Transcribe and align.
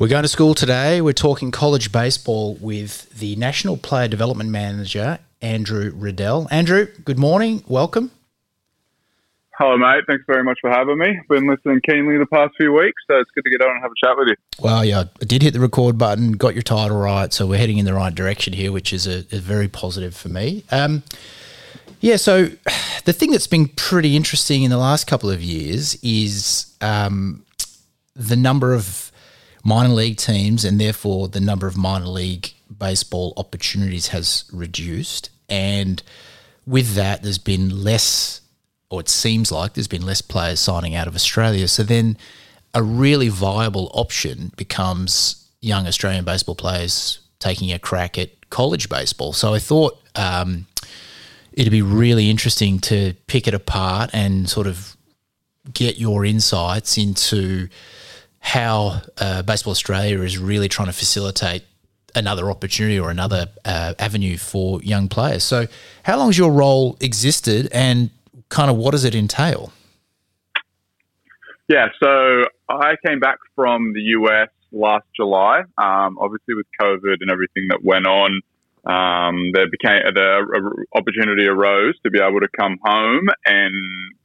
We're 0.00 0.08
going 0.08 0.22
to 0.22 0.28
school 0.28 0.54
today. 0.54 1.02
We're 1.02 1.12
talking 1.12 1.50
college 1.50 1.92
baseball 1.92 2.54
with 2.54 3.10
the 3.10 3.36
National 3.36 3.76
Player 3.76 4.08
Development 4.08 4.48
Manager, 4.48 5.18
Andrew 5.42 5.92
Riddell. 5.94 6.48
Andrew, 6.50 6.86
good 7.04 7.18
morning. 7.18 7.62
Welcome. 7.68 8.10
Hello, 9.58 9.76
mate. 9.76 10.04
Thanks 10.06 10.24
very 10.26 10.42
much 10.42 10.56
for 10.62 10.70
having 10.70 10.96
me. 10.96 11.20
Been 11.28 11.46
listening 11.46 11.82
keenly 11.86 12.16
the 12.16 12.24
past 12.24 12.54
few 12.56 12.72
weeks, 12.72 13.02
so 13.10 13.18
it's 13.18 13.30
good 13.32 13.44
to 13.44 13.50
get 13.50 13.60
on 13.60 13.72
and 13.72 13.82
have 13.82 13.90
a 13.90 14.06
chat 14.06 14.16
with 14.16 14.28
you. 14.28 14.36
Well, 14.58 14.86
yeah, 14.86 15.04
I 15.20 15.24
did 15.26 15.42
hit 15.42 15.52
the 15.52 15.60
record 15.60 15.98
button, 15.98 16.32
got 16.32 16.54
your 16.54 16.62
title 16.62 16.96
right, 16.96 17.30
so 17.30 17.46
we're 17.46 17.58
heading 17.58 17.76
in 17.76 17.84
the 17.84 17.92
right 17.92 18.14
direction 18.14 18.54
here, 18.54 18.72
which 18.72 18.94
is 18.94 19.06
a, 19.06 19.18
a 19.32 19.38
very 19.38 19.68
positive 19.68 20.16
for 20.16 20.30
me. 20.30 20.64
Um, 20.70 21.02
yeah, 22.00 22.16
so 22.16 22.44
the 23.04 23.12
thing 23.12 23.32
that's 23.32 23.46
been 23.46 23.68
pretty 23.68 24.16
interesting 24.16 24.62
in 24.62 24.70
the 24.70 24.78
last 24.78 25.06
couple 25.06 25.28
of 25.28 25.42
years 25.42 25.98
is 26.02 26.74
um, 26.80 27.44
the 28.16 28.36
number 28.36 28.72
of 28.72 29.09
minor 29.64 29.90
league 29.90 30.16
teams 30.16 30.64
and 30.64 30.80
therefore 30.80 31.28
the 31.28 31.40
number 31.40 31.66
of 31.66 31.76
minor 31.76 32.06
league 32.06 32.52
baseball 32.78 33.32
opportunities 33.36 34.08
has 34.08 34.44
reduced. 34.52 35.30
And 35.48 36.02
with 36.66 36.94
that, 36.94 37.22
there's 37.22 37.38
been 37.38 37.82
less, 37.82 38.40
or 38.90 39.00
it 39.00 39.08
seems 39.08 39.50
like 39.50 39.74
there's 39.74 39.88
been 39.88 40.06
less 40.06 40.22
players 40.22 40.60
signing 40.60 40.94
out 40.94 41.08
of 41.08 41.14
Australia. 41.14 41.68
So 41.68 41.82
then 41.82 42.16
a 42.72 42.82
really 42.82 43.28
viable 43.28 43.90
option 43.94 44.52
becomes 44.56 45.48
young 45.60 45.86
Australian 45.86 46.24
baseball 46.24 46.54
players 46.54 47.20
taking 47.38 47.72
a 47.72 47.78
crack 47.78 48.18
at 48.18 48.50
college 48.50 48.88
baseball. 48.88 49.32
So 49.32 49.54
I 49.54 49.58
thought 49.58 50.00
um, 50.14 50.66
it'd 51.52 51.72
be 51.72 51.82
really 51.82 52.30
interesting 52.30 52.78
to 52.80 53.14
pick 53.26 53.48
it 53.48 53.54
apart 53.54 54.10
and 54.12 54.48
sort 54.48 54.66
of 54.66 54.96
get 55.72 55.98
your 55.98 56.24
insights 56.24 56.96
into 56.96 57.68
how 58.40 59.02
uh, 59.18 59.42
Baseball 59.42 59.70
Australia 59.70 60.20
is 60.22 60.38
really 60.38 60.68
trying 60.68 60.88
to 60.88 60.92
facilitate 60.92 61.62
another 62.14 62.50
opportunity 62.50 62.98
or 62.98 63.10
another 63.10 63.46
uh, 63.64 63.94
avenue 63.98 64.36
for 64.36 64.82
young 64.82 65.08
players. 65.08 65.44
So, 65.44 65.66
how 66.02 66.18
long 66.18 66.28
has 66.28 66.38
your 66.38 66.50
role 66.50 66.96
existed, 67.00 67.68
and 67.72 68.10
kind 68.48 68.70
of 68.70 68.76
what 68.76 68.92
does 68.92 69.04
it 69.04 69.14
entail? 69.14 69.72
Yeah, 71.68 71.86
so 72.02 72.44
I 72.68 72.96
came 73.06 73.20
back 73.20 73.38
from 73.54 73.92
the 73.92 74.00
US 74.18 74.48
last 74.72 75.06
July. 75.14 75.60
Um, 75.78 76.18
obviously, 76.18 76.54
with 76.54 76.66
COVID 76.80 77.16
and 77.20 77.30
everything 77.30 77.68
that 77.68 77.84
went 77.84 78.06
on, 78.06 78.40
um, 78.86 79.52
there 79.52 79.66
became 79.70 80.02
the 80.14 80.86
opportunity 80.94 81.46
arose 81.46 81.94
to 82.02 82.10
be 82.10 82.18
able 82.18 82.40
to 82.40 82.48
come 82.58 82.78
home 82.82 83.28
and 83.44 83.74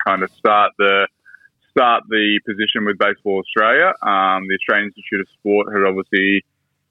kind 0.05 0.23
of 0.23 0.31
start 0.31 0.71
the 0.79 1.07
start 1.75 2.03
the 2.07 2.39
position 2.47 2.85
with 2.85 2.97
Baseball 2.97 3.43
Australia. 3.43 3.91
Um, 4.01 4.47
the 4.47 4.55
Australian 4.55 4.95
Institute 4.95 5.21
of 5.21 5.27
Sport 5.39 5.73
had 5.75 5.83
obviously, 5.83 6.45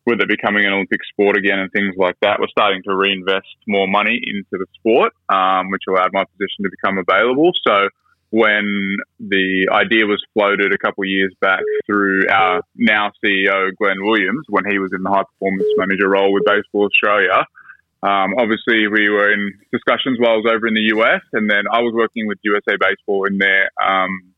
with 0.04 0.20
it 0.20 0.28
becoming 0.28 0.66
an 0.66 0.72
Olympic 0.72 1.00
sport 1.08 1.36
again 1.36 1.58
and 1.58 1.72
things 1.72 1.94
like 1.96 2.16
that, 2.20 2.38
we're 2.38 2.52
starting 2.52 2.82
to 2.84 2.94
reinvest 2.94 3.56
more 3.66 3.88
money 3.88 4.20
into 4.20 4.60
the 4.60 4.66
sport, 4.76 5.12
um, 5.32 5.70
which 5.70 5.82
allowed 5.88 6.12
my 6.12 6.24
position 6.36 6.64
to 6.64 6.70
become 6.70 6.98
available. 7.00 7.52
So 7.66 7.88
when 8.28 8.98
the 9.20 9.68
idea 9.72 10.04
was 10.04 10.20
floated 10.34 10.74
a 10.74 10.78
couple 10.78 11.04
of 11.04 11.08
years 11.08 11.32
back 11.40 11.62
through 11.86 12.28
our 12.28 12.60
now 12.76 13.12
CEO 13.24 13.70
Glenn 13.80 14.04
Williams, 14.04 14.44
when 14.48 14.64
he 14.68 14.78
was 14.78 14.90
in 14.92 15.02
the 15.02 15.08
high 15.08 15.22
performance 15.22 15.68
manager 15.76 16.10
role 16.10 16.32
with 16.32 16.44
Baseball 16.44 16.86
Australia. 16.86 17.46
Um, 18.02 18.34
obviously, 18.36 18.86
we 18.88 19.08
were 19.08 19.32
in 19.32 19.54
discussions 19.72 20.18
while 20.20 20.32
I 20.32 20.36
was 20.36 20.52
over 20.52 20.66
in 20.66 20.74
the 20.74 20.92
US, 20.98 21.22
and 21.32 21.48
then 21.48 21.64
I 21.72 21.80
was 21.80 21.94
working 21.94 22.26
with 22.26 22.36
USA 22.42 22.76
Baseball 22.76 23.24
in 23.24 23.38
their 23.38 23.70
um, 23.80 24.33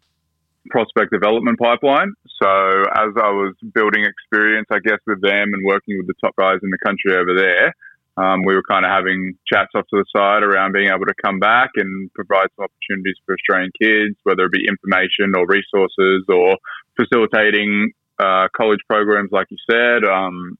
prospect 0.71 1.13
development 1.13 1.59
pipeline. 1.59 2.13
So 2.43 2.49
as 2.49 3.11
I 3.17 3.31
was 3.31 3.55
building 3.75 4.05
experience, 4.05 4.67
I 4.71 4.79
guess, 4.79 4.99
with 5.07 5.21
them 5.23 5.53
and 5.53 5.65
working 5.65 5.97
with 5.99 6.07
the 6.07 6.15
top 6.21 6.37
guys 6.37 6.59
in 6.63 6.71
the 6.71 6.79
country 6.85 7.17
over 7.17 7.35
there, 7.37 7.75
um, 8.17 8.43
we 8.45 8.55
were 8.55 8.63
kind 8.63 8.85
of 8.85 8.91
having 8.91 9.37
chats 9.47 9.71
off 9.75 9.85
to 9.91 9.97
the 9.97 10.05
side 10.15 10.43
around 10.43 10.73
being 10.73 10.89
able 10.89 11.05
to 11.05 11.15
come 11.23 11.39
back 11.39 11.71
and 11.77 12.13
provide 12.15 12.49
some 12.57 12.65
opportunities 12.65 13.17
for 13.25 13.35
Australian 13.35 13.71
kids, 13.81 14.17
whether 14.23 14.45
it 14.45 14.53
be 14.53 14.65
information 14.67 15.37
or 15.37 15.47
resources 15.47 16.25
or 16.29 16.57
facilitating 16.97 17.93
uh, 18.19 18.49
college 18.57 18.81
programs, 18.89 19.31
like 19.33 19.49
you 19.51 19.59
said. 19.69 20.09
Um, 20.09 20.57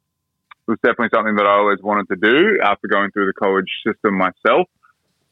it 0.69 0.73
was 0.73 0.79
definitely 0.85 1.15
something 1.15 1.37
that 1.37 1.47
I 1.47 1.57
always 1.57 1.81
wanted 1.81 2.09
to 2.09 2.17
do 2.17 2.59
after 2.63 2.89
going 2.89 3.11
through 3.13 3.27
the 3.27 3.39
college 3.41 3.71
system 3.87 4.19
myself. 4.19 4.69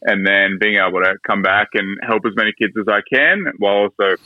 And 0.07 0.27
then 0.27 0.59
being 0.61 0.77
able 0.77 1.01
to 1.01 1.17
come 1.27 1.41
back 1.41 1.69
and 1.75 1.99
help 2.07 2.25
as 2.27 2.33
many 2.37 2.53
kids 2.59 2.75
as 2.79 2.87
I 2.89 3.01
can 3.11 3.45
while 3.59 3.89
also 3.89 4.17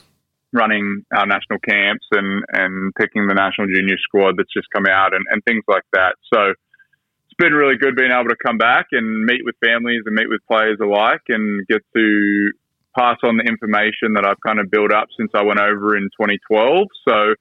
running 0.52 1.04
our 1.14 1.26
national 1.26 1.58
camps 1.60 2.06
and, 2.12 2.42
and 2.52 2.92
picking 2.98 3.26
the 3.26 3.34
national 3.34 3.68
junior 3.68 3.96
squad 3.98 4.36
that's 4.36 4.52
just 4.52 4.68
come 4.74 4.86
out 4.86 5.14
and, 5.14 5.24
and 5.30 5.42
things 5.44 5.64
like 5.68 5.84
that. 5.92 6.16
So 6.32 6.50
it's 6.50 7.36
been 7.38 7.52
really 7.52 7.76
good 7.76 7.96
being 7.96 8.12
able 8.12 8.30
to 8.30 8.36
come 8.44 8.58
back 8.58 8.86
and 8.92 9.24
meet 9.24 9.42
with 9.44 9.54
families 9.64 10.02
and 10.06 10.14
meet 10.14 10.28
with 10.28 10.40
players 10.50 10.78
alike 10.80 11.22
and 11.28 11.66
get 11.68 11.82
to 11.94 12.50
pass 12.96 13.16
on 13.22 13.36
the 13.36 13.44
information 13.44 14.14
that 14.14 14.26
I've 14.26 14.40
kind 14.44 14.58
of 14.58 14.70
built 14.70 14.92
up 14.92 15.08
since 15.16 15.30
I 15.34 15.42
went 15.42 15.60
over 15.60 15.96
in 15.96 16.04
2012. 16.18 16.86
So 17.06 17.34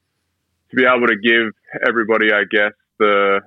to 0.69 0.75
be 0.75 0.83
able 0.83 1.07
to 1.07 1.15
give 1.15 1.53
everybody, 1.87 2.33
I 2.33 2.43
guess, 2.49 2.73
the 2.99 3.41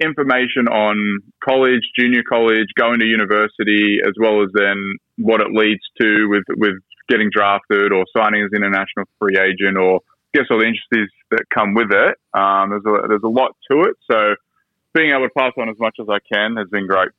information 0.00 0.68
on 0.68 1.20
college, 1.44 1.82
junior 1.98 2.22
college, 2.28 2.68
going 2.76 3.00
to 3.00 3.06
university, 3.06 3.98
as 4.06 4.14
well 4.18 4.42
as 4.42 4.48
then 4.54 4.76
what 5.16 5.40
it 5.40 5.48
leads 5.52 5.82
to 6.00 6.28
with, 6.28 6.44
with 6.56 6.76
getting 7.10 7.28
drafted 7.30 7.92
or 7.92 8.06
signing 8.16 8.42
as 8.42 8.50
an 8.52 8.62
international 8.62 9.06
free 9.18 9.36
agent 9.36 9.76
or 9.76 10.00
I 10.32 10.38
guess 10.38 10.46
all 10.50 10.58
the 10.58 10.66
interests 10.66 11.14
that 11.32 11.44
come 11.52 11.74
with 11.74 11.90
it. 11.90 12.16
Um, 12.32 12.70
there's 12.70 12.86
a 12.86 13.08
there's 13.08 13.22
a 13.24 13.28
lot 13.28 13.56
to 13.70 13.82
it, 13.82 13.96
so 14.10 14.36
being 14.94 15.10
able 15.10 15.28
to 15.28 15.34
pass 15.36 15.52
on 15.58 15.68
as 15.68 15.78
much 15.78 15.96
as 16.00 16.06
I 16.08 16.18
can 16.32 16.56
has 16.56 16.68
been 16.68 16.86
great. 16.86 17.10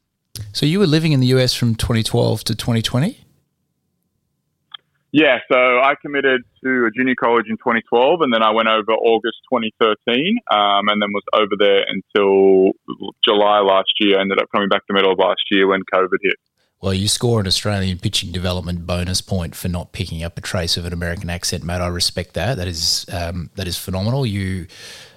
So 0.54 0.66
you 0.66 0.80
were 0.80 0.88
living 0.88 1.12
in 1.12 1.20
the 1.20 1.28
US 1.28 1.54
from 1.54 1.76
2012 1.76 2.44
to 2.46 2.56
2020. 2.56 3.18
Yeah, 5.14 5.40
so 5.52 5.58
I 5.58 5.96
committed 6.02 6.42
to 6.64 6.86
a 6.86 6.92
junior 6.96 7.16
college 7.16 7.48
in 7.50 7.58
2012, 7.58 8.22
and 8.22 8.34
then 8.34 8.42
I 8.42 8.52
went 8.52 8.70
over 8.70 8.94
August 8.94 9.40
2013, 9.52 10.38
um, 10.50 10.88
and 10.88 11.02
then 11.02 11.12
was 11.12 11.24
over 11.34 11.52
there 11.60 11.84
until 11.86 12.72
July 13.24 13.60
last 13.60 13.92
year. 14.00 14.20
Ended 14.20 14.40
up 14.40 14.48
coming 14.54 14.70
back 14.70 14.84
the 14.88 14.94
middle 14.94 15.12
of 15.12 15.20
last 15.20 15.42
year 15.52 15.68
when 15.68 15.82
COVID 15.94 16.18
hit. 16.22 16.36
Well, 16.82 16.96
you 16.96 17.08
score 17.08 17.40
an 17.40 17.46
Australian 17.46 18.00
pitching 18.00 18.32
development 18.32 18.88
bonus 18.88 19.22
point 19.22 19.54
for 19.56 19.68
not 19.68 19.92
picking 19.92 20.24
up 20.24 20.36
a 20.38 20.42
trace 20.42 20.78
of 20.78 20.86
an 20.86 20.94
American 20.94 21.30
accent, 21.30 21.64
mate. 21.64 21.80
I 21.80 21.88
respect 21.88 22.34
that. 22.34 22.58
That 22.58 22.68
is 22.68 23.06
um, 23.14 23.52
that 23.56 23.68
is 23.68 23.78
phenomenal. 23.78 24.26
You 24.26 24.66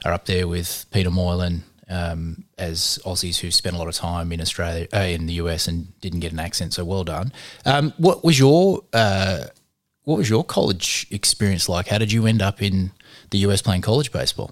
are 0.05 0.13
up 0.13 0.27
there 0.27 0.47
with 0.47 0.85
Peter 0.91 1.11
Moylan 1.11 1.65
um, 1.89 2.45
as 2.59 2.99
Aussies 3.07 3.39
who 3.39 3.51
spent 3.51 3.75
a 3.75 3.79
lot 3.79 3.89
of 3.89 3.95
time 3.95 4.31
in 4.31 4.43
Australia, 4.43 4.87
uh, 4.93 4.99
in 4.99 5.25
the 5.25 5.35
US, 5.35 5.67
and 5.67 5.99
didn't 6.03 6.21
get 6.21 6.33
an 6.33 6.39
accent. 6.39 6.75
So 6.75 6.85
well 6.85 7.03
done. 7.05 7.33
Um, 7.65 7.95
what 7.97 8.23
was 8.23 8.39
your 8.39 8.83
uh, 8.93 9.47
what 10.03 10.19
was 10.19 10.29
your 10.29 10.45
college 10.45 11.07
experience 11.11 11.67
like? 11.67 11.89
How 11.89 11.97
did 11.97 12.13
you 12.13 12.27
end 12.27 12.43
up 12.43 12.61
in 12.61 12.93
the 13.31 13.39
US 13.39 13.63
playing 13.63 13.81
college 13.81 14.13
baseball? 14.13 14.51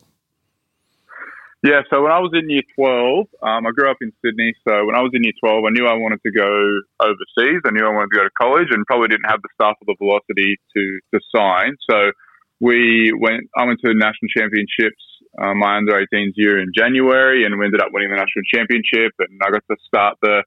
Yeah, 1.63 1.87
so 1.95 2.03
when 2.03 2.11
I 2.11 2.19
was 2.19 2.35
in 2.35 2.51
year 2.51 2.67
12, 2.75 3.27
um, 3.47 3.67
I 3.67 3.71
grew 3.71 3.87
up 3.89 4.03
in 4.03 4.11
Sydney. 4.19 4.51
So 4.67 4.83
when 4.83 4.99
I 4.99 5.03
was 5.03 5.15
in 5.15 5.23
year 5.23 5.39
12, 5.39 5.63
I 5.63 5.71
knew 5.71 5.87
I 5.87 5.95
wanted 5.95 6.19
to 6.27 6.33
go 6.35 6.51
overseas. 6.99 7.63
I 7.63 7.71
knew 7.71 7.87
I 7.87 7.95
wanted 7.95 8.11
to 8.11 8.19
go 8.19 8.25
to 8.27 8.35
college 8.35 8.67
and 8.75 8.83
probably 8.91 9.15
didn't 9.15 9.31
have 9.31 9.39
the 9.47 9.53
staff 9.55 9.79
or 9.79 9.87
the 9.87 9.95
velocity 10.03 10.59
to, 10.59 10.83
to 11.15 11.21
sign. 11.31 11.79
So 11.89 12.11
we 12.59 13.15
went, 13.15 13.47
I 13.55 13.63
went 13.63 13.79
to 13.87 13.95
national 13.95 14.35
championships, 14.35 14.99
uh, 15.39 15.55
my 15.55 15.79
under 15.79 15.95
18s 15.95 16.35
year 16.35 16.59
in 16.59 16.75
January, 16.75 17.47
and 17.47 17.55
we 17.55 17.67
ended 17.67 17.81
up 17.81 17.95
winning 17.95 18.11
the 18.11 18.19
national 18.19 18.43
championship. 18.51 19.15
And 19.23 19.39
I 19.47 19.55
got 19.55 19.63
to 19.71 19.79
start 19.87 20.19
the 20.19 20.43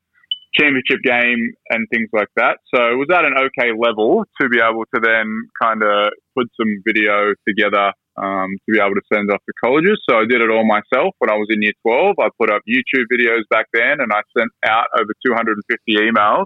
championship 0.52 1.00
game 1.00 1.56
and 1.72 1.88
things 1.96 2.12
like 2.12 2.32
that. 2.36 2.60
So 2.76 2.92
it 2.92 3.00
was 3.00 3.08
at 3.08 3.24
an 3.24 3.40
okay 3.40 3.72
level 3.72 4.28
to 4.42 4.50
be 4.50 4.60
able 4.60 4.84
to 4.92 5.00
then 5.00 5.48
kind 5.64 5.80
of 5.80 6.12
put 6.36 6.52
some 6.60 6.84
video 6.84 7.32
together 7.48 7.96
um, 8.18 8.58
to 8.66 8.72
be 8.72 8.80
able 8.80 8.96
to 8.96 9.06
send 9.12 9.32
off 9.32 9.44
to 9.46 9.54
colleges. 9.64 10.02
So 10.10 10.18
I 10.18 10.26
did 10.28 10.42
it 10.42 10.50
all 10.50 10.66
myself 10.66 11.16
when 11.20 11.30
I 11.30 11.36
was 11.36 11.48
in 11.50 11.62
year 11.62 11.74
12. 11.82 12.16
I 12.20 12.30
put 12.40 12.50
up 12.50 12.62
YouTube 12.68 13.06
videos 13.12 13.44
back 13.50 13.68
then 13.74 14.00
and 14.00 14.12
I 14.12 14.22
sent 14.38 14.52
out 14.66 14.88
over 14.98 15.12
250 15.26 15.60
emails 15.96 16.46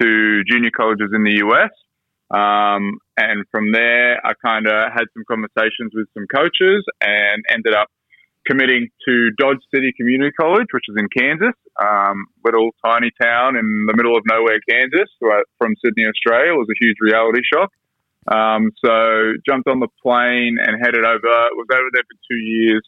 to 0.00 0.44
junior 0.44 0.70
colleges 0.70 1.10
in 1.14 1.24
the 1.24 1.42
US. 1.48 1.72
Um, 2.30 3.00
and 3.16 3.44
from 3.50 3.72
there, 3.72 4.20
I 4.24 4.32
kind 4.44 4.66
of 4.66 4.92
had 4.92 5.08
some 5.14 5.24
conversations 5.26 5.92
with 5.94 6.08
some 6.12 6.26
coaches 6.28 6.84
and 7.00 7.42
ended 7.50 7.74
up 7.74 7.88
committing 8.46 8.88
to 9.06 9.30
Dodge 9.38 9.60
City 9.74 9.92
Community 9.96 10.32
College, 10.38 10.68
which 10.72 10.84
is 10.88 10.96
in 10.96 11.08
Kansas, 11.08 11.56
um, 11.80 12.26
little 12.44 12.70
tiny 12.84 13.10
town 13.20 13.56
in 13.56 13.86
the 13.86 13.94
middle 13.96 14.16
of 14.16 14.22
nowhere, 14.26 14.58
Kansas, 14.68 15.08
from 15.58 15.74
Sydney, 15.84 16.04
Australia. 16.08 16.52
It 16.52 16.56
was 16.56 16.68
a 16.70 16.78
huge 16.84 16.96
reality 17.00 17.40
shock. 17.44 17.70
Um, 18.30 18.70
so 18.84 19.32
jumped 19.48 19.68
on 19.68 19.80
the 19.80 19.88
plane 20.02 20.58
and 20.60 20.76
headed 20.80 21.04
over. 21.04 21.32
Was 21.56 21.66
over 21.72 21.88
there 21.92 22.04
for 22.04 22.18
two 22.28 22.36
years. 22.36 22.82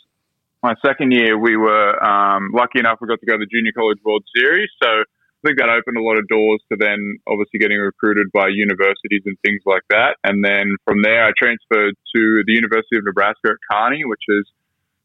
My 0.63 0.75
second 0.85 1.13
year, 1.13 1.39
we 1.39 1.57
were 1.57 1.97
um, 2.05 2.51
lucky 2.53 2.79
enough 2.79 2.99
we 3.01 3.09
got 3.09 3.21
to 3.21 3.27
go 3.27 3.39
to 3.39 3.45
the 3.45 3.49
Junior 3.51 3.73
College 3.73 3.99
World 4.05 4.25
Series. 4.37 4.69
So 4.83 4.89
I 4.89 5.49
think 5.49 5.59
that 5.59 5.71
opened 5.71 5.97
a 5.97 6.03
lot 6.03 6.19
of 6.19 6.29
doors 6.29 6.61
to 6.71 6.77
then 6.77 7.17
obviously 7.27 7.59
getting 7.61 7.79
recruited 7.79 8.29
by 8.31 8.49
universities 8.49 9.23
and 9.25 9.39
things 9.41 9.63
like 9.65 9.83
that. 9.89 10.21
And 10.23 10.45
then 10.45 10.77
from 10.85 11.01
there, 11.01 11.25
I 11.25 11.33
transferred 11.33 11.97
to 12.15 12.45
the 12.45 12.53
University 12.53 13.01
of 13.01 13.05
Nebraska 13.05 13.57
at 13.57 13.61
Kearney, 13.73 14.05
which 14.05 14.21
is 14.29 14.45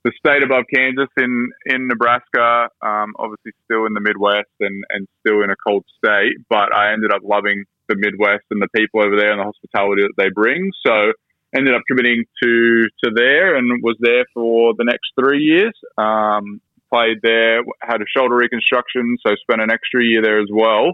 the 0.04 0.12
state 0.20 0.44
above 0.44 0.66
Kansas 0.74 1.10
in 1.18 1.50
in 1.66 1.88
Nebraska, 1.88 2.70
um, 2.82 3.16
obviously 3.18 3.52
still 3.64 3.86
in 3.88 3.94
the 3.94 4.04
Midwest 4.04 4.54
and 4.60 4.84
and 4.92 5.08
still 5.22 5.42
in 5.42 5.50
a 5.50 5.56
cold 5.56 5.84
state, 5.98 6.36
but 6.50 6.76
I 6.76 6.94
ended 6.94 7.12
up 7.12 7.22
loving 7.24 7.64
the 7.88 7.96
Midwest 7.98 8.46
and 8.52 8.62
the 8.62 8.70
people 8.76 9.02
over 9.02 9.16
there 9.16 9.32
and 9.32 9.40
the 9.40 9.46
hospitality 9.46 10.04
that 10.04 10.14
they 10.18 10.30
bring. 10.30 10.72
So 10.86 11.14
ended 11.56 11.74
up 11.74 11.82
committing 11.88 12.24
to 12.44 12.84
to 13.04 13.12
there 13.16 13.56
and 13.56 13.82
was 13.84 13.98
there 14.00 14.26
for 14.34 14.74
the 14.78 14.84
next 14.84 15.12
three 15.20 15.44
years. 15.44 15.74
Um, 15.98 16.62
played 16.92 17.18
there, 17.24 17.62
had 17.82 18.02
a 18.02 18.06
shoulder 18.16 18.36
reconstruction, 18.36 19.18
so 19.26 19.36
spent 19.42 19.62
an 19.62 19.72
extra 19.72 20.04
year 20.04 20.22
there 20.22 20.40
as 20.40 20.50
well. 20.52 20.92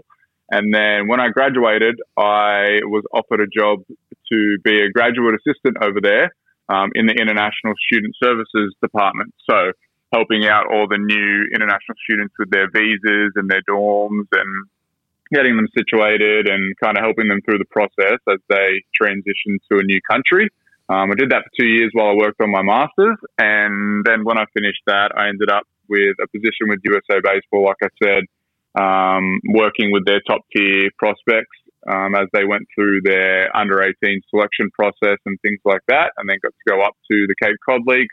And 0.50 0.72
then 0.74 1.08
when 1.08 1.20
I 1.20 1.28
graduated, 1.28 2.00
I 2.16 2.80
was 2.84 3.04
offered 3.12 3.40
a 3.40 3.46
job 3.46 3.84
to 4.32 4.58
be 4.64 4.80
a 4.80 4.90
graduate 4.90 5.34
assistant 5.34 5.76
over 5.82 6.00
there 6.00 6.30
um, 6.68 6.90
in 6.94 7.06
the 7.06 7.14
International 7.14 7.74
Student 7.86 8.14
Services 8.22 8.74
Department. 8.82 9.34
So 9.48 9.72
helping 10.12 10.46
out 10.46 10.66
all 10.72 10.86
the 10.88 10.98
new 10.98 11.48
international 11.54 11.96
students 12.04 12.34
with 12.38 12.50
their 12.50 12.68
visas 12.70 13.32
and 13.36 13.48
their 13.48 13.62
dorms 13.68 14.28
and 14.32 14.66
getting 15.32 15.56
them 15.56 15.68
situated 15.76 16.48
and 16.48 16.74
kind 16.82 16.96
of 16.96 17.04
helping 17.04 17.28
them 17.28 17.40
through 17.44 17.58
the 17.58 17.70
process 17.70 18.18
as 18.28 18.38
they 18.48 18.82
transition 18.94 19.58
to 19.70 19.78
a 19.78 19.82
new 19.82 20.00
country. 20.10 20.48
Um, 20.88 21.10
I 21.10 21.14
did 21.14 21.30
that 21.30 21.44
for 21.44 21.62
two 21.62 21.66
years 21.66 21.90
while 21.92 22.10
I 22.10 22.14
worked 22.14 22.40
on 22.40 22.50
my 22.50 22.62
master's. 22.62 23.16
And 23.38 24.04
then 24.04 24.24
when 24.24 24.38
I 24.38 24.44
finished 24.52 24.82
that, 24.86 25.12
I 25.16 25.28
ended 25.28 25.50
up 25.50 25.64
with 25.88 26.16
a 26.22 26.28
position 26.28 26.68
with 26.68 26.80
USA 26.84 27.20
Baseball, 27.22 27.64
like 27.64 27.80
I 27.82 27.88
said, 28.02 28.24
um, 28.78 29.40
working 29.48 29.92
with 29.92 30.04
their 30.04 30.20
top 30.26 30.40
tier 30.54 30.90
prospects 30.98 31.56
um, 31.88 32.14
as 32.14 32.26
they 32.32 32.44
went 32.44 32.66
through 32.74 33.00
their 33.04 33.54
under 33.56 33.82
18 33.82 34.20
selection 34.30 34.70
process 34.70 35.18
and 35.26 35.38
things 35.42 35.60
like 35.64 35.82
that, 35.88 36.12
and 36.16 36.28
then 36.28 36.38
got 36.42 36.52
to 36.52 36.70
go 36.70 36.82
up 36.82 36.94
to 37.10 37.26
the 37.26 37.34
Cape 37.42 37.56
Cod 37.68 37.82
League 37.86 38.08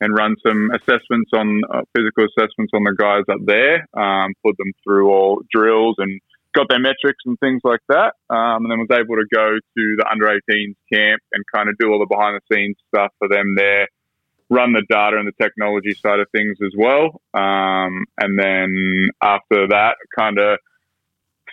and 0.00 0.16
run 0.16 0.34
some 0.46 0.70
assessments 0.72 1.30
on 1.34 1.60
uh, 1.72 1.82
physical 1.94 2.24
assessments 2.24 2.72
on 2.74 2.84
the 2.84 2.94
guys 2.96 3.24
up 3.30 3.40
there, 3.44 3.86
um, 3.94 4.32
put 4.44 4.56
them 4.56 4.72
through 4.82 5.10
all 5.10 5.42
drills 5.52 5.96
and 5.98 6.20
got 6.54 6.68
their 6.68 6.80
metrics 6.80 7.22
and 7.26 7.38
things 7.40 7.60
like 7.64 7.80
that, 7.88 8.14
um, 8.28 8.64
and 8.64 8.70
then 8.70 8.78
was 8.78 8.90
able 8.92 9.16
to 9.16 9.26
go 9.34 9.54
to 9.54 9.96
the 9.98 10.06
under 10.10 10.26
18s 10.26 10.74
camp 10.92 11.22
and 11.32 11.44
kind 11.54 11.68
of 11.68 11.78
do 11.78 11.92
all 11.92 11.98
the 11.98 12.06
behind 12.06 12.40
the 12.40 12.54
scenes 12.54 12.76
stuff 12.92 13.12
for 13.18 13.28
them 13.28 13.54
there 13.56 13.88
run 14.50 14.72
the 14.72 14.82
data 14.90 15.16
and 15.16 15.28
the 15.28 15.42
technology 15.42 15.94
side 15.94 16.18
of 16.18 16.26
things 16.32 16.58
as 16.60 16.72
well. 16.76 17.22
Um, 17.32 18.04
and 18.18 18.36
then 18.36 19.08
after 19.22 19.68
that, 19.68 19.94
kind 20.18 20.38
of 20.38 20.58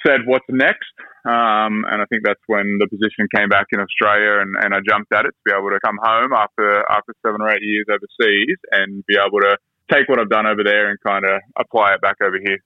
said, 0.05 0.21
what's 0.25 0.45
next? 0.49 0.91
Um, 1.23 1.85
and 1.89 2.01
I 2.01 2.05
think 2.09 2.23
that's 2.25 2.41
when 2.47 2.79
the 2.79 2.88
position 2.88 3.27
came 3.33 3.49
back 3.49 3.67
in 3.71 3.79
Australia 3.79 4.41
and, 4.41 4.55
and 4.63 4.73
I 4.73 4.79
jumped 4.88 5.13
at 5.13 5.25
it 5.25 5.31
to 5.31 5.41
be 5.45 5.51
able 5.51 5.69
to 5.69 5.79
come 5.85 5.97
home 6.01 6.33
after, 6.33 6.83
after 6.89 7.13
seven 7.25 7.41
or 7.41 7.49
eight 7.51 7.61
years 7.61 7.85
overseas 7.89 8.57
and 8.71 9.05
be 9.05 9.15
able 9.15 9.39
to 9.41 9.57
take 9.91 10.09
what 10.09 10.19
I've 10.19 10.29
done 10.29 10.47
over 10.47 10.63
there 10.63 10.89
and 10.89 10.99
kind 11.05 11.23
of 11.23 11.41
apply 11.57 11.94
it 11.94 12.01
back 12.01 12.17
over 12.21 12.38
here. 12.44 12.59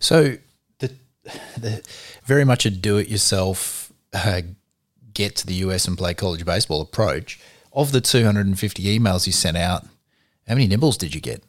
So 0.00 0.36
the, 1.24 1.82
very 2.24 2.44
much 2.44 2.66
a 2.66 2.70
do-it-yourself 2.70 3.92
uh, 4.12 4.42
get 5.14 5.36
to 5.36 5.46
the 5.46 5.54
US 5.54 5.86
and 5.86 5.96
play 5.96 6.14
college 6.14 6.44
baseball 6.44 6.80
approach– 6.80 7.38
of 7.74 7.92
the 7.92 8.00
250 8.00 8.98
emails 8.98 9.26
you 9.26 9.32
sent 9.32 9.56
out, 9.56 9.84
how 10.46 10.54
many 10.54 10.66
nibbles 10.66 10.96
did 10.96 11.14
you 11.14 11.20
get? 11.20 11.42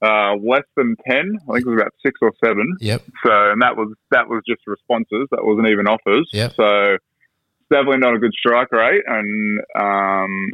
Uh, 0.00 0.36
less 0.36 0.62
than 0.76 0.94
10. 1.08 1.16
I 1.16 1.52
think 1.52 1.66
it 1.66 1.70
was 1.70 1.80
about 1.80 1.94
six 2.04 2.18
or 2.22 2.32
seven. 2.44 2.76
Yep. 2.80 3.02
So, 3.26 3.50
and 3.50 3.60
that 3.62 3.76
was, 3.76 3.92
that 4.12 4.28
was 4.28 4.42
just 4.46 4.60
responses. 4.66 5.26
That 5.32 5.44
wasn't 5.44 5.68
even 5.68 5.88
offers. 5.88 6.28
Yep. 6.32 6.52
So 6.54 6.96
definitely 7.70 7.98
not 7.98 8.14
a 8.14 8.18
good 8.18 8.32
strike 8.38 8.70
rate. 8.70 9.02
And, 9.06 9.60
um, 9.78 10.50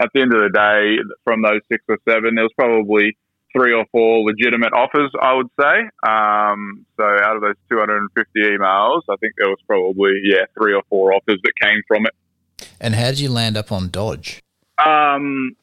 at 0.00 0.08
the 0.14 0.20
end 0.20 0.34
of 0.34 0.40
the 0.40 0.50
day, 0.52 0.96
from 1.24 1.42
those 1.42 1.60
six 1.70 1.82
or 1.88 1.98
seven, 2.08 2.34
there 2.34 2.44
was 2.44 2.52
probably 2.56 3.16
three 3.56 3.72
or 3.72 3.84
four 3.90 4.24
legitimate 4.24 4.72
offers, 4.72 5.10
I 5.20 5.34
would 5.34 5.48
say. 5.58 5.76
Um, 6.06 6.84
so 6.96 7.04
out 7.04 7.36
of 7.36 7.42
those 7.42 7.56
250 7.70 8.30
emails, 8.40 9.02
I 9.08 9.16
think 9.16 9.32
there 9.38 9.48
was 9.48 9.58
probably, 9.66 10.12
yeah, 10.24 10.44
three 10.58 10.74
or 10.74 10.82
four 10.88 11.14
offers 11.14 11.40
that 11.42 11.52
came 11.60 11.80
from 11.88 12.06
it. 12.06 12.14
And 12.80 12.94
how 12.94 13.06
did 13.06 13.20
you 13.20 13.30
land 13.30 13.56
up 13.56 13.72
on 13.72 13.88
Dodge? 13.88 14.42
Um, 14.84 15.56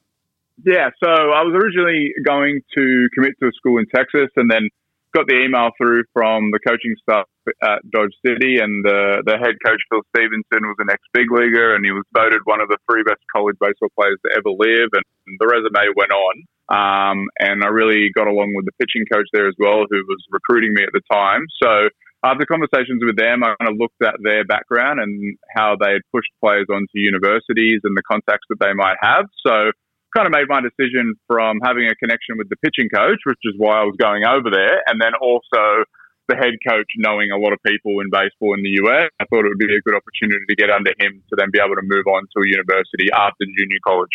yeah, 0.66 0.90
so 1.04 1.10
I 1.10 1.44
was 1.44 1.54
originally 1.54 2.14
going 2.26 2.62
to 2.78 3.10
commit 3.14 3.34
to 3.42 3.48
a 3.48 3.52
school 3.54 3.78
in 3.78 3.86
Texas 3.94 4.30
and 4.36 4.50
then 4.50 4.70
got 5.14 5.28
the 5.28 5.46
email 5.46 5.70
through 5.78 6.04
from 6.12 6.50
the 6.50 6.60
coaching 6.66 6.96
staff 7.02 7.30
at 7.62 7.86
Dodge 7.92 8.14
City, 8.26 8.58
and 8.58 8.84
the, 8.84 9.22
the 9.26 9.38
head 9.38 9.54
coach, 9.62 9.82
Phil 9.92 10.02
Stephenson 10.10 10.66
was 10.66 10.78
an 10.80 10.90
ex 10.90 11.02
big 11.14 11.30
leaguer 11.30 11.76
and 11.76 11.86
he 11.86 11.92
was 11.92 12.04
voted 12.14 12.42
one 12.46 12.62
of 12.62 12.70
the 12.70 12.78
three 12.90 13.04
best 13.04 13.22
college 13.30 13.58
baseball 13.62 13.94
players 13.94 14.18
to 14.26 14.34
ever 14.34 14.50
live. 14.50 14.90
And 14.94 15.06
the 15.38 15.46
resume 15.46 15.94
went 15.94 16.12
on. 16.12 16.36
Um, 16.70 17.28
and 17.40 17.64
I 17.64 17.68
really 17.68 18.10
got 18.16 18.28
along 18.28 18.54
with 18.56 18.66
the 18.66 18.72
pitching 18.80 19.06
coach 19.12 19.28
there 19.34 19.48
as 19.48 19.56
well, 19.60 19.86
who 19.90 20.04
was 20.08 20.24
recruiting 20.32 20.74
me 20.74 20.84
at 20.84 20.94
the 20.94 21.02
time. 21.12 21.46
So 21.62 21.90
after 22.24 22.46
conversations 22.46 23.04
with 23.04 23.18
them, 23.18 23.44
I 23.44 23.56
kind 23.60 23.70
of 23.70 23.78
looked 23.78 24.02
at 24.02 24.16
their 24.24 24.46
background 24.46 25.00
and 25.00 25.38
how 25.56 25.76
they 25.76 25.92
had 25.92 26.02
pushed 26.14 26.32
players 26.40 26.68
onto 26.72 26.96
universities 26.96 27.82
and 27.84 27.98
the 27.98 28.04
contacts 28.10 28.48
that 28.50 28.60
they 28.60 28.74
might 28.74 28.96
have. 29.02 29.26
So, 29.46 29.72
kind 30.16 30.28
of 30.28 30.32
made 30.32 30.46
my 30.48 30.62
decision 30.62 31.16
from 31.26 31.60
having 31.66 31.90
a 31.90 31.96
connection 31.96 32.38
with 32.38 32.48
the 32.48 32.56
pitching 32.58 32.88
coach, 32.94 33.18
which 33.26 33.42
is 33.46 33.56
why 33.58 33.82
I 33.82 33.84
was 33.84 33.96
going 33.98 34.24
over 34.24 34.50
there, 34.54 34.86
and 34.86 35.02
then 35.02 35.18
also 35.20 35.84
the 36.30 36.38
head 36.38 36.54
coach 36.70 36.88
knowing 36.98 37.32
a 37.32 37.38
lot 37.38 37.52
of 37.52 37.60
people 37.66 38.00
in 38.00 38.10
baseball 38.10 38.54
in 38.54 38.64
the 38.64 38.78
US. 38.86 39.10
I 39.20 39.26
thought 39.26 39.44
it 39.44 39.50
would 39.50 39.60
be 39.60 39.66
a 39.66 39.82
good 39.82 39.98
opportunity 39.98 40.46
to 40.48 40.56
get 40.56 40.70
under 40.70 40.94
him 41.00 41.22
to 41.30 41.36
then 41.36 41.50
be 41.52 41.60
able 41.60 41.76
to 41.76 41.84
move 41.84 42.08
on 42.08 42.24
to 42.24 42.38
a 42.40 42.48
university 42.48 43.12
after 43.12 43.44
junior 43.58 43.82
college. 43.84 44.14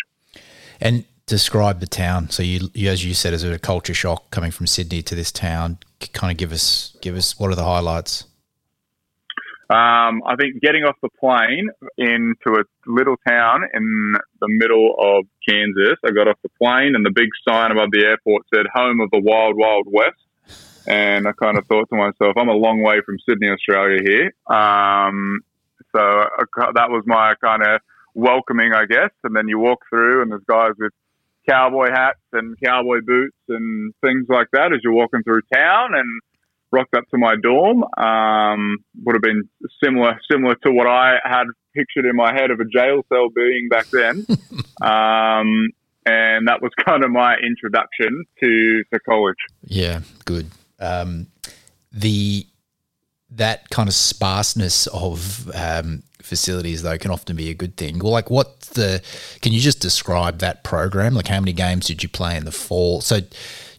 And 0.81 1.05
describe 1.29 1.79
the 1.79 1.87
town. 1.87 2.29
So 2.29 2.43
you, 2.43 2.69
you, 2.73 2.89
as 2.89 3.05
you 3.05 3.13
said, 3.13 3.33
as 3.33 3.43
a 3.43 3.57
culture 3.59 3.93
shock 3.93 4.31
coming 4.31 4.51
from 4.51 4.67
Sydney 4.67 5.01
to 5.03 5.15
this 5.15 5.31
town. 5.31 5.77
Kind 6.13 6.31
of 6.31 6.37
give 6.37 6.51
us 6.51 6.95
give 7.01 7.15
us 7.15 7.39
what 7.39 7.51
are 7.51 7.55
the 7.55 7.63
highlights? 7.63 8.25
Um, 9.69 10.23
I 10.25 10.35
think 10.35 10.61
getting 10.61 10.83
off 10.83 10.95
the 11.03 11.09
plane 11.19 11.69
into 11.97 12.59
a 12.59 12.63
little 12.87 13.17
town 13.27 13.61
in 13.73 14.15
the 14.41 14.47
middle 14.47 14.95
of 14.97 15.25
Kansas. 15.47 15.99
I 16.03 16.11
got 16.11 16.27
off 16.27 16.37
the 16.41 16.49
plane 16.57 16.95
and 16.95 17.05
the 17.05 17.11
big 17.11 17.29
sign 17.47 17.71
above 17.71 17.89
the 17.91 18.03
airport 18.03 18.43
said 18.53 18.65
"Home 18.73 18.99
of 18.99 19.11
the 19.11 19.19
Wild 19.19 19.55
Wild 19.55 19.87
West." 19.87 20.17
And 20.87 21.27
I 21.27 21.33
kind 21.33 21.57
of 21.57 21.67
thought 21.67 21.87
to 21.89 21.95
myself, 21.95 22.35
I'm 22.35 22.49
a 22.49 22.53
long 22.53 22.81
way 22.81 23.01
from 23.05 23.19
Sydney, 23.27 23.49
Australia 23.49 23.99
here. 24.03 24.33
Um, 24.47 25.41
so 25.91 25.99
I, 25.99 26.71
that 26.73 26.89
was 26.89 27.03
my 27.05 27.35
kind 27.43 27.61
of 27.61 27.81
welcoming, 28.15 28.73
I 28.73 28.85
guess. 28.85 29.11
And 29.23 29.35
then 29.35 29.47
you 29.47 29.59
walk 29.59 29.85
through, 29.87 30.23
and 30.23 30.31
there's 30.31 30.43
guys 30.47 30.71
with 30.79 30.93
cowboy 31.49 31.89
hats 31.91 32.19
and 32.33 32.55
cowboy 32.63 32.99
boots 33.05 33.37
and 33.47 33.93
things 34.01 34.25
like 34.29 34.47
that 34.53 34.73
as 34.73 34.79
you're 34.83 34.93
walking 34.93 35.23
through 35.23 35.41
town 35.53 35.93
and 35.93 36.21
rocked 36.71 36.93
up 36.95 37.03
to 37.09 37.17
my 37.17 37.35
dorm. 37.41 37.83
Um, 37.97 38.77
would 39.03 39.15
have 39.15 39.21
been 39.21 39.49
similar 39.83 40.19
similar 40.31 40.55
to 40.65 40.71
what 40.71 40.87
I 40.87 41.15
had 41.23 41.45
pictured 41.75 42.05
in 42.05 42.15
my 42.15 42.33
head 42.33 42.51
of 42.51 42.59
a 42.59 42.65
jail 42.65 43.01
cell 43.09 43.29
being 43.33 43.69
back 43.69 43.87
then. 43.87 44.25
um, 44.81 45.69
and 46.05 46.47
that 46.47 46.61
was 46.61 46.71
kind 46.85 47.03
of 47.03 47.11
my 47.11 47.35
introduction 47.35 48.25
to, 48.41 48.83
to 48.93 48.99
college. 49.01 49.37
Yeah, 49.63 50.01
good. 50.25 50.49
Um, 50.79 51.27
the 51.91 52.45
that 53.31 53.69
kind 53.69 53.87
of 53.87 53.93
sparseness 53.93 54.87
of 54.87 55.51
um, 55.53 56.01
facilities 56.21 56.81
though 56.81 56.97
can 56.97 57.11
often 57.11 57.35
be 57.35 57.49
a 57.49 57.53
good 57.53 57.77
thing. 57.77 57.99
Well, 57.99 58.11
like 58.11 58.29
what 58.29 58.61
the 58.61 59.01
can 59.41 59.51
you 59.51 59.59
just 59.59 59.79
describe 59.79 60.39
that 60.39 60.63
program? 60.63 61.13
Like 61.13 61.27
how 61.27 61.39
many 61.39 61.53
games 61.53 61.87
did 61.87 62.03
you 62.03 62.09
play 62.09 62.35
in 62.35 62.45
the 62.45 62.51
fall? 62.51 63.01
So 63.01 63.19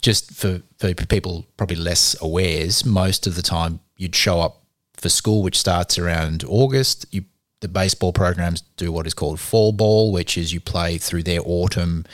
just 0.01 0.33
for, 0.33 0.63
for 0.79 0.95
people 0.95 1.47
probably 1.57 1.77
less 1.77 2.15
awares, 2.17 2.85
most 2.85 3.27
of 3.27 3.37
the 3.37 3.43
time 3.43 3.81
you'd 3.97 4.17
show 4.17 4.41
up 4.41 4.63
for 4.95 5.09
school, 5.09 5.43
which 5.43 5.59
starts 5.59 5.99
around 5.99 6.45
August. 6.47 7.07
You 7.11 7.25
the 7.61 7.69
baseball 7.69 8.13
programs 8.13 8.63
do 8.77 8.91
what 8.91 9.07
is 9.07 9.15
called 9.15 9.39
fall 9.39 9.73
ball, 9.73 10.13
which 10.13 10.39
is 10.39 10.53
you 10.53 10.61
play 10.61 10.97
through 10.97 11.23
their 11.23 11.41
autumn, 11.45 12.07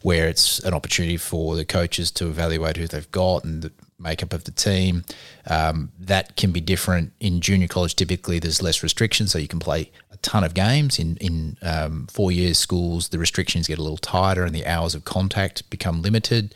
where 0.00 0.28
it's 0.28 0.58
an 0.60 0.72
opportunity 0.72 1.18
for 1.18 1.56
the 1.56 1.64
coaches 1.64 2.10
to 2.12 2.26
evaluate 2.26 2.78
who 2.78 2.86
they've 2.86 3.10
got 3.10 3.44
and 3.44 3.62
the 3.62 3.72
makeup 3.98 4.32
of 4.32 4.44
the 4.44 4.50
team. 4.50 5.04
Um, 5.46 5.92
that 5.98 6.36
can 6.36 6.52
be 6.52 6.60
different 6.60 7.12
in 7.20 7.40
junior 7.40 7.68
college. 7.68 7.96
Typically, 7.96 8.38
there's 8.38 8.62
less 8.62 8.82
restrictions, 8.82 9.32
so 9.32 9.38
you 9.38 9.48
can 9.48 9.60
play 9.60 9.90
a 10.12 10.16
ton 10.18 10.44
of 10.44 10.54
games. 10.54 10.98
In 10.98 11.16
in 11.18 11.56
um, 11.62 12.06
four 12.10 12.32
years 12.32 12.58
schools, 12.58 13.08
the 13.08 13.18
restrictions 13.18 13.68
get 13.68 13.78
a 13.78 13.82
little 13.82 13.98
tighter 13.98 14.44
and 14.44 14.54
the 14.54 14.66
hours 14.66 14.94
of 14.94 15.04
contact 15.04 15.68
become 15.70 16.02
limited. 16.02 16.54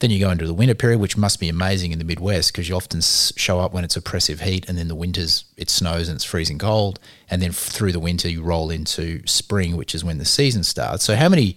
Then 0.00 0.10
you 0.10 0.18
go 0.18 0.30
into 0.30 0.48
the 0.48 0.54
winter 0.54 0.74
period, 0.74 0.98
which 0.98 1.16
must 1.16 1.38
be 1.38 1.48
amazing 1.48 1.92
in 1.92 2.00
the 2.00 2.04
Midwest 2.04 2.52
because 2.52 2.68
you 2.68 2.74
often 2.74 3.00
show 3.00 3.60
up 3.60 3.72
when 3.72 3.84
it's 3.84 3.96
oppressive 3.96 4.40
heat, 4.40 4.68
and 4.68 4.76
then 4.76 4.88
the 4.88 4.96
winters 4.96 5.44
it 5.56 5.70
snows 5.70 6.08
and 6.08 6.16
it's 6.16 6.24
freezing 6.24 6.58
cold, 6.58 6.98
and 7.30 7.40
then 7.40 7.52
through 7.52 7.92
the 7.92 8.00
winter 8.00 8.28
you 8.28 8.42
roll 8.42 8.70
into 8.70 9.24
spring, 9.26 9.76
which 9.76 9.94
is 9.94 10.02
when 10.02 10.18
the 10.18 10.24
season 10.24 10.64
starts. 10.64 11.04
So 11.04 11.14
how 11.14 11.28
many, 11.28 11.56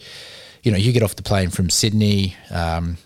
you 0.62 0.72
know, 0.72 0.78
you 0.78 0.92
get 0.92 1.02
off 1.02 1.16
the 1.16 1.24
plane 1.24 1.50
from 1.50 1.72
Sydney. 1.72 2.36
Um, 2.52 2.98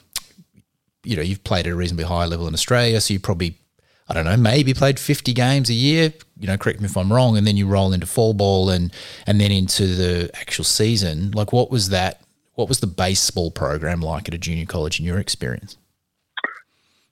you 1.04 1.16
know, 1.16 1.22
you've 1.22 1.44
played 1.44 1.68
at 1.68 1.74
a 1.74 1.76
reasonably 1.76 2.06
high 2.06 2.26
level 2.26 2.48
in 2.48 2.54
Australia, 2.54 3.00
so 3.02 3.14
you 3.14 3.20
probably 3.20 3.58
I 4.10 4.16
don't 4.16 4.26
know, 4.26 4.38
maybe 4.38 4.74
played 4.74 5.00
50 5.00 5.34
games 5.34 5.70
a 5.70 5.74
year, 5.74 6.12
you 6.40 6.48
know, 6.48 6.58
correct 6.58 6.80
me 6.80 6.88
if 6.88 6.98
I'm 6.98 7.14
wrong, 7.14 7.38
and 7.38 7.46
then 7.46 7.58
you 7.58 7.68
roll 7.68 7.94
into 7.94 8.08
fall 8.08 8.34
ball 8.34 8.70
and 8.70 8.92
and 9.28 9.40
then 9.40 9.52
into 9.52 9.86
the 9.86 10.32
actual 10.34 10.64
season. 10.64 11.32
Like 11.32 11.54
what 11.54 11.70
was 11.70 11.90
that 11.90 12.22
what 12.56 12.68
was 12.68 12.80
the 12.80 12.88
baseball 12.88 13.52
program 13.52 14.02
like 14.02 14.28
at 14.28 14.34
a 14.34 14.38
junior 14.38 14.66
college 14.66 15.00
in 15.00 15.06
your 15.06 15.20
experience? 15.20 15.78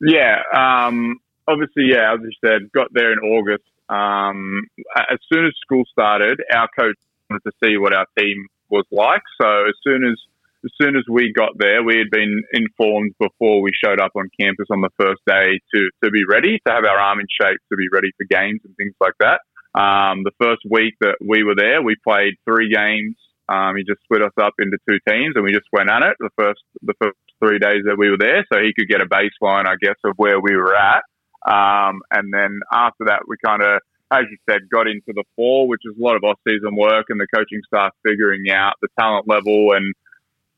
Yeah, 0.02 0.42
um, 0.54 1.20
obviously, 1.48 1.86
yeah, 1.90 2.14
as 2.14 2.20
you 2.22 2.32
said, 2.44 2.72
got 2.72 2.88
there 2.94 3.14
in 3.14 3.20
August. 3.20 3.64
Um, 3.90 4.68
as 5.10 5.18
soon 5.32 5.46
as 5.46 5.54
school 5.62 5.84
started, 5.92 6.42
our 6.54 6.68
coach 6.78 6.98
wanted 7.30 7.44
to 7.44 7.52
see 7.64 7.78
what 7.78 7.94
our 7.94 8.06
team 8.18 8.48
was 8.70 8.86
like. 8.92 9.22
So 9.42 9.68
as 9.68 9.74
soon 9.84 10.04
as 10.04 10.18
as 10.66 10.72
soon 10.82 10.96
as 10.96 11.04
we 11.10 11.34
got 11.36 11.52
there, 11.58 11.84
we 11.84 11.98
had 11.98 12.10
been 12.12 12.44
informed 12.54 13.14
before 13.20 13.62
we 13.62 13.72
showed 13.84 14.00
up 14.00 14.12
on 14.16 14.30
campus 14.40 14.68
on 14.72 14.82
the 14.82 14.90
first 15.00 15.22
day 15.28 15.60
to, 15.74 15.90
to 16.04 16.10
be 16.10 16.24
ready, 16.30 16.60
to 16.66 16.74
have 16.74 16.86
our 16.86 16.98
arm 16.98 17.20
in 17.20 17.28
shape, 17.30 17.60
to 17.72 17.78
be 17.78 17.88
ready 17.94 18.12
for 18.18 18.26
games 18.30 18.62
and 18.66 18.76
things 18.76 18.94
like 19.00 19.14
that. 19.20 19.42
Um, 19.80 20.24
the 20.24 20.34
first 20.42 20.62
week 20.70 20.96
that 21.02 21.18
we 21.22 21.44
were 21.44 21.56
there, 21.56 21.82
we 21.82 21.96
played 22.04 22.34
three 22.46 22.74
games. 22.74 23.16
Um, 23.50 23.76
he 23.78 23.84
just 23.84 24.02
split 24.04 24.24
us 24.24 24.34
up 24.42 24.54
into 24.60 24.78
two 24.90 24.98
teams, 25.08 25.34
and 25.36 25.44
we 25.44 25.54
just 25.54 25.70
went 25.72 25.90
at 25.90 26.04
it 26.04 26.18
the 26.20 26.32
first 26.38 26.60
the 26.82 26.96
first 27.02 27.16
three 27.40 27.60
days 27.60 27.84
that 27.86 27.98
we 27.98 28.10
were 28.10 28.18
there, 28.18 28.44
so 28.52 28.60
he 28.60 28.74
could 28.78 28.90
get 28.90 29.02
a 29.02 29.06
baseline, 29.06 29.68
I 29.68 29.76
guess, 29.80 29.96
of 30.04 30.14
where 30.18 30.42
we 30.42 30.56
were 30.56 30.76
at. 30.76 31.04
Um, 31.48 32.02
and 32.12 32.34
then 32.34 32.60
after 32.74 33.06
that, 33.06 33.22
we 33.28 33.38
kind 33.46 33.62
of, 33.62 33.80
as 34.12 34.26
you 34.30 34.38
said, 34.50 34.68
got 34.74 34.88
into 34.88 35.14
the 35.14 35.24
fall, 35.36 35.70
which 35.70 35.82
is 35.86 35.96
a 35.98 36.04
lot 36.04 36.18
of 36.18 36.24
off-season 36.24 36.76
work 36.76 37.06
and 37.08 37.22
the 37.22 37.28
coaching 37.34 37.62
staff 37.68 37.94
figuring 38.06 38.50
out 38.52 38.74
the 38.82 38.90
talent 39.00 39.30
level 39.30 39.72
and 39.72 39.94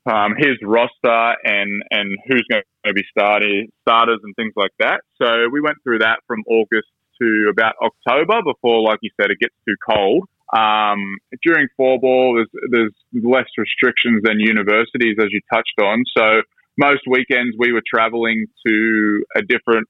um, 0.06 0.36
his 0.38 0.58
roster 0.64 1.36
and 1.44 1.84
and 1.92 2.18
who's 2.28 2.46
going 2.50 2.64
to 2.86 2.94
be 2.94 3.04
starting 3.12 3.68
starters 3.82 4.20
and 4.24 4.36
things 4.36 4.54
like 4.56 4.72
that. 4.80 5.02
So 5.22 5.50
we 5.52 5.62
went 5.62 5.78
through 5.84 6.00
that 6.00 6.20
from 6.28 6.44
August 6.48 6.88
to 7.22 7.48
about 7.52 7.76
October 7.82 8.42
before, 8.44 8.82
like 8.82 9.00
you 9.02 9.12
said, 9.20 9.32
it 9.32 9.40
gets 9.40 9.56
too 9.68 9.76
cold. 9.90 10.24
Um, 10.56 11.18
during 11.44 11.68
fall 11.78 12.00
ball, 12.00 12.36
there's, 12.36 12.70
there's 12.72 13.24
less 13.24 13.46
restrictions 13.58 14.22
than 14.24 14.40
universities, 14.40 15.18
as 15.20 15.28
you 15.32 15.42
touched 15.54 15.78
on. 15.80 16.04
So 16.18 16.42
most 16.78 17.02
weekends 17.08 17.56
we 17.60 17.72
were 17.72 17.84
traveling 17.86 18.48
to 18.66 19.24
a 19.36 19.42
different 19.42 19.88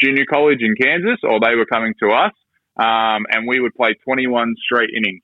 junior 0.00 0.24
college 0.30 0.60
in 0.60 0.74
Kansas, 0.80 1.18
or 1.24 1.40
they 1.40 1.56
were 1.56 1.66
coming 1.66 1.94
to 2.02 2.10
us, 2.10 2.32
um, 2.78 3.26
and 3.30 3.48
we 3.48 3.60
would 3.60 3.74
play 3.74 3.96
21 4.04 4.54
straight 4.64 4.90
innings. 4.96 5.22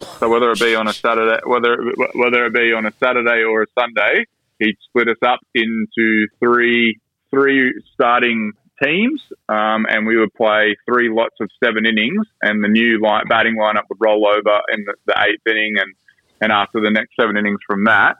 So 0.00 0.28
whether 0.28 0.50
it 0.50 0.60
be 0.60 0.74
on 0.74 0.88
a 0.88 0.92
Saturday, 0.92 1.40
whether 1.46 1.76
whether 2.14 2.46
it 2.46 2.52
be 2.52 2.72
on 2.72 2.84
a 2.84 2.92
Saturday 3.00 3.42
or 3.44 3.62
a 3.62 3.66
Sunday, 3.78 4.26
he'd 4.58 4.76
split 4.88 5.08
us 5.08 5.16
up 5.24 5.40
into 5.54 6.26
three 6.38 6.98
three 7.30 7.72
starting 7.94 8.52
teams, 8.82 9.22
um, 9.48 9.86
and 9.88 10.06
we 10.06 10.18
would 10.18 10.34
play 10.34 10.76
three 10.86 11.08
lots 11.10 11.36
of 11.40 11.48
seven 11.64 11.86
innings, 11.86 12.26
and 12.42 12.62
the 12.62 12.68
new 12.68 13.00
line, 13.00 13.24
batting 13.28 13.56
lineup 13.56 13.84
would 13.88 13.98
roll 13.98 14.26
over 14.26 14.60
in 14.72 14.84
the, 14.84 14.94
the 15.06 15.14
eighth 15.18 15.46
inning, 15.46 15.76
and 15.78 15.94
and 16.42 16.52
after 16.52 16.80
the 16.80 16.90
next 16.90 17.12
seven 17.18 17.36
innings 17.36 17.60
from 17.66 17.84
that. 17.84 18.16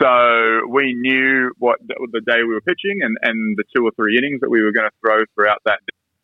So 0.00 0.66
we 0.68 0.94
knew 0.94 1.50
what 1.58 1.78
the 1.86 2.20
day 2.26 2.42
we 2.42 2.54
were 2.54 2.60
pitching 2.60 3.00
and, 3.02 3.18
and 3.20 3.58
the 3.58 3.64
two 3.74 3.84
or 3.84 3.90
three 3.96 4.16
innings 4.16 4.40
that 4.40 4.48
we 4.48 4.62
were 4.62 4.70
going 4.70 4.88
to 4.88 4.94
throw 5.04 5.24
throughout 5.34 5.60
that 5.64 5.80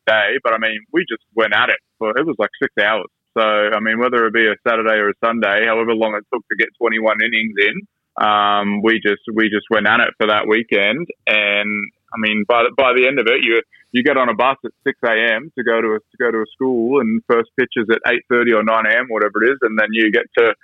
day. 0.07 0.39
But 0.45 0.55
I 0.55 0.59
mean, 0.59 0.79
we 0.93 1.05
just 1.09 1.25
went 1.35 1.53
at 1.53 1.71
it 1.71 1.79
for 1.99 2.17
it 2.17 2.25
was 2.25 2.37
like 2.39 2.51
six 2.63 2.73
hours. 2.81 3.11
So 3.37 3.43
I 3.43 3.81
mean, 3.81 3.99
whether 3.99 4.27
it 4.27 4.35
be 4.35 4.47
a 4.47 4.57
Saturday 4.67 4.97
or 4.97 5.11
a 5.11 5.15
Sunday, 5.25 5.67
however 5.67 5.95
long 5.95 6.15
it 6.15 6.25
took 6.33 6.47
to 6.49 6.57
get 6.57 6.69
21 6.79 7.19
innings 7.23 7.55
in, 7.59 8.25
um, 8.25 8.83
we 8.83 9.01
just 9.05 9.23
we 9.33 9.51
just 9.51 9.67
went 9.71 9.87
at 9.87 10.01
it 10.01 10.15
for 10.17 10.27
that 10.27 10.47
weekend. 10.47 11.07
And 11.27 11.91
I 12.15 12.17
mean, 12.19 12.45
by 12.49 12.65
by 12.77 12.93
the 12.95 13.07
end 13.07 13.19
of 13.19 13.27
it, 13.27 13.45
you 13.45 13.61
you 13.93 14.03
get 14.03 14.17
on 14.17 14.29
a 14.29 14.35
bus 14.35 14.57
at 14.65 14.73
6 14.85 14.99
a.m. 15.05 15.53
to 15.57 15.65
go 15.65 15.81
to 15.81 15.89
a 15.95 15.99
to 15.99 16.17
go 16.19 16.31
to 16.31 16.39
a 16.39 16.47
school, 16.53 17.01
and 17.01 17.23
first 17.29 17.51
pitch 17.59 17.73
is 17.77 17.87
at 17.91 18.01
8:30 18.31 18.59
or 18.59 18.63
9 18.63 18.87
a.m. 18.87 19.07
whatever 19.09 19.43
it 19.43 19.53
is, 19.53 19.59
and 19.63 19.79
then 19.79 19.89
you 19.93 20.11
get 20.11 20.27
to 20.39 20.55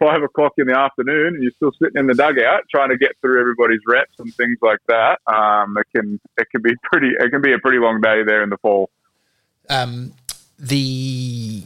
five 0.00 0.22
o'clock 0.22 0.52
in 0.58 0.66
the 0.66 0.76
afternoon 0.76 1.34
and 1.34 1.42
you're 1.42 1.52
still 1.52 1.72
sitting 1.80 1.98
in 1.98 2.06
the 2.06 2.14
dugout 2.14 2.62
trying 2.70 2.88
to 2.88 2.96
get 2.96 3.12
through 3.20 3.40
everybody's 3.40 3.80
reps 3.86 4.18
and 4.18 4.34
things 4.34 4.58
like 4.60 4.80
that, 4.88 5.20
um, 5.26 5.76
it 5.78 5.86
can 5.94 6.20
it 6.36 6.48
can 6.50 6.62
be 6.62 6.72
pretty 6.82 7.10
it 7.18 7.30
can 7.30 7.40
be 7.40 7.52
a 7.52 7.58
pretty 7.58 7.78
long 7.78 8.00
day 8.00 8.22
there 8.24 8.42
in 8.42 8.50
the 8.50 8.58
fall. 8.58 8.90
Um, 9.70 10.12
the 10.58 11.62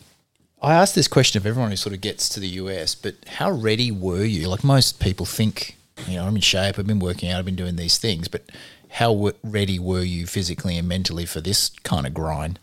I 0.60 0.74
asked 0.74 0.94
this 0.94 1.08
question 1.08 1.40
of 1.40 1.46
everyone 1.46 1.70
who 1.70 1.76
sort 1.76 1.94
of 1.94 2.00
gets 2.00 2.28
to 2.30 2.40
the 2.40 2.48
US, 2.48 2.94
but 2.94 3.14
how 3.26 3.50
ready 3.50 3.90
were 3.90 4.24
you? 4.24 4.48
Like 4.48 4.64
most 4.64 5.00
people 5.00 5.24
think, 5.24 5.76
you 6.06 6.16
know, 6.16 6.24
I'm 6.24 6.34
in 6.34 6.42
shape, 6.42 6.78
I've 6.78 6.86
been 6.86 6.98
working 6.98 7.30
out, 7.30 7.38
I've 7.38 7.44
been 7.44 7.56
doing 7.56 7.76
these 7.76 7.98
things, 7.98 8.26
but 8.28 8.42
how 8.90 9.32
ready 9.44 9.78
were 9.78 10.02
you 10.02 10.26
physically 10.26 10.76
and 10.76 10.88
mentally 10.88 11.26
for 11.26 11.40
this 11.40 11.70
kind 11.84 12.06
of 12.06 12.14
grind? 12.14 12.58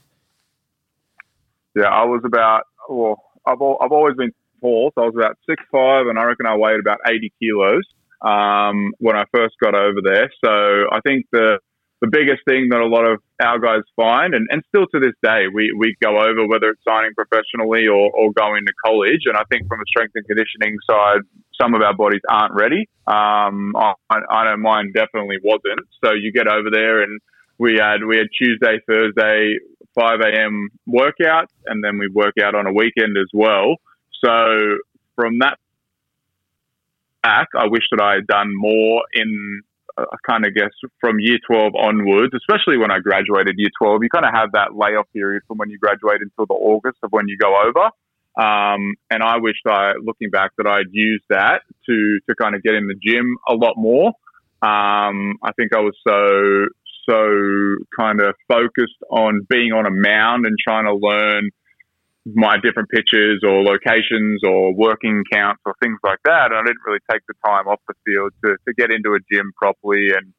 Yeah, 1.75 1.87
I 1.87 2.03
was 2.03 2.21
about 2.25 2.63
well, 2.89 3.21
I've 3.45 3.61
I've 3.61 3.91
always 3.91 4.15
been 4.15 4.31
tall, 4.61 4.91
so 4.95 5.03
I 5.03 5.05
was 5.05 5.15
about 5.15 5.37
six 5.47 5.63
five, 5.71 6.07
and 6.07 6.17
I 6.17 6.23
reckon 6.23 6.45
I 6.45 6.55
weighed 6.55 6.79
about 6.79 6.99
eighty 7.07 7.31
kilos 7.39 7.83
um, 8.21 8.93
when 8.99 9.15
I 9.15 9.25
first 9.33 9.55
got 9.61 9.75
over 9.75 9.99
there. 10.03 10.31
So 10.43 10.87
I 10.91 10.99
think 11.05 11.25
the 11.31 11.59
the 12.01 12.07
biggest 12.07 12.43
thing 12.47 12.69
that 12.69 12.79
a 12.79 12.85
lot 12.85 13.07
of 13.07 13.21
our 13.41 13.59
guys 13.59 13.81
find, 13.95 14.33
and, 14.33 14.47
and 14.51 14.63
still 14.67 14.85
to 14.93 14.99
this 14.99 15.15
day, 15.23 15.45
we, 15.51 15.73
we 15.77 15.95
go 16.03 16.19
over 16.19 16.45
whether 16.45 16.69
it's 16.69 16.81
signing 16.87 17.11
professionally 17.15 17.87
or, 17.87 18.11
or 18.11 18.33
going 18.33 18.65
to 18.65 18.73
college. 18.85 19.23
And 19.25 19.37
I 19.37 19.43
think 19.49 19.67
from 19.67 19.79
a 19.79 19.87
strength 19.87 20.11
and 20.15 20.25
conditioning 20.25 20.77
side, 20.89 21.21
some 21.59 21.73
of 21.73 21.81
our 21.81 21.95
bodies 21.95 22.21
aren't 22.29 22.53
ready. 22.53 22.89
Um, 23.07 23.73
I, 23.77 23.93
I 24.09 24.43
know 24.45 24.57
mine 24.57 24.91
definitely 24.93 25.37
wasn't. 25.43 25.87
So 26.03 26.11
you 26.11 26.31
get 26.31 26.47
over 26.47 26.69
there 26.71 27.01
and 27.01 27.19
we 27.57 27.77
had 27.79 28.03
we 28.05 28.17
had 28.17 28.27
Tuesday, 28.37 28.79
Thursday, 28.85 29.55
5 29.95 30.19
a.m. 30.19 30.69
workouts, 30.87 31.53
and 31.65 31.81
then 31.83 31.97
we 31.97 32.09
work 32.09 32.33
out 32.43 32.53
on 32.53 32.67
a 32.67 32.73
weekend 32.73 33.17
as 33.17 33.29
well. 33.33 33.77
So 34.23 34.77
from 35.15 35.39
that 35.39 35.57
back, 37.23 37.47
I 37.57 37.67
wish 37.67 37.83
that 37.91 38.01
I 38.01 38.15
had 38.15 38.27
done 38.27 38.51
more 38.53 39.03
in 39.13 39.61
I 39.97 40.17
kind 40.27 40.45
of 40.45 40.53
guess 40.53 40.71
from 40.99 41.19
year 41.19 41.37
12 41.47 41.73
onwards, 41.75 42.33
especially 42.35 42.77
when 42.77 42.91
I 42.91 42.99
graduated 42.99 43.55
year 43.57 43.69
12, 43.81 44.03
you 44.03 44.09
kind 44.09 44.25
of 44.25 44.33
have 44.33 44.51
that 44.51 44.75
layoff 44.75 45.07
period 45.13 45.43
from 45.47 45.57
when 45.57 45.69
you 45.69 45.77
graduate 45.79 46.21
until 46.21 46.45
the 46.45 46.53
August 46.53 46.97
of 47.03 47.11
when 47.11 47.27
you 47.27 47.37
go 47.37 47.55
over. 47.65 47.89
Um, 48.37 48.95
and 49.09 49.23
I 49.23 49.37
wish 49.37 49.55
I, 49.65 49.93
looking 50.03 50.29
back, 50.29 50.51
that 50.57 50.67
I'd 50.67 50.91
used 50.91 51.23
that 51.29 51.61
to, 51.85 52.19
to 52.27 52.35
kind 52.35 52.55
of 52.55 52.63
get 52.63 52.73
in 52.73 52.87
the 52.87 52.95
gym 52.95 53.37
a 53.47 53.53
lot 53.53 53.75
more. 53.77 54.07
Um, 54.61 55.37
I 55.43 55.51
think 55.55 55.73
I 55.73 55.79
was 55.79 55.95
so, 56.05 56.67
so 57.07 57.85
kind 57.97 58.19
of 58.19 58.35
focused 58.47 58.99
on 59.09 59.47
being 59.49 59.71
on 59.71 59.85
a 59.85 59.91
mound 59.91 60.45
and 60.45 60.57
trying 60.61 60.85
to 60.85 60.95
learn 60.95 61.51
my 62.33 62.57
different 62.57 62.89
pitches 62.89 63.43
or 63.43 63.61
locations 63.63 64.41
or 64.43 64.73
working 64.73 65.23
counts 65.31 65.61
or 65.65 65.75
things 65.81 65.99
like 66.03 66.19
that. 66.25 66.51
And 66.51 66.55
I 66.55 66.63
didn't 66.63 66.81
really 66.85 67.03
take 67.11 67.21
the 67.27 67.35
time 67.45 67.67
off 67.67 67.79
the 67.87 67.93
field 68.05 68.33
to, 68.43 68.57
to 68.67 68.73
get 68.73 68.91
into 68.91 69.13
a 69.13 69.19
gym 69.31 69.51
properly 69.55 70.09
and 70.09 70.33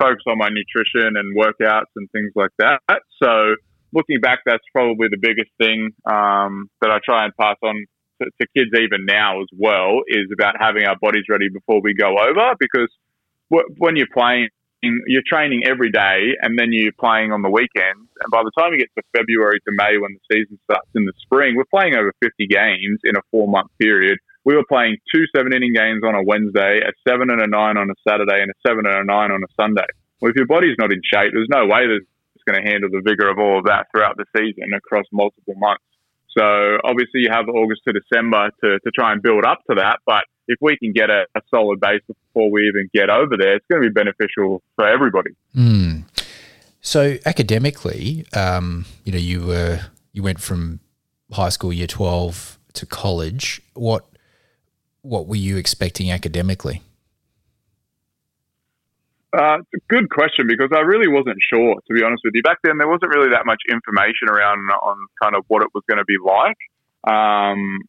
focus 0.00 0.24
on 0.26 0.38
my 0.38 0.48
nutrition 0.48 1.16
and 1.16 1.36
workouts 1.36 1.92
and 1.94 2.10
things 2.10 2.32
like 2.34 2.50
that. 2.58 2.80
So 3.22 3.54
looking 3.92 4.20
back, 4.20 4.40
that's 4.44 4.64
probably 4.72 5.08
the 5.08 5.18
biggest 5.20 5.50
thing 5.58 5.90
um, 6.04 6.68
that 6.80 6.90
I 6.90 6.98
try 7.04 7.24
and 7.24 7.32
pass 7.38 7.56
on 7.62 7.84
to, 8.22 8.30
to 8.40 8.46
kids 8.56 8.70
even 8.74 9.04
now 9.06 9.40
as 9.40 9.48
well 9.56 10.02
is 10.08 10.26
about 10.32 10.56
having 10.58 10.84
our 10.84 10.96
bodies 11.00 11.24
ready 11.28 11.48
before 11.48 11.80
we 11.80 11.94
go 11.94 12.16
over 12.18 12.54
because 12.58 12.88
when 13.78 13.96
you're 13.96 14.10
playing 14.12 14.48
you're 14.82 15.26
training 15.26 15.62
every 15.66 15.90
day 15.90 16.36
and 16.40 16.58
then 16.58 16.72
you're 16.72 16.96
playing 16.98 17.32
on 17.32 17.42
the 17.42 17.50
weekends. 17.50 18.08
And 18.22 18.30
by 18.30 18.42
the 18.42 18.52
time 18.58 18.72
you 18.72 18.78
get 18.78 18.90
to 18.96 19.02
February 19.16 19.60
to 19.60 19.72
May 19.76 19.98
when 19.98 20.16
the 20.16 20.24
season 20.32 20.58
starts 20.64 20.88
in 20.94 21.04
the 21.04 21.12
spring, 21.20 21.56
we're 21.56 21.68
playing 21.68 21.96
over 21.96 22.12
50 22.22 22.46
games 22.46 23.00
in 23.04 23.16
a 23.16 23.22
four 23.30 23.48
month 23.48 23.70
period. 23.78 24.18
We 24.44 24.56
were 24.56 24.64
playing 24.64 24.96
two 25.12 25.24
seven 25.36 25.52
inning 25.52 25.74
games 25.74 26.02
on 26.04 26.14
a 26.14 26.22
Wednesday, 26.22 26.80
a 26.80 26.92
seven 27.06 27.28
and 27.30 27.40
a 27.40 27.46
nine 27.46 27.76
on 27.76 27.90
a 27.90 27.98
Saturday, 28.08 28.40
and 28.40 28.50
a 28.50 28.58
seven 28.66 28.86
and 28.86 28.96
a 28.96 29.04
nine 29.04 29.30
on 29.30 29.42
a 29.44 29.50
Sunday. 29.54 29.88
Well, 30.20 30.30
if 30.30 30.36
your 30.36 30.46
body's 30.46 30.76
not 30.78 30.92
in 30.92 31.00
shape, 31.04 31.32
there's 31.32 31.52
no 31.52 31.66
way 31.66 31.84
that 31.84 32.00
it's 32.34 32.44
going 32.48 32.56
to 32.56 32.64
handle 32.64 32.88
the 32.88 33.04
vigor 33.04 33.28
of 33.28 33.38
all 33.38 33.58
of 33.58 33.64
that 33.66 33.86
throughout 33.92 34.16
the 34.16 34.24
season 34.36 34.72
across 34.72 35.04
multiple 35.12 35.54
months. 35.56 35.84
So 36.36 36.78
obviously 36.84 37.20
you 37.20 37.30
have 37.30 37.48
August 37.48 37.82
to 37.88 37.92
December 37.92 38.50
to, 38.62 38.78
to 38.80 38.90
try 38.94 39.12
and 39.12 39.20
build 39.20 39.44
up 39.44 39.60
to 39.68 39.76
that. 39.76 39.98
But 40.06 40.24
if 40.50 40.58
we 40.60 40.76
can 40.76 40.92
get 40.92 41.10
a, 41.10 41.26
a 41.36 41.40
solid 41.48 41.80
base 41.80 42.02
before 42.06 42.50
we 42.50 42.66
even 42.66 42.90
get 42.92 43.08
over 43.08 43.36
there, 43.38 43.54
it's 43.54 43.66
going 43.70 43.82
to 43.82 43.88
be 43.88 43.92
beneficial 43.92 44.62
for 44.74 44.86
everybody. 44.86 45.30
Mm. 45.54 46.04
So 46.80 47.18
academically, 47.24 48.26
um, 48.34 48.84
you 49.04 49.12
know, 49.12 49.18
you 49.18 49.46
were 49.46 49.80
you 50.12 50.22
went 50.22 50.40
from 50.40 50.80
high 51.32 51.50
school 51.50 51.72
year 51.72 51.86
twelve 51.86 52.58
to 52.74 52.84
college. 52.84 53.62
What 53.74 54.06
what 55.02 55.26
were 55.26 55.36
you 55.36 55.56
expecting 55.56 56.10
academically? 56.10 56.82
Uh, 59.32 59.58
good 59.88 60.10
question 60.10 60.48
because 60.48 60.70
I 60.74 60.80
really 60.80 61.06
wasn't 61.06 61.38
sure, 61.52 61.76
to 61.86 61.94
be 61.94 62.02
honest 62.02 62.22
with 62.24 62.34
you. 62.34 62.42
Back 62.42 62.58
then, 62.64 62.78
there 62.78 62.88
wasn't 62.88 63.14
really 63.14 63.30
that 63.30 63.46
much 63.46 63.62
information 63.70 64.28
around 64.28 64.58
on 64.58 64.96
kind 65.22 65.36
of 65.36 65.44
what 65.46 65.62
it 65.62 65.68
was 65.72 65.84
going 65.88 65.98
to 65.98 66.04
be 66.04 66.16
like. 66.18 66.58
Um, 67.06 67.82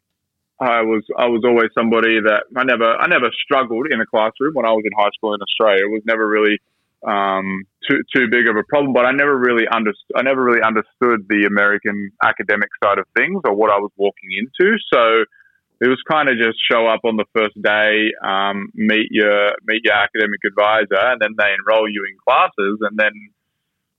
I 0.62 0.82
was 0.82 1.02
I 1.18 1.26
was 1.26 1.42
always 1.44 1.70
somebody 1.74 2.20
that 2.20 2.44
I 2.56 2.64
never 2.64 2.94
I 2.96 3.06
never 3.08 3.30
struggled 3.44 3.86
in 3.90 4.00
a 4.00 4.06
classroom 4.06 4.54
when 4.54 4.66
I 4.66 4.72
was 4.72 4.84
in 4.86 4.92
high 4.96 5.10
school 5.16 5.34
in 5.34 5.40
Australia. 5.42 5.84
It 5.84 5.90
was 5.90 6.02
never 6.06 6.26
really 6.26 6.58
um, 7.06 7.64
too 7.88 7.98
too 8.14 8.28
big 8.30 8.48
of 8.48 8.56
a 8.56 8.62
problem, 8.68 8.92
but 8.92 9.04
I 9.04 9.12
never 9.12 9.36
really 9.36 9.66
understood 9.66 10.14
I 10.16 10.22
never 10.22 10.42
really 10.42 10.62
understood 10.62 11.26
the 11.28 11.46
American 11.50 12.10
academic 12.22 12.70
side 12.82 12.98
of 12.98 13.06
things 13.16 13.42
or 13.44 13.54
what 13.54 13.70
I 13.70 13.78
was 13.78 13.90
walking 13.96 14.30
into. 14.38 14.78
So 14.92 15.24
it 15.82 15.88
was 15.90 15.98
kind 16.08 16.28
of 16.28 16.38
just 16.38 16.62
show 16.70 16.86
up 16.86 17.00
on 17.02 17.16
the 17.16 17.26
first 17.34 17.58
day, 17.60 18.14
um, 18.22 18.70
meet 18.74 19.10
your 19.10 19.50
meet 19.66 19.82
your 19.82 19.94
academic 19.94 20.40
advisor, 20.46 21.02
and 21.10 21.20
then 21.20 21.34
they 21.36 21.50
enroll 21.58 21.90
you 21.90 22.06
in 22.06 22.14
classes. 22.22 22.78
And 22.86 22.96
then 22.96 23.10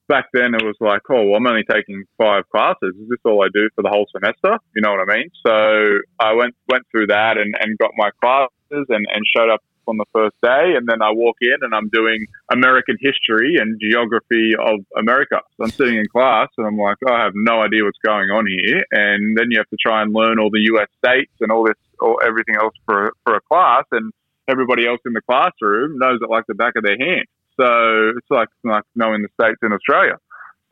back 0.07 0.25
then 0.33 0.53
it 0.53 0.63
was 0.63 0.75
like, 0.79 1.01
oh, 1.10 1.24
well, 1.25 1.36
I'm 1.36 1.48
only 1.48 1.63
taking 1.69 2.03
five 2.17 2.50
classes. 2.50 2.95
Is 3.00 3.10
this 3.10 3.19
all 3.25 3.43
I 3.43 3.48
do 3.53 3.69
for 3.75 3.81
the 3.81 3.89
whole 3.89 4.07
semester? 4.12 4.57
You 4.75 4.81
know 4.81 4.91
what 4.91 5.10
I 5.10 5.15
mean? 5.15 5.29
So 5.45 6.00
I 6.19 6.33
went 6.33 6.55
went 6.67 6.86
through 6.91 7.07
that 7.07 7.38
and, 7.38 7.55
and 7.60 7.77
got 7.77 7.91
my 7.98 8.10
classes 8.22 8.86
and, 8.89 9.05
and 9.13 9.24
showed 9.36 9.50
up 9.50 9.62
on 9.88 9.98
the 9.98 10.05
first 10.13 10.36
day, 10.41 10.75
and 10.77 10.88
then 10.88 11.01
I 11.01 11.12
walk 11.12 11.38
in 11.41 11.57
and 11.62 11.75
I'm 11.75 11.89
doing 11.89 12.25
American 12.51 12.98
history 13.01 13.57
and 13.60 13.79
geography 13.81 14.53
of 14.57 14.79
America. 14.98 15.41
So 15.57 15.65
I'm 15.65 15.72
sitting 15.72 15.95
in 15.95 16.05
class 16.07 16.50
and 16.57 16.65
I'm 16.65 16.77
like, 16.77 16.98
oh, 17.07 17.13
I 17.13 17.24
have 17.24 17.33
no 17.36 17.62
idea 17.62 17.83
what's 17.83 18.00
going 18.03 18.29
on 18.29 18.45
here. 18.48 18.86
And 18.91 19.38
then 19.38 19.51
you 19.51 19.57
have 19.57 19.69
to 19.69 19.77
try 19.77 20.01
and 20.01 20.13
learn 20.13 20.39
all 20.39 20.50
the 20.50 20.63
U.S. 20.74 20.88
states 21.03 21.33
and 21.41 21.51
all 21.51 21.65
this, 21.65 21.75
or 22.00 22.24
everything 22.24 22.55
else 22.55 22.74
for 22.86 23.13
for 23.24 23.36
a 23.36 23.41
class, 23.41 23.86
and 23.91 24.12
everybody 24.48 24.88
else 24.88 25.01
in 25.05 25.13
the 25.13 25.22
classroom 25.22 25.98
knows 25.98 26.19
it 26.22 26.29
like 26.29 26.45
the 26.48 26.55
back 26.55 26.75
of 26.75 26.83
their 26.83 26.98
hand. 26.98 27.25
So 27.60 28.13
it's 28.17 28.29
like 28.29 28.50
like 28.63 28.83
knowing 28.95 29.22
the 29.22 29.29
states 29.39 29.60
in 29.62 29.74
Australia. 29.74 30.17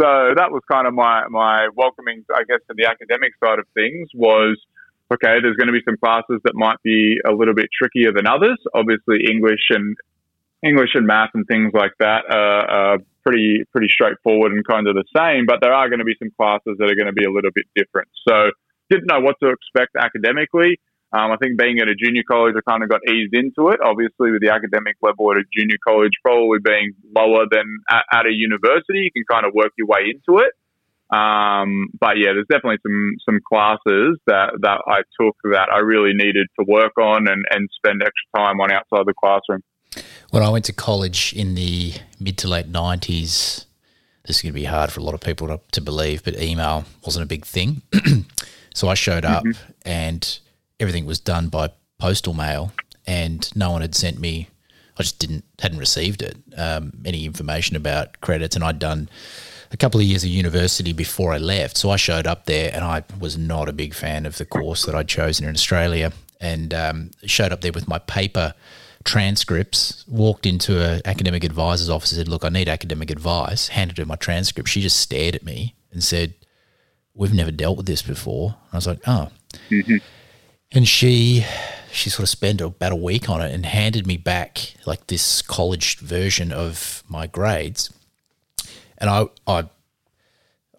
So 0.01 0.33
that 0.35 0.51
was 0.51 0.61
kind 0.71 0.88
of 0.88 0.93
my 0.93 1.27
my 1.29 1.69
welcoming, 1.75 2.25
I 2.33 2.43
guess, 2.47 2.59
to 2.69 2.73
the 2.75 2.85
academic 2.89 3.33
side 3.43 3.59
of 3.59 3.65
things 3.73 4.09
was 4.13 4.57
okay, 5.13 5.41
there's 5.41 5.57
going 5.57 5.67
to 5.67 5.73
be 5.73 5.83
some 5.85 5.97
classes 5.97 6.39
that 6.45 6.55
might 6.55 6.81
be 6.83 7.19
a 7.27 7.31
little 7.31 7.53
bit 7.53 7.67
trickier 7.71 8.13
than 8.13 8.27
others. 8.27 8.57
Obviously, 8.73 9.27
English 9.29 9.69
and 9.69 9.97
English 10.63 10.91
and 10.93 11.05
math 11.05 11.31
and 11.33 11.45
things 11.47 11.71
like 11.73 11.91
that 12.00 12.23
are, 12.29 12.65
are 12.69 12.97
pretty 13.23 13.63
pretty 13.71 13.89
straightforward 13.89 14.51
and 14.53 14.65
kind 14.65 14.88
of 14.88 14.95
the 14.95 15.05
same. 15.15 15.45
But 15.45 15.59
there 15.61 15.73
are 15.73 15.89
going 15.89 16.00
to 16.00 16.05
be 16.05 16.15
some 16.17 16.31
classes 16.38 16.77
that 16.79 16.89
are 16.89 16.95
going 16.95 17.11
to 17.11 17.13
be 17.13 17.25
a 17.25 17.31
little 17.31 17.51
bit 17.53 17.65
different. 17.75 18.09
So 18.27 18.51
didn't 18.89 19.07
know 19.07 19.19
what 19.19 19.35
to 19.41 19.50
expect 19.50 19.95
academically. 19.95 20.79
Um, 21.13 21.32
I 21.32 21.38
think 21.38 21.60
being 21.60 21.80
at 21.80 21.89
a 21.89 21.96
junior 21.96 22.24
college, 22.24 22.56
I 22.56 22.62
kind 22.70 22.84
of 22.84 22.89
got 22.89 23.01
eased 23.08 23.34
into 23.34 23.70
it. 23.70 23.80
Obviously, 23.84 24.32
with 24.32 24.41
the 24.41 24.50
academic 24.50 24.96
level 25.01 25.32
at 25.32 25.38
a 25.38 25.44
junior 25.53 25.77
college 25.86 26.13
probably 26.24 26.60
being 26.63 26.94
lower 27.13 27.46
than 27.51 27.80
at, 27.89 28.06
at 28.12 28.25
a 28.25 28.32
university, 28.32 29.00
you 29.00 29.12
can 29.12 29.24
kind 29.30 29.46
of 29.46 29.53
work 29.53 29.72
your 29.77 29.88
way 29.88 30.13
into 30.13 30.39
it. 30.39 30.53
Um, 31.13 31.89
but 32.00 32.18
yeah, 32.18 32.32
there's 32.32 32.48
definitely 32.50 32.80
some 32.84 33.18
some 33.27 33.39
classes 33.46 34.18
that, 34.27 34.53
that 34.62 34.80
I 34.88 35.01
took 35.20 35.36
that 35.51 35.68
I 35.70 35.80
really 35.80 36.13
needed 36.13 36.48
to 36.58 36.65
work 36.65 36.98
on 36.98 37.27
and, 37.27 37.44
and 37.51 37.70
spend 37.75 38.01
extra 38.01 38.46
time 38.46 38.62
on 38.62 38.72
outside 38.72 39.06
the 39.06 39.13
classroom. 39.13 39.62
When 40.30 40.41
I 40.41 40.50
went 40.50 40.63
to 40.65 40.74
college 40.74 41.34
in 41.34 41.56
the 41.56 41.96
mid 42.22 42.38
to 42.39 42.48
late 42.48 42.72
90s, 42.72 43.65
this 44.25 44.38
is 44.38 44.41
going 44.41 44.53
to 44.53 44.60
be 44.60 44.63
hard 44.63 44.94
for 44.94 45.01
a 45.01 45.03
lot 45.03 45.13
of 45.13 45.20
people 45.20 45.48
to, 45.48 45.60
to 45.74 45.82
believe, 45.82 46.24
but 46.24 46.39
email 46.39 46.86
wasn't 47.06 47.24
a 47.24 47.27
big 47.27 47.46
thing. 47.46 47.82
so 48.74 48.88
I 48.88 48.94
showed 48.94 49.25
up 49.25 49.44
mm-hmm. 49.44 49.72
and 49.84 50.39
everything 50.81 51.05
was 51.05 51.19
done 51.19 51.47
by 51.47 51.71
postal 52.00 52.33
mail, 52.33 52.73
and 53.05 53.55
no 53.55 53.71
one 53.71 53.81
had 53.81 53.95
sent 53.95 54.19
me. 54.19 54.50
I 54.97 55.03
just 55.03 55.19
didn't 55.19 55.45
hadn't 55.59 55.79
received 55.79 56.21
it 56.21 56.38
um, 56.57 57.01
any 57.05 57.25
information 57.25 57.75
about 57.75 58.19
credits, 58.21 58.55
and 58.55 58.65
I'd 58.65 58.79
done 58.79 59.09
a 59.71 59.77
couple 59.77 60.00
of 60.00 60.05
years 60.05 60.23
of 60.23 60.29
university 60.29 60.91
before 60.91 61.33
I 61.33 61.38
left. 61.38 61.77
So 61.77 61.89
I 61.91 61.95
showed 61.95 62.27
up 62.27 62.45
there 62.45 62.71
and 62.73 62.83
I 62.83 63.03
was 63.19 63.38
not 63.38 63.69
a 63.69 63.73
big 63.73 63.93
fan 63.93 64.25
of 64.25 64.38
the 64.38 64.45
course 64.45 64.85
that 64.85 64.93
I'd 64.93 65.07
chosen 65.07 65.47
in 65.47 65.55
Australia 65.55 66.11
and 66.41 66.73
um, 66.73 67.11
showed 67.25 67.53
up 67.53 67.61
there 67.61 67.71
with 67.71 67.88
my 67.88 68.00
paper 68.00 68.53
transcripts, 69.03 70.03
walked 70.07 70.46
into 70.46 70.83
an 70.83 71.01
academic 71.05 71.44
advisor's 71.44 71.89
office 71.89 72.11
and 72.11 72.17
said, 72.17 72.27
Look, 72.27 72.44
I 72.44 72.50
need 72.50 72.67
academic 72.67 73.09
advice, 73.09 73.70
handed 73.70 73.98
her 73.98 74.05
my 74.05 74.15
transcript. 74.15 74.70
She 74.70 74.81
just 74.81 75.00
stared 75.00 75.35
at 75.35 75.44
me 75.44 75.75
and 75.91 76.03
said, 76.03 76.33
We've 77.13 77.33
never 77.33 77.51
dealt 77.51 77.77
with 77.77 77.85
this 77.85 78.01
before. 78.01 78.55
I 78.74 78.77
was 78.77 78.87
like, 78.87 79.00
Oh. 79.07 79.29
Mm-hmm. 79.70 79.98
And 80.72 80.88
she 80.88 81.46
she 81.92 82.10
sort 82.10 82.24
of 82.24 82.29
spent 82.29 82.62
about 82.62 82.92
a 82.92 82.96
week 82.96 83.29
on 83.29 83.42
it 83.42 83.53
and 83.53 83.66
handed 83.66 84.07
me 84.07 84.18
back 84.18 84.75
like 84.86 85.07
this 85.07 85.42
college 85.42 85.98
version 86.00 86.51
of 86.51 87.03
my 87.07 87.27
grades. 87.27 87.92
And 88.98 89.10
I, 89.10 89.25
I, 89.46 89.70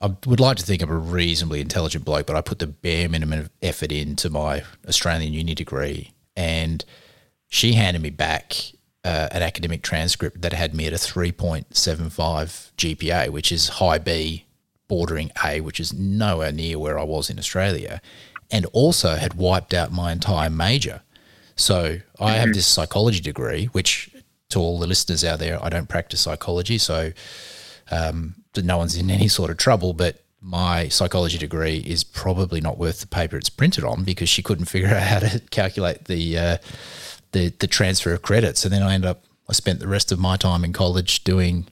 I 0.00 0.16
would 0.26 0.40
like 0.40 0.56
to 0.56 0.64
think 0.64 0.82
I'm 0.82 0.90
a 0.90 0.96
reasonably 0.96 1.60
intelligent 1.60 2.04
bloke, 2.04 2.26
but 2.26 2.36
I 2.36 2.40
put 2.40 2.58
the 2.60 2.66
bare 2.66 3.08
minimum 3.08 3.40
of 3.40 3.50
effort 3.60 3.92
into 3.92 4.30
my 4.30 4.62
Australian 4.88 5.32
uni 5.32 5.54
degree, 5.54 6.12
and 6.34 6.84
she 7.48 7.74
handed 7.74 8.00
me 8.00 8.10
back 8.10 8.56
uh, 9.04 9.28
an 9.32 9.42
academic 9.42 9.82
transcript 9.82 10.40
that 10.42 10.52
had 10.52 10.74
me 10.74 10.86
at 10.86 10.92
a 10.92 10.96
3.75 10.96 12.70
GPA, 12.76 13.28
which 13.30 13.52
is 13.52 13.68
high 13.68 13.98
B, 13.98 14.46
bordering 14.88 15.30
A, 15.44 15.60
which 15.60 15.80
is 15.80 15.92
nowhere 15.92 16.52
near 16.52 16.78
where 16.78 16.98
I 16.98 17.04
was 17.04 17.28
in 17.28 17.38
Australia, 17.38 18.00
and 18.52 18.66
also 18.72 19.16
had 19.16 19.34
wiped 19.34 19.74
out 19.74 19.90
my 19.90 20.12
entire 20.12 20.50
major. 20.50 21.02
So 21.56 21.98
I 22.20 22.32
have 22.32 22.48
mm-hmm. 22.48 22.52
this 22.52 22.66
psychology 22.66 23.20
degree, 23.20 23.66
which 23.66 24.10
to 24.50 24.60
all 24.60 24.78
the 24.78 24.86
listeners 24.86 25.24
out 25.24 25.38
there, 25.38 25.62
I 25.64 25.70
don't 25.70 25.88
practice 25.88 26.20
psychology, 26.20 26.78
so 26.78 27.12
um, 27.90 28.34
no 28.56 28.76
one's 28.78 28.96
in 28.96 29.10
any 29.10 29.28
sort 29.28 29.50
of 29.50 29.56
trouble, 29.56 29.94
but 29.94 30.22
my 30.42 30.88
psychology 30.88 31.38
degree 31.38 31.78
is 31.78 32.04
probably 32.04 32.60
not 32.60 32.76
worth 32.76 33.00
the 33.00 33.06
paper 33.06 33.36
it's 33.36 33.48
printed 33.48 33.84
on 33.84 34.04
because 34.04 34.28
she 34.28 34.42
couldn't 34.42 34.64
figure 34.74 34.88
out 34.88 35.02
how 35.02 35.18
to 35.20 35.40
calculate 35.50 36.04
the 36.04 36.38
uh, 36.38 36.56
the 37.32 37.48
the 37.58 37.66
transfer 37.66 38.12
of 38.12 38.22
credits. 38.22 38.64
And 38.64 38.72
then 38.72 38.82
I 38.82 38.94
ended 38.94 39.10
up 39.10 39.24
I 39.48 39.52
spent 39.52 39.80
the 39.80 39.88
rest 39.88 40.12
of 40.12 40.18
my 40.18 40.36
time 40.36 40.64
in 40.64 40.72
college 40.72 41.24
doing 41.24 41.66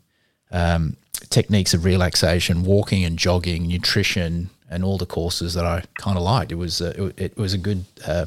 um, 0.51 0.97
techniques 1.29 1.75
of 1.75 1.85
relaxation, 1.85 2.65
walking 2.65 3.05
and 3.05 3.19
jogging, 3.19 3.67
nutrition, 3.67 4.51
and 4.71 4.85
all 4.85 4.97
the 4.97 5.07
courses 5.07 5.55
that 5.55 5.67
I 5.67 5.83
kind 5.99 6.17
of 6.17 6.23
liked. 6.23 6.53
It 6.53 6.55
was 6.55 6.81
uh, 6.81 7.13
it, 7.17 7.33
it, 7.33 7.37
was 7.37 7.53
a 7.53 7.59
good 7.59 7.85
uh, 8.07 8.27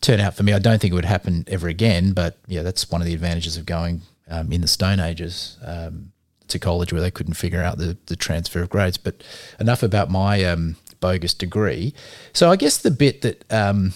turnout 0.00 0.34
for 0.34 0.42
me. 0.42 0.52
I 0.52 0.58
don't 0.58 0.80
think 0.80 0.92
it 0.92 0.94
would 0.94 1.04
happen 1.04 1.44
ever 1.48 1.66
again, 1.66 2.12
but 2.12 2.36
yeah, 2.46 2.62
that's 2.62 2.90
one 2.90 3.00
of 3.00 3.06
the 3.06 3.14
advantages 3.14 3.56
of 3.56 3.66
going 3.66 4.02
um, 4.28 4.52
in 4.52 4.60
the 4.60 4.68
Stone 4.68 5.00
Ages. 5.00 5.58
Um, 5.64 6.12
to 6.48 6.58
college 6.58 6.92
where 6.92 7.00
they 7.00 7.10
couldn't 7.10 7.34
figure 7.34 7.62
out 7.62 7.78
the, 7.78 7.96
the 8.06 8.16
transfer 8.16 8.60
of 8.60 8.68
grades. 8.68 8.98
But 8.98 9.24
enough 9.58 9.82
about 9.82 10.10
my 10.10 10.44
um, 10.44 10.76
bogus 11.00 11.34
degree. 11.34 11.94
So 12.32 12.50
I 12.50 12.56
guess 12.56 12.78
the 12.78 12.90
bit 12.90 13.22
that 13.22 13.44
um, 13.50 13.94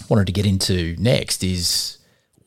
I 0.00 0.04
wanted 0.08 0.26
to 0.26 0.32
get 0.32 0.46
into 0.46 0.96
next 0.98 1.44
is 1.44 1.98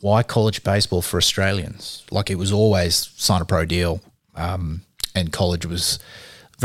why 0.01 0.21
college 0.23 0.63
baseball 0.63 1.01
for 1.01 1.17
Australians? 1.17 2.04
Like 2.12 2.30
it 2.30 2.36
was 2.36 2.51
always 2.51 3.12
sign 3.15 3.41
a 3.41 3.45
pro 3.45 3.65
deal, 3.65 4.01
um, 4.36 4.82
and 5.15 5.32
college 5.32 5.65
was 5.65 5.99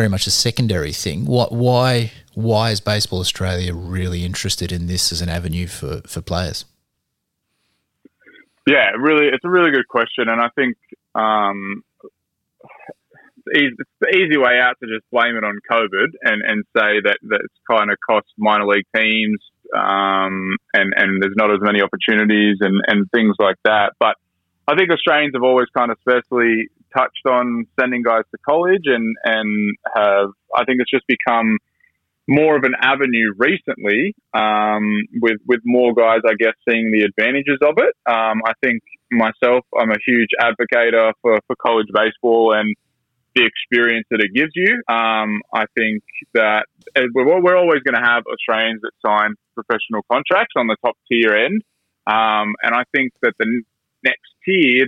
very 0.00 0.08
much 0.08 0.26
a 0.26 0.30
secondary 0.30 0.92
thing. 0.92 1.26
What 1.26 1.52
why 1.52 2.10
why 2.32 2.70
is 2.70 2.80
Baseball 2.80 3.20
Australia 3.20 3.74
really 3.74 4.24
interested 4.24 4.72
in 4.72 4.86
this 4.86 5.12
as 5.12 5.20
an 5.20 5.28
avenue 5.28 5.66
for, 5.66 6.00
for 6.06 6.22
players? 6.22 6.64
Yeah, 8.66 8.92
really, 8.98 9.26
it's 9.26 9.44
a 9.44 9.50
really 9.50 9.72
good 9.72 9.88
question, 9.88 10.30
and 10.30 10.40
I 10.40 10.48
think 10.56 10.76
um, 11.14 11.82
it's 13.44 13.76
the 14.00 14.08
easy 14.08 14.38
way 14.38 14.58
out 14.58 14.76
to 14.80 14.86
just 14.86 15.04
blame 15.10 15.36
it 15.36 15.44
on 15.44 15.58
COVID 15.70 16.08
and, 16.22 16.40
and 16.48 16.64
say 16.74 17.00
that, 17.04 17.18
that's 17.22 17.54
kind 17.70 17.90
of 17.90 17.98
cost 18.08 18.28
minor 18.38 18.66
league 18.66 18.86
teams 18.96 19.40
um, 19.76 20.56
and, 20.72 20.94
and 20.96 21.22
there's 21.22 21.36
not 21.36 21.50
as 21.50 21.60
many 21.60 21.80
opportunities 21.82 22.56
and, 22.60 22.80
and 22.86 23.10
things 23.10 23.34
like 23.38 23.56
that. 23.64 23.92
But 23.98 24.16
I 24.66 24.76
think 24.76 24.90
Australians 24.90 25.34
have 25.34 25.42
always 25.42 25.68
kind 25.76 25.90
of 25.90 25.98
especially 25.98 26.68
touched 26.96 27.26
on 27.26 27.66
sending 27.78 28.02
guys 28.02 28.24
to 28.32 28.38
college 28.48 28.84
and, 28.86 29.16
and 29.24 29.76
have, 29.94 30.30
I 30.54 30.64
think 30.64 30.80
it's 30.80 30.90
just 30.90 31.06
become 31.06 31.58
more 32.28 32.56
of 32.56 32.64
an 32.64 32.74
avenue 32.80 33.32
recently 33.38 34.14
um, 34.34 35.02
with, 35.20 35.38
with 35.46 35.60
more 35.64 35.94
guys, 35.94 36.20
I 36.24 36.34
guess, 36.38 36.54
seeing 36.68 36.92
the 36.92 37.02
advantages 37.02 37.58
of 37.62 37.74
it. 37.78 37.94
Um, 38.08 38.40
I 38.46 38.52
think 38.62 38.82
myself, 39.10 39.64
I'm 39.78 39.90
a 39.90 39.98
huge 40.06 40.30
advocate 40.40 40.94
for, 41.22 41.40
for 41.46 41.56
college 41.60 41.88
baseball 41.92 42.54
and 42.54 42.76
the 43.34 43.46
experience 43.46 44.06
that 44.10 44.20
it 44.20 44.34
gives 44.34 44.52
you. 44.54 44.74
Um, 44.88 45.40
I 45.54 45.64
think 45.76 46.02
that 46.34 46.66
we're, 47.14 47.40
we're 47.40 47.56
always 47.56 47.80
going 47.82 47.94
to 48.00 48.08
have 48.08 48.24
Australians 48.26 48.80
that 48.82 48.92
sign 49.04 49.34
professional 49.54 50.02
contracts 50.10 50.54
on 50.56 50.66
the 50.66 50.76
top 50.84 50.96
tier 51.10 51.34
end. 51.34 51.62
Um, 52.06 52.54
and 52.62 52.74
I 52.74 52.84
think 52.94 53.12
that 53.22 53.34
the 53.38 53.62
next 54.04 54.29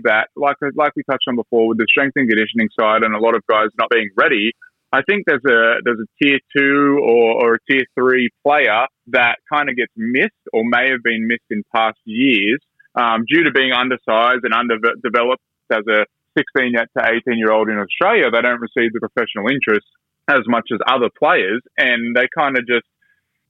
that, 0.05 0.29
like, 0.37 0.57
like 0.77 0.93
we 0.97 1.03
touched 1.11 1.25
on 1.29 1.37
before 1.37 1.69
with 1.69 1.79
the 1.79 1.87
strength 1.89 2.15
and 2.17 2.29
conditioning 2.29 2.69
side 2.79 3.03
and 3.03 3.15
a 3.15 3.19
lot 3.19 3.35
of 3.35 3.43
guys 3.49 3.69
not 3.79 3.91
being 3.91 4.11
ready, 4.17 4.53
I 4.93 5.01
think 5.09 5.25
there's 5.27 5.45
a 5.47 5.81
there's 5.85 6.01
a 6.01 6.11
tier 6.23 6.39
two 6.55 7.01
or, 7.03 7.43
or 7.43 7.55
a 7.55 7.59
tier 7.71 7.85
three 7.99 8.29
player 8.45 8.87
that 9.09 9.37
kind 9.51 9.71
of 9.71 9.77
gets 9.77 9.93
missed 9.97 10.45
or 10.53 10.65
may 10.65 10.91
have 10.91 11.03
been 11.03 11.27
missed 11.27 11.49
in 11.51 11.63
past 11.75 11.99
years 12.05 12.61
um, 12.95 13.25
due 13.27 13.45
to 13.45 13.51
being 13.51 13.73
undersized 13.73 14.45
and 14.45 14.53
underdeveloped 14.53 15.43
as 15.73 15.85
a 15.89 16.05
16 16.37 16.75
to 16.75 16.87
18 17.03 17.39
year 17.39 17.53
old 17.53 17.69
in 17.69 17.79
Australia, 17.79 18.31
they 18.31 18.43
don't 18.43 18.61
receive 18.61 18.93
the 18.93 19.01
professional 19.01 19.49
interest 19.49 19.87
as 20.29 20.43
much 20.47 20.69
as 20.73 20.79
other 20.87 21.09
players, 21.19 21.61
and 21.77 22.15
they 22.15 22.29
kind 22.37 22.57
of 22.57 22.67
just 22.67 22.87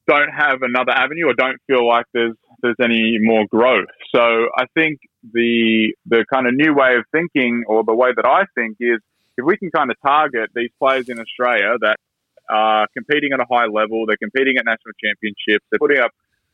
don't 0.08 0.30
have 0.30 0.62
another 0.62 0.90
avenue 0.90 1.26
or 1.26 1.34
don't 1.34 1.58
feel 1.66 1.86
like 1.86 2.06
there's 2.12 2.36
there's 2.62 2.76
any 2.82 3.18
more 3.20 3.46
growth. 3.50 3.88
So 4.14 4.20
I 4.56 4.64
think 4.74 5.00
the 5.32 5.94
the 6.06 6.24
kind 6.32 6.46
of 6.46 6.54
new 6.54 6.74
way 6.74 6.96
of 6.96 7.04
thinking 7.12 7.64
or 7.66 7.84
the 7.84 7.94
way 7.94 8.10
that 8.14 8.26
I 8.26 8.44
think 8.54 8.76
is 8.80 8.98
if 9.36 9.44
we 9.44 9.56
can 9.56 9.70
kind 9.70 9.90
of 9.90 9.96
target 10.04 10.50
these 10.54 10.70
players 10.78 11.08
in 11.08 11.18
Australia 11.18 11.76
that 11.80 11.96
are 12.48 12.86
competing 12.94 13.32
at 13.32 13.40
a 13.40 13.46
high 13.50 13.66
level, 13.66 14.04
they're 14.06 14.16
competing 14.16 14.56
at 14.58 14.64
national 14.64 14.92
championships, 15.02 15.64
they're 15.70 15.78
putting 15.78 15.98
up 15.98 16.10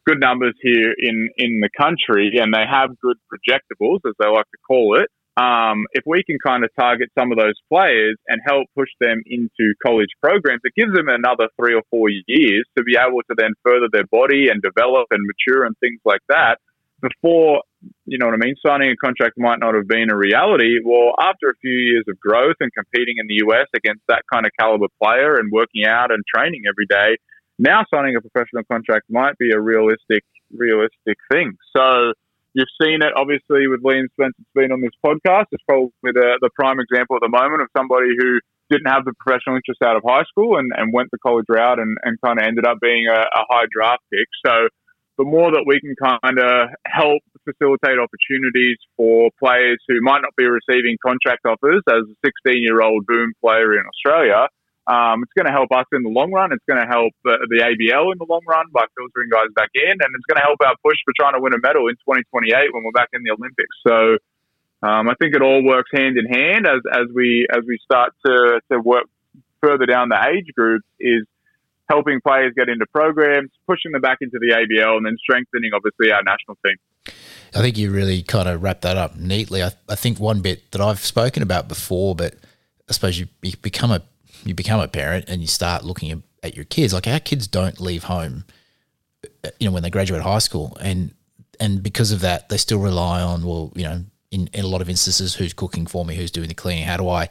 good 0.07 0.21
numbers 0.21 0.55
here 0.62 0.94
in, 0.97 1.29
in 1.37 1.61
the 1.61 1.68
country 1.77 2.38
and 2.40 2.55
they 2.55 2.64
have 2.68 2.90
good 3.01 3.16
projectables, 3.31 4.01
as 4.07 4.14
they 4.18 4.27
like 4.27 4.47
to 4.51 4.59
call 4.66 4.99
it. 4.99 5.11
Um, 5.38 5.85
if 5.92 6.03
we 6.05 6.24
can 6.24 6.37
kind 6.44 6.64
of 6.64 6.70
target 6.79 7.11
some 7.16 7.31
of 7.31 7.38
those 7.38 7.55
players 7.70 8.16
and 8.27 8.40
help 8.44 8.66
push 8.74 8.88
them 9.01 9.22
into 9.27 9.72
college 9.87 10.11
programs, 10.20 10.62
it 10.64 10.74
gives 10.74 10.92
them 10.92 11.09
another 11.09 11.48
three 11.55 11.74
or 11.74 11.83
four 11.90 12.09
years 12.11 12.66
to 12.77 12.83
be 12.83 12.96
able 12.98 13.22
to 13.31 13.35
then 13.37 13.53
further 13.64 13.87
their 13.92 14.07
body 14.11 14.48
and 14.48 14.61
develop 14.62 15.07
and 15.12 15.22
mature 15.22 15.64
and 15.64 15.77
things 15.79 16.01
like 16.05 16.22
that 16.29 16.59
before, 17.01 17.62
you 18.07 18.18
know 18.18 18.27
what 18.27 18.35
I 18.35 18.38
mean, 18.38 18.57
signing 18.66 18.90
a 18.90 18.96
contract 18.96 19.38
might 19.38 19.61
not 19.61 19.74
have 19.74 19.87
been 19.87 20.11
a 20.11 20.16
reality. 20.16 20.81
Well, 20.85 21.14
after 21.20 21.48
a 21.51 21.57
few 21.61 21.70
years 21.70 22.05
of 22.09 22.18
growth 22.18 22.57
and 22.61 22.72
competing 22.74 23.16
in 23.18 23.27
the 23.29 23.46
US 23.46 23.66
against 23.77 24.03
that 24.09 24.22
kind 24.33 24.44
of 24.44 24.53
caliber 24.59 24.88
player 25.01 25.37
and 25.37 25.53
working 25.53 25.85
out 25.87 26.11
and 26.11 26.22
training 26.35 26.62
every 26.68 26.87
day, 26.87 27.16
now 27.59 27.85
signing 27.92 28.16
a 28.16 28.20
professional 28.20 28.64
contract 28.70 29.07
might 29.09 29.37
be 29.38 29.53
a 29.53 29.61
realistic, 29.61 30.24
realistic 30.53 31.18
thing. 31.31 31.57
So, 31.77 32.12
You've 32.54 32.72
seen 32.80 33.02
it 33.02 33.12
obviously 33.16 33.68
with 33.68 33.82
Liam 33.82 34.08
Spencer 34.12 34.42
been 34.54 34.72
on 34.72 34.80
this 34.80 34.96
podcast. 35.04 35.46
It's 35.52 35.62
probably 35.68 36.12
the, 36.12 36.38
the 36.40 36.50
prime 36.54 36.80
example 36.80 37.16
at 37.16 37.22
the 37.22 37.28
moment 37.28 37.62
of 37.62 37.68
somebody 37.76 38.14
who 38.18 38.40
didn't 38.70 38.88
have 38.88 39.04
the 39.04 39.14
professional 39.20 39.56
interest 39.56 39.80
out 39.82 39.96
of 39.96 40.02
high 40.04 40.24
school 40.28 40.58
and, 40.58 40.70
and 40.76 40.92
went 40.92 41.08
the 41.11 41.18
college 41.18 41.46
route 41.48 41.78
and, 41.78 41.96
and 42.04 42.20
kind 42.20 42.38
of 42.38 42.46
ended 42.46 42.66
up 42.66 42.78
being 42.80 43.06
a, 43.08 43.20
a 43.20 43.42
high 43.48 43.64
draft 43.72 44.02
pick. 44.12 44.28
So 44.44 44.68
the 45.16 45.24
more 45.24 45.50
that 45.50 45.64
we 45.66 45.80
can 45.80 45.96
kind 45.98 46.38
of 46.38 46.70
help 46.87 47.22
facilitate 47.44 47.98
opportunities 47.98 48.78
for 48.96 49.30
players 49.42 49.78
who 49.88 50.00
might 50.00 50.20
not 50.20 50.37
be 50.37 50.46
receiving 50.46 50.96
contract 51.04 51.44
offers 51.44 51.82
as 51.88 52.04
a 52.06 52.16
16 52.24 52.62
year 52.62 52.80
old 52.80 53.04
boom 53.06 53.32
player 53.40 53.74
in 53.74 53.84
Australia, 53.84 54.48
um, 54.88 55.22
it's 55.22 55.37
going 55.37 55.44
to 55.44 55.53
help 55.53 55.68
us 55.70 55.85
in 55.92 56.03
the 56.03 56.09
long 56.09 56.33
run. 56.33 56.48
It's 56.51 56.64
going 56.64 56.81
to 56.81 56.88
help 56.88 57.12
the, 57.22 57.37
the, 57.53 57.61
ABL 57.61 58.09
in 58.09 58.16
the 58.16 58.24
long 58.24 58.40
run 58.48 58.72
by 58.72 58.88
filtering 58.96 59.29
guys 59.29 59.53
back 59.55 59.68
in, 59.77 59.92
and 59.92 60.11
it's 60.16 60.24
going 60.24 60.40
to 60.40 60.46
help 60.48 60.57
our 60.64 60.72
push 60.81 60.96
for 61.05 61.12
trying 61.12 61.37
to 61.37 61.40
win 61.44 61.53
a 61.53 61.61
medal 61.61 61.92
in 61.92 61.94
2028 62.09 62.72
when 62.72 62.85
we're 62.85 62.96
back 62.96 63.12
in 63.12 63.20
the 63.20 63.37
Olympics. 63.37 63.77
So 63.85 64.16
um, 64.81 65.12
I 65.12 65.14
think 65.20 65.37
it 65.37 65.42
all 65.44 65.61
works 65.61 65.90
hand 65.92 66.16
in 66.16 66.24
hand 66.24 66.66
as, 66.66 66.81
as 66.88 67.05
we 67.12 67.46
as 67.53 67.68
we 67.68 67.77
start 67.85 68.16
to, 68.24 68.61
to 68.72 68.81
work 68.81 69.05
further 69.61 69.85
down 69.85 70.09
the 70.09 70.16
age 70.24 70.48
groups 70.57 70.87
is 70.98 71.29
helping 71.90 72.20
players 72.24 72.53
get 72.57 72.68
into 72.68 72.87
programs, 72.88 73.51
pushing 73.66 73.92
them 73.92 74.01
back 74.01 74.18
into 74.20 74.38
the 74.40 74.57
ABL, 74.57 74.96
and 74.96 75.05
then 75.05 75.16
strengthening 75.20 75.72
obviously 75.74 76.12
our 76.12 76.22
national 76.22 76.57
team. 76.64 76.77
I 77.55 77.61
think 77.61 77.77
you 77.77 77.90
really 77.90 78.22
kind 78.22 78.48
of 78.48 78.62
wrapped 78.62 78.83
that 78.83 78.96
up 78.96 79.16
neatly. 79.16 79.62
I, 79.62 79.72
I 79.88 79.96
think 79.96 80.20
one 80.20 80.40
bit 80.40 80.70
that 80.72 80.81
I've 80.81 81.01
spoken 81.01 81.42
about 81.42 81.68
before, 81.68 82.14
but 82.14 82.35
I 82.88 82.92
suppose 82.92 83.18
you, 83.18 83.29
you 83.42 83.57
become 83.61 83.90
a 83.90 84.03
you 84.44 84.55
become 84.55 84.81
a 84.81 84.88
parent 84.88 85.27
and 85.29 85.40
you 85.40 85.46
start 85.46 85.85
looking 85.85 86.22
at 86.42 86.55
your 86.55 86.64
kids. 86.64 86.92
Like 86.92 87.07
our 87.07 87.20
kids 87.20 87.46
don't 87.46 87.81
leave 87.81 88.05
home, 88.05 88.44
uh, 89.44 89.51
you 89.59 89.68
know, 89.68 89.72
when 89.72 89.83
they 89.83 89.90
graduate 89.90 90.22
high 90.22 90.38
school, 90.38 90.77
and 90.81 91.14
and 91.61 91.83
because 91.83 92.12
of 92.12 92.20
that, 92.20 92.48
they 92.48 92.57
still 92.57 92.79
rely 92.79 93.20
on 93.20 93.44
well, 93.44 93.72
you 93.74 93.85
know, 93.85 94.05
in, 94.31 94.48
in 94.53 94.64
a 94.64 94.68
lot 94.68 94.81
of 94.81 94.88
instances, 94.88 95.35
who's 95.35 95.53
cooking 95.53 95.87
for 95.87 96.05
me, 96.05 96.14
who's 96.14 96.31
doing 96.31 96.48
the 96.48 96.55
cleaning, 96.55 96.85
how 96.85 96.96
do 96.96 97.09
I? 97.09 97.29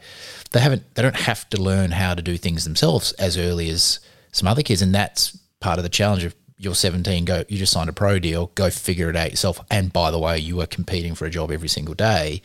They 0.52 0.60
haven't, 0.60 0.96
they 0.96 1.02
don't 1.02 1.15
have 1.15 1.50
to 1.52 1.62
learn 1.62 1.91
how 1.91 2.13
to 2.13 2.22
do 2.22 2.38
things 2.38 2.63
themselves 2.63 3.12
as 3.13 3.38
early 3.38 3.70
as 3.70 4.00
some 4.32 4.48
other 4.48 4.63
kids, 4.63 4.82
and 4.82 4.93
that's 4.93 5.38
part 5.60 5.78
of 5.80 5.84
the 5.84 5.89
challenge 5.89 6.24
of 6.24 6.36
you're 6.60 6.74
17, 6.74 7.26
go, 7.26 7.43
you 7.48 7.58
just 7.58 7.72
signed 7.72 7.89
a 7.89 7.93
pro 7.93 8.17
deal, 8.17 8.52
go 8.56 8.72
figure 8.72 9.10
it 9.10 9.15
out 9.15 9.30
yourself. 9.30 9.60
And 9.70 9.93
by 9.93 10.10
the 10.10 10.17
way, 10.17 10.39
you 10.39 10.60
are 10.62 10.65
competing 10.65 11.13
for 11.13 11.26
a 11.26 11.30
job 11.30 11.52
every 11.52 11.67
single 11.67 11.93
day. 11.93 12.41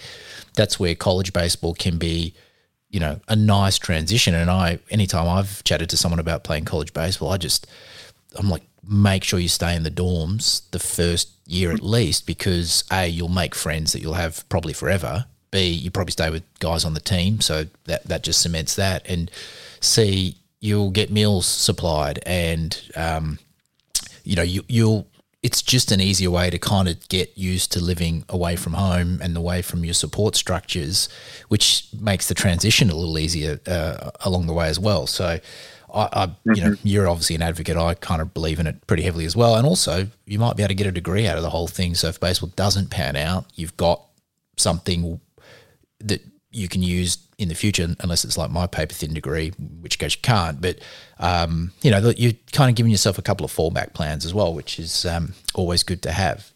That's 0.55 0.79
where 0.79 0.95
college 0.95 1.33
baseball 1.33 1.73
can 1.73 1.97
be 1.97 2.35
you 2.93 3.01
know, 3.01 3.19
a 3.27 3.35
nice 3.35 3.79
transition. 3.79 4.35
And 4.35 4.51
I, 4.51 4.79
anytime 4.91 5.27
I've 5.27 5.65
chatted 5.65 5.91
to 5.91 5.97
someone 5.97 6.21
about 6.21 6.45
playing 6.45 6.67
college 6.67 6.93
baseball, 6.93 7.33
I 7.33 7.39
just, 7.39 7.67
I'm 8.37 8.51
like, 8.51 8.63
make 8.89 9.25
sure 9.25 9.39
you 9.39 9.49
stay 9.49 9.75
in 9.75 9.83
the 9.83 9.91
dorms 9.91 10.71
the 10.71 10.79
first 10.79 11.31
year 11.47 11.73
at 11.73 11.83
least 11.83 12.27
because 12.27 12.85
A, 12.93 13.09
you'll 13.09 13.29
make 13.29 13.55
friends 13.55 13.93
that 13.93 14.03
you'll 14.03 14.15
have 14.15 14.47
probably 14.51 14.75
forever. 14.75 15.25
B, 15.51 15.71
you 15.71 15.91
probably 15.91 16.13
stay 16.13 16.31
with 16.31 16.43
guys 16.59 16.85
on 16.85 16.95
the 16.95 17.01
team. 17.01 17.41
So 17.41 17.67
that, 17.85 18.05
that 18.05 18.23
just 18.23 18.43
cements 18.43 18.77
that. 18.77 19.09
And 19.09 19.31
C, 19.81 20.37
you'll 20.61 20.91
get 20.91 21.11
meals 21.11 21.47
supplied 21.47 22.23
and, 22.27 22.79
um, 22.95 23.39
you 24.25 24.37
know, 24.37 24.43
you, 24.43 24.65
you'll, 24.69 25.07
it's 25.43 25.61
just 25.61 25.91
an 25.91 26.01
easier 26.01 26.31
way 26.31 26.51
to 26.51 26.59
kind 26.59 26.89
of 26.89 27.09
get 27.09 27.37
used 27.37 27.73
to 27.73 27.83
living 27.83 28.25
away 28.29 28.55
from 28.55 28.75
home 28.75 29.21
and 29.21 29.37
away 29.37 29.61
from 29.61 29.85
your 29.85 29.95
support 29.95 30.37
structures, 30.37 31.09
which 31.49 31.89
makes 32.01 32.29
the 32.29 32.35
transition 32.35 32.91
a 32.91 32.95
little 32.95 33.19
easier 33.19 33.61
uh, 33.67 34.11
along 34.21 34.47
the 34.47 34.53
way 34.53 34.69
as 34.69 34.79
well. 34.79 35.07
So, 35.07 35.41
I, 35.93 36.09
I 36.13 36.27
mm-hmm. 36.27 36.55
you 36.55 36.61
know, 36.63 36.71
mm-hmm. 36.71 36.87
you're 36.89 37.09
obviously 37.09 37.35
an 37.37 37.43
advocate. 37.43 37.77
I 37.77 37.95
kind 37.95 38.23
of 38.23 38.33
believe 38.33 38.61
in 38.61 38.69
it 38.69 38.87
pretty 38.87 39.03
heavily 39.03 39.25
as 39.25 39.35
well. 39.35 39.57
And 39.57 39.67
also, 39.67 40.07
you 40.27 40.39
might 40.39 40.57
be 40.57 40.63
able 40.63 40.69
to 40.69 40.75
get 40.75 40.87
a 40.87 40.93
degree 40.93 41.27
out 41.27 41.37
of 41.37 41.43
the 41.43 41.51
whole 41.51 41.69
thing. 41.69 41.97
So 41.97 42.09
if 42.09 42.21
baseball 42.21 42.51
doesn't 42.55 42.91
pan 42.91 43.17
out, 43.17 43.47
you've 43.57 43.77
got 43.77 44.01
something 44.57 45.21
that 45.99 46.23
you 46.53 46.69
can 46.69 46.83
use 46.83 47.19
in 47.39 47.49
the 47.49 47.55
future, 47.55 47.89
unless 48.01 48.25
it's 48.25 48.39
like 48.39 48.51
my 48.51 48.67
paper 48.67 48.95
thin 48.95 49.15
degree, 49.15 49.51
which 49.81 49.99
case 49.99 50.15
you 50.15 50.21
can't. 50.23 50.61
But 50.61 50.79
um, 51.19 51.73
you 51.83 51.91
know, 51.91 52.13
you're 52.17 52.35
kind 52.53 52.71
of 52.71 52.77
giving 52.77 52.93
yourself 52.93 53.19
a 53.19 53.23
couple 53.23 53.45
of 53.45 53.53
fallback 53.53 53.95
plans 53.95 54.25
as 54.25 54.33
well, 54.35 54.55
which 54.55 54.79
is 54.79 55.05
um, 55.05 55.35
always 55.55 55.83
good 55.83 56.03
to 56.03 56.13
have. 56.13 56.53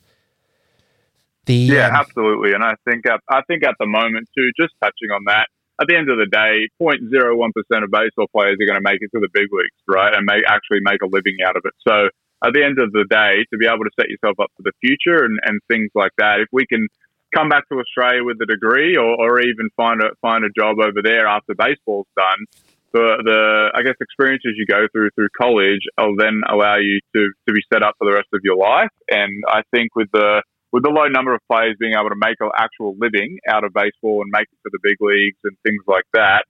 The, 1.46 1.54
yeah, 1.54 1.88
um, 1.88 1.94
absolutely, 1.94 2.52
and 2.52 2.64
I 2.64 2.74
think 2.88 3.06
at, 3.06 3.20
I 3.28 3.40
think 3.46 3.64
at 3.64 3.74
the 3.78 3.86
moment 3.86 4.28
too, 4.36 4.50
just 4.58 4.74
touching 4.82 5.10
on 5.14 5.24
that, 5.26 5.46
at 5.80 5.86
the 5.86 5.96
end 5.96 6.10
of 6.10 6.18
the 6.18 6.26
day, 6.26 6.68
0.01 6.80 7.50
percent 7.52 7.84
of 7.84 7.90
baseball 7.90 8.26
players 8.34 8.56
are 8.60 8.66
going 8.66 8.78
to 8.78 8.84
make 8.84 8.98
it 9.00 9.10
to 9.14 9.20
the 9.20 9.28
big 9.32 9.46
leagues, 9.52 9.80
right, 9.86 10.14
and 10.14 10.24
make 10.24 10.42
actually 10.48 10.80
make 10.82 11.02
a 11.02 11.06
living 11.06 11.36
out 11.46 11.56
of 11.56 11.62
it. 11.64 11.74
So 11.86 12.08
at 12.44 12.52
the 12.52 12.64
end 12.64 12.78
of 12.78 12.92
the 12.92 13.04
day, 13.08 13.44
to 13.50 13.56
be 13.56 13.66
able 13.66 13.84
to 13.84 13.94
set 13.98 14.08
yourself 14.08 14.38
up 14.40 14.50
for 14.56 14.62
the 14.62 14.72
future 14.80 15.24
and, 15.24 15.38
and 15.44 15.60
things 15.68 15.90
like 15.94 16.12
that, 16.18 16.40
if 16.40 16.48
we 16.52 16.66
can 16.66 16.86
come 17.34 17.48
back 17.48 17.68
to 17.68 17.78
Australia 17.78 18.24
with 18.24 18.40
a 18.40 18.46
degree 18.46 18.96
or, 18.96 19.16
or 19.18 19.40
even 19.40 19.68
find 19.76 20.02
a 20.02 20.10
find 20.20 20.44
a 20.44 20.50
job 20.56 20.78
over 20.78 21.02
there 21.02 21.26
after 21.26 21.54
baseball's 21.54 22.06
done. 22.16 22.46
The, 22.92 23.22
the 23.24 23.70
I 23.74 23.82
guess 23.82 23.94
experiences 24.00 24.54
you 24.56 24.64
go 24.66 24.86
through 24.92 25.10
through 25.14 25.28
college 25.36 25.82
will 25.98 26.16
then 26.16 26.40
allow 26.48 26.76
you 26.76 27.00
to, 27.14 27.30
to 27.46 27.52
be 27.52 27.60
set 27.72 27.82
up 27.82 27.94
for 27.98 28.06
the 28.06 28.14
rest 28.14 28.28
of 28.32 28.40
your 28.42 28.56
life. 28.56 28.94
And 29.10 29.44
I 29.48 29.62
think 29.70 29.94
with 29.94 30.08
the 30.12 30.42
with 30.72 30.82
the 30.82 30.90
low 30.90 31.06
number 31.08 31.34
of 31.34 31.40
players 31.50 31.76
being 31.78 31.94
able 31.94 32.10
to 32.10 32.16
make 32.16 32.36
an 32.40 32.50
actual 32.56 32.96
living 32.98 33.38
out 33.48 33.64
of 33.64 33.72
baseball 33.72 34.22
and 34.22 34.30
make 34.30 34.48
it 34.50 34.58
to 34.64 34.70
the 34.72 34.78
big 34.82 34.96
leagues 35.00 35.38
and 35.44 35.56
things 35.62 35.82
like 35.86 36.04
that, 36.14 36.44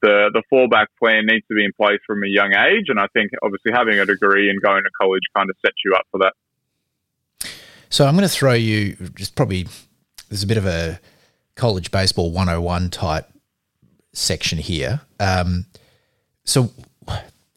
the 0.00 0.30
the 0.32 0.42
fallback 0.52 0.86
plan 0.98 1.26
needs 1.26 1.46
to 1.48 1.54
be 1.54 1.64
in 1.64 1.72
place 1.72 2.00
from 2.06 2.22
a 2.24 2.28
young 2.28 2.54
age. 2.54 2.86
And 2.88 2.98
I 2.98 3.06
think 3.12 3.30
obviously 3.42 3.72
having 3.72 3.98
a 3.98 4.06
degree 4.06 4.48
and 4.48 4.60
going 4.62 4.82
to 4.84 4.90
college 5.00 5.22
kind 5.36 5.50
of 5.50 5.56
sets 5.64 5.76
you 5.84 5.94
up 5.94 6.06
for 6.10 6.18
that. 6.18 6.34
So 7.90 8.06
I'm 8.06 8.14
going 8.14 8.26
to 8.26 8.32
throw 8.32 8.52
you 8.52 8.94
just 9.16 9.34
probably 9.34 9.66
there's 10.30 10.42
a 10.42 10.46
bit 10.46 10.56
of 10.56 10.64
a 10.64 10.98
college 11.56 11.90
baseball 11.90 12.30
101 12.30 12.88
type 12.90 13.26
section 14.12 14.58
here. 14.58 15.02
Um, 15.18 15.66
so 16.44 16.70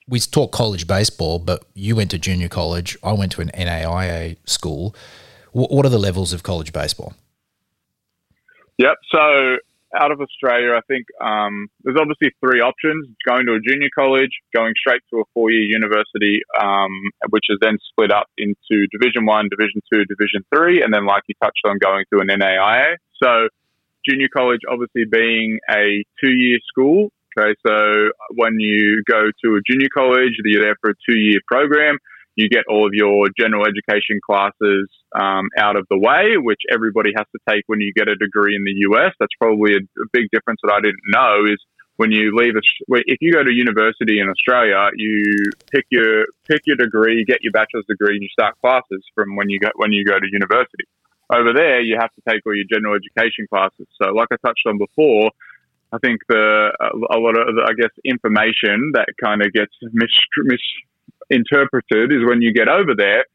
we 0.08 0.20
talk 0.20 0.52
college 0.52 0.88
baseball, 0.88 1.40
but 1.40 1.64
you 1.74 1.96
went 1.96 2.12
to 2.12 2.20
junior 2.20 2.50
college. 2.50 2.98
I 3.04 3.14
went 3.14 3.32
to 3.34 3.42
an 3.42 3.52
NAIA 3.54 4.38
school. 4.46 4.96
W- 5.54 5.74
what 5.74 5.86
are 5.86 5.90
the 5.90 6.00
levels 6.00 6.34
of 6.34 6.44
college 6.44 6.74
baseball? 6.74 7.14
Yep. 8.78 8.98
So 9.10 9.58
out 9.96 10.12
of 10.12 10.20
Australia, 10.22 10.74
I 10.76 10.82
think 10.88 11.06
um, 11.22 11.68
there's 11.84 11.98
obviously 12.00 12.32
three 12.40 12.62
options: 12.62 13.08
going 13.28 13.46
to 13.46 13.54
a 13.54 13.60
junior 13.60 13.90
college, 13.96 14.32
going 14.56 14.74
straight 14.78 15.02
to 15.12 15.22
a 15.22 15.24
four-year 15.34 15.64
university, 15.64 16.42
um, 16.60 16.92
which 17.30 17.46
is 17.50 17.58
then 17.62 17.78
split 17.90 18.12
up 18.12 18.28
into 18.38 18.88
Division 18.92 19.26
One, 19.26 19.50
Division 19.50 19.82
Two, 19.92 20.06
Division 20.06 20.44
Three, 20.54 20.82
and 20.82 20.94
then, 20.94 21.06
like 21.06 21.24
you 21.28 21.36
touched 21.42 21.62
on, 21.66 21.78
going 21.80 22.06
to 22.14 22.20
an 22.20 22.28
NAIA. 22.28 22.96
So, 23.22 23.48
junior 24.08 24.30
college 24.36 24.62
obviously 24.70 25.06
being 25.10 25.60
a 25.70 26.04
two-year 26.22 26.60
school. 26.68 27.10
Okay, 27.36 27.56
so 27.66 28.12
when 28.36 28.60
you 28.60 29.02
go 29.10 29.26
to 29.44 29.56
a 29.56 29.62
junior 29.68 29.90
college, 29.92 30.38
you're 30.46 30.62
there 30.62 30.76
for 30.82 30.92
a 30.92 30.94
two-year 31.10 31.40
program 31.48 31.98
you 32.36 32.50
get 32.50 32.64
all 32.70 32.88
of 32.88 32.94
your 32.94 33.28
general 33.38 33.66
education 33.66 34.20
classes 34.26 34.90
um, 35.16 35.50
out 35.58 35.76
of 35.76 35.86
the 35.90 35.98
way, 35.98 36.38
which 36.38 36.62
everybody 36.72 37.12
has 37.16 37.28
to 37.32 37.40
take 37.48 37.64
when 37.68 37.80
you 37.80 37.94
get 37.94 38.08
a 38.08 38.16
degree 38.16 38.56
in 38.56 38.64
the 38.64 38.74
US. 38.90 39.14
That's 39.20 39.34
probably 39.40 39.74
a, 39.74 39.80
a 39.80 40.08
big 40.12 40.30
difference 40.32 40.60
that 40.64 40.74
I 40.74 40.82
didn't 40.82 41.06
know 41.08 41.46
is 41.46 41.60
when 41.98 42.12
you 42.12 42.36
leave. 42.36 42.54
If 42.56 43.18
you 43.22 43.32
go 43.34 43.44
to 43.44 43.52
university 43.52 44.20
in 44.20 44.30
Australia, 44.30 44.90
you 44.96 45.52
pick 45.72 45.86
your 45.92 46.26
pick 46.48 46.62
your 46.66 46.76
degree, 46.76 47.24
get 47.26 47.44
your 47.44 47.52
bachelor's 47.52 47.86
degree, 47.88 48.16
and 48.16 48.24
you 48.24 48.30
start 48.30 48.60
classes 48.62 49.04
from 49.14 49.36
when 49.36 49.50
you 49.50 49.60
go 49.60 49.70
when 49.76 49.92
you 49.92 50.04
go 50.06 50.20
to 50.20 50.28
university. 50.32 50.86
Over 51.34 51.54
there, 51.54 51.82
you 51.82 51.98
have 52.00 52.12
to 52.14 52.22
take 52.28 52.42
all 52.46 52.56
your 52.56 52.66
general 52.70 52.96
education 52.96 53.48
classes. 53.50 53.88
So, 54.02 54.10
like 54.12 54.28
I 54.32 54.36
touched 54.46 54.66
on 54.68 54.78
before, 54.78 55.32
I 55.92 55.98
think 56.00 56.22
the 56.28 56.72
a 57.12 57.18
lot 57.18 57.38
of 57.38 57.56
I 57.64 57.74
guess 57.74 57.92
information 58.04 58.92
that 58.94 59.08
kind 59.24 59.42
of 59.42 59.54
gets 59.54 59.74
mis, 59.94 60.10
mis 60.38 60.62
interpreted 61.30 62.12
is 62.12 62.26
when 62.26 62.42
you 62.42 62.54
get 62.54 62.68
over 62.68 62.94
there, 62.96 63.26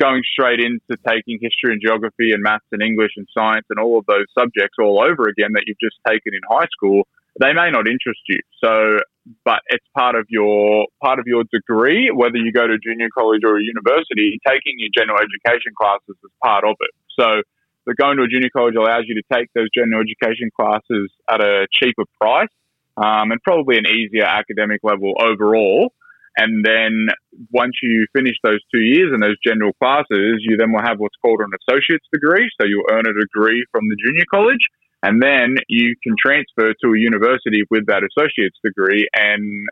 going 0.00 0.22
straight 0.30 0.60
into 0.60 1.00
taking 1.06 1.38
history 1.40 1.72
and 1.72 1.80
geography 1.80 2.32
and 2.32 2.42
maths 2.42 2.66
and 2.72 2.82
English 2.82 3.12
and 3.16 3.28
science 3.32 3.66
and 3.70 3.78
all 3.78 3.98
of 3.98 4.06
those 4.06 4.26
subjects 4.36 4.76
all 4.80 5.00
over 5.00 5.28
again 5.28 5.52
that 5.54 5.64
you've 5.66 5.78
just 5.80 5.96
taken 6.06 6.34
in 6.34 6.40
high 6.50 6.66
school 6.72 7.06
they 7.40 7.52
may 7.52 7.70
not 7.70 7.88
interest 7.88 8.20
you. 8.28 8.40
So, 8.62 8.98
but 9.44 9.60
it's 9.68 9.84
part 9.96 10.14
of 10.14 10.26
your 10.28 10.86
part 11.02 11.18
of 11.18 11.26
your 11.26 11.44
degree, 11.52 12.10
whether 12.14 12.36
you 12.36 12.52
go 12.52 12.66
to 12.66 12.78
junior 12.78 13.08
college 13.16 13.42
or 13.44 13.58
a 13.58 13.62
university. 13.62 14.38
Taking 14.46 14.74
your 14.78 14.90
general 14.94 15.18
education 15.18 15.72
classes 15.76 16.16
is 16.22 16.30
part 16.42 16.64
of 16.64 16.76
it. 16.80 16.90
So, 17.18 17.42
the 17.86 17.94
going 17.94 18.18
to 18.18 18.24
a 18.24 18.28
junior 18.28 18.50
college 18.54 18.76
allows 18.76 19.04
you 19.06 19.14
to 19.16 19.22
take 19.32 19.48
those 19.54 19.68
general 19.74 20.02
education 20.02 20.50
classes 20.54 21.10
at 21.28 21.40
a 21.40 21.66
cheaper 21.72 22.04
price 22.20 22.52
um, 22.96 23.32
and 23.32 23.42
probably 23.42 23.78
an 23.78 23.86
easier 23.86 24.24
academic 24.24 24.80
level 24.82 25.14
overall. 25.20 25.92
And 26.36 26.64
then 26.64 27.08
once 27.52 27.74
you 27.82 28.06
finish 28.14 28.34
those 28.42 28.60
two 28.72 28.80
years 28.80 29.12
in 29.14 29.20
those 29.20 29.36
general 29.44 29.72
classes, 29.74 30.40
you 30.40 30.56
then 30.56 30.72
will 30.72 30.82
have 30.82 30.98
what's 30.98 31.16
called 31.22 31.40
an 31.40 31.50
associate's 31.62 32.06
degree. 32.12 32.48
So 32.60 32.66
you'll 32.66 32.90
earn 32.90 33.06
a 33.06 33.14
degree 33.14 33.64
from 33.70 33.88
the 33.88 33.96
junior 34.04 34.24
college. 34.30 34.66
And 35.02 35.22
then 35.22 35.56
you 35.68 35.94
can 36.02 36.14
transfer 36.18 36.72
to 36.72 36.92
a 36.92 36.98
university 36.98 37.62
with 37.70 37.86
that 37.86 38.02
associate's 38.02 38.58
degree. 38.64 39.06
And 39.14 39.68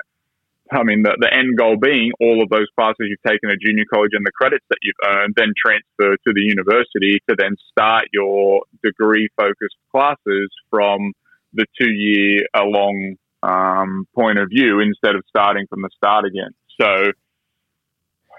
I 0.70 0.84
mean, 0.84 1.02
the, 1.02 1.16
the 1.18 1.32
end 1.32 1.58
goal 1.58 1.76
being 1.76 2.12
all 2.20 2.42
of 2.42 2.48
those 2.48 2.66
classes 2.76 3.08
you've 3.08 3.22
taken 3.26 3.50
at 3.50 3.58
junior 3.60 3.84
college 3.92 4.12
and 4.12 4.24
the 4.24 4.32
credits 4.32 4.64
that 4.70 4.78
you've 4.82 5.02
earned, 5.04 5.34
then 5.36 5.52
transfer 5.56 6.16
to 6.16 6.32
the 6.32 6.40
university 6.40 7.20
to 7.28 7.36
then 7.36 7.56
start 7.70 8.04
your 8.12 8.62
degree 8.84 9.28
focused 9.36 9.76
classes 9.90 10.48
from 10.70 11.12
the 11.52 11.66
two 11.80 11.90
year 11.90 12.46
along 12.54 13.16
um, 13.42 14.06
point 14.14 14.38
of 14.38 14.48
view 14.48 14.80
instead 14.80 15.14
of 15.14 15.24
starting 15.28 15.66
from 15.68 15.82
the 15.82 15.90
start 15.96 16.24
again. 16.24 16.50
So 16.80 17.12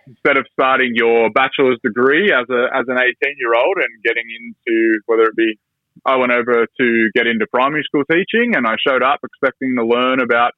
instead 0.08 0.38
of 0.38 0.46
starting 0.54 0.94
your 0.96 1.30
bachelor's 1.32 1.80
degree 1.84 2.32
as 2.32 2.50
a 2.50 2.68
as 2.76 2.86
an 2.88 2.98
18 2.98 3.36
year 3.38 3.56
old 3.56 3.78
and 3.78 4.04
getting 4.04 4.26
into 4.28 5.00
whether 5.06 5.24
it 5.24 5.36
be 5.36 5.58
I 6.06 6.18
went 6.18 6.32
over 6.32 6.66
to 6.66 7.10
get 7.14 7.28
into 7.28 7.48
primary 7.48 7.84
school 7.84 8.04
teaching 8.10 8.56
and 8.56 8.68
I 8.68 8.76
showed 8.86 9.04
up 9.04 9.20
expecting 9.24 9.76
to 9.78 9.86
learn 9.86 10.20
about 10.22 10.52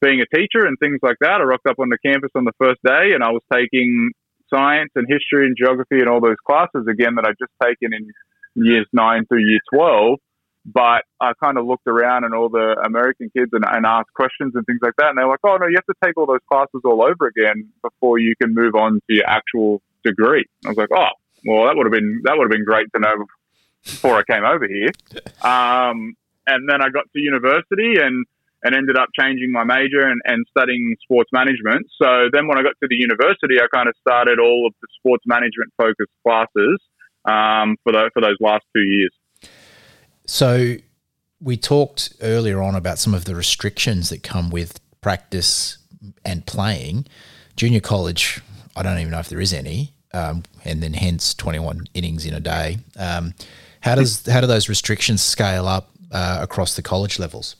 being 0.00 0.20
a 0.20 0.36
teacher 0.36 0.66
and 0.66 0.78
things 0.78 0.98
like 1.02 1.16
that. 1.20 1.40
I 1.40 1.44
rocked 1.44 1.66
up 1.66 1.78
on 1.78 1.88
the 1.88 1.98
campus 1.98 2.30
on 2.34 2.44
the 2.44 2.56
first 2.58 2.80
day 2.82 3.14
and 3.14 3.22
I 3.22 3.30
was 3.30 3.42
taking 3.52 4.10
science 4.50 4.90
and 4.94 5.06
history 5.08 5.46
and 5.46 5.56
geography 5.56 6.00
and 6.00 6.08
all 6.08 6.20
those 6.20 6.40
classes 6.46 6.86
again 6.88 7.14
that 7.16 7.26
I'd 7.26 7.38
just 7.38 7.52
taken 7.62 7.92
in 7.92 8.10
years 8.54 8.86
nine 8.92 9.26
through 9.26 9.44
year 9.44 9.60
12 9.72 10.18
but 10.64 11.04
I 11.20 11.32
kind 11.42 11.56
of 11.56 11.66
looked 11.66 11.86
around 11.86 12.24
and 12.24 12.34
all 12.34 12.48
the 12.48 12.76
American 12.84 13.30
kids 13.34 13.50
and, 13.52 13.64
and 13.66 13.86
asked 13.86 14.12
questions 14.14 14.52
and 14.54 14.64
things 14.66 14.80
like 14.82 14.94
that. 14.98 15.10
And 15.10 15.18
they're 15.18 15.28
like, 15.28 15.40
oh, 15.44 15.56
no, 15.56 15.66
you 15.66 15.76
have 15.76 15.86
to 15.86 15.94
take 16.04 16.16
all 16.16 16.26
those 16.26 16.44
classes 16.50 16.82
all 16.84 17.02
over 17.02 17.26
again 17.26 17.68
before 17.82 18.18
you 18.18 18.34
can 18.40 18.54
move 18.54 18.74
on 18.74 19.00
to 19.08 19.14
your 19.14 19.26
actual 19.26 19.80
degree. 20.04 20.44
I 20.64 20.68
was 20.68 20.76
like, 20.76 20.90
oh, 20.92 21.08
well, 21.44 21.66
that 21.66 21.76
would 21.76 21.86
have 21.86 21.92
been, 21.92 22.20
that 22.24 22.36
would 22.36 22.44
have 22.44 22.50
been 22.50 22.64
great 22.64 22.88
to 22.94 23.00
know 23.00 23.26
before 23.84 24.16
I 24.16 24.22
came 24.24 24.44
over 24.44 24.66
here. 24.66 24.90
Um, 25.38 26.16
and 26.48 26.68
then 26.68 26.82
I 26.82 26.88
got 26.88 27.04
to 27.12 27.20
university 27.20 27.94
and, 28.00 28.26
and 28.64 28.74
ended 28.74 28.98
up 28.98 29.08
changing 29.18 29.52
my 29.52 29.62
major 29.62 30.00
and, 30.00 30.20
and 30.24 30.44
studying 30.50 30.96
sports 31.02 31.30
management. 31.32 31.86
So 32.02 32.28
then 32.32 32.48
when 32.48 32.58
I 32.58 32.62
got 32.62 32.74
to 32.82 32.88
the 32.88 32.96
university, 32.96 33.60
I 33.62 33.68
kind 33.72 33.88
of 33.88 33.94
started 34.00 34.40
all 34.40 34.66
of 34.66 34.74
the 34.82 34.88
sports 34.98 35.22
management 35.26 35.72
focused 35.76 36.10
classes 36.26 36.80
um, 37.24 37.76
for, 37.84 37.92
the, 37.92 38.10
for 38.12 38.20
those 38.20 38.36
last 38.40 38.64
two 38.74 38.82
years. 38.82 39.12
So 40.28 40.76
we 41.40 41.56
talked 41.56 42.12
earlier 42.20 42.62
on 42.62 42.74
about 42.74 42.98
some 42.98 43.14
of 43.14 43.24
the 43.24 43.34
restrictions 43.34 44.10
that 44.10 44.22
come 44.22 44.50
with 44.50 44.78
practice 45.00 45.78
and 46.24 46.44
playing. 46.46 47.06
Junior 47.56 47.80
college, 47.80 48.42
I 48.76 48.82
don't 48.82 48.98
even 48.98 49.10
know 49.10 49.20
if 49.20 49.30
there 49.30 49.40
is 49.40 49.54
any, 49.54 49.94
um, 50.12 50.42
and 50.66 50.82
then 50.82 50.92
hence 50.92 51.34
21 51.34 51.86
innings 51.94 52.26
in 52.26 52.34
a 52.34 52.40
day. 52.40 52.76
Um, 52.98 53.34
how 53.80 53.94
does 53.94 54.26
how 54.26 54.42
do 54.42 54.46
those 54.46 54.68
restrictions 54.68 55.22
scale 55.22 55.66
up 55.66 55.90
uh, 56.12 56.38
across 56.42 56.76
the 56.76 56.82
college 56.82 57.18
levels? 57.18 57.56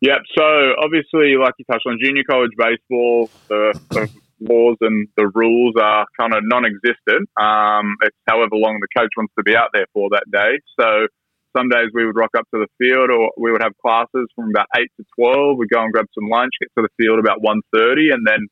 Yep. 0.00 0.18
So 0.36 0.74
obviously, 0.82 1.36
like 1.36 1.54
you 1.58 1.64
touched 1.70 1.86
on, 1.86 1.98
junior 2.02 2.24
college 2.28 2.52
baseball, 2.58 3.30
the, 3.48 3.80
the 3.90 4.10
laws 4.40 4.76
and 4.80 5.08
the 5.16 5.30
rules 5.34 5.74
are 5.80 6.06
kind 6.18 6.34
of 6.34 6.42
non-existent. 6.44 7.28
Um, 7.40 7.96
it's 8.02 8.16
however 8.26 8.54
long 8.54 8.78
the 8.80 8.88
coach 8.96 9.10
wants 9.16 9.32
to 9.38 9.42
be 9.42 9.56
out 9.56 9.70
there 9.72 9.86
for 9.92 10.08
that 10.10 10.24
day. 10.30 10.58
So 10.78 11.06
some 11.56 11.68
days 11.68 11.88
we 11.94 12.06
would 12.06 12.16
rock 12.16 12.30
up 12.36 12.46
to 12.54 12.64
the 12.64 12.68
field, 12.78 13.10
or 13.10 13.32
we 13.36 13.50
would 13.50 13.62
have 13.62 13.72
classes 13.78 14.28
from 14.36 14.50
about 14.50 14.66
eight 14.78 14.90
to 14.98 15.04
twelve. 15.18 15.56
We'd 15.58 15.70
go 15.70 15.82
and 15.82 15.92
grab 15.92 16.06
some 16.14 16.28
lunch, 16.28 16.52
get 16.60 16.68
to 16.78 16.86
the 16.86 16.94
field 17.02 17.18
about 17.18 17.40
one 17.40 17.60
thirty, 17.74 18.10
and 18.10 18.26
then 18.26 18.46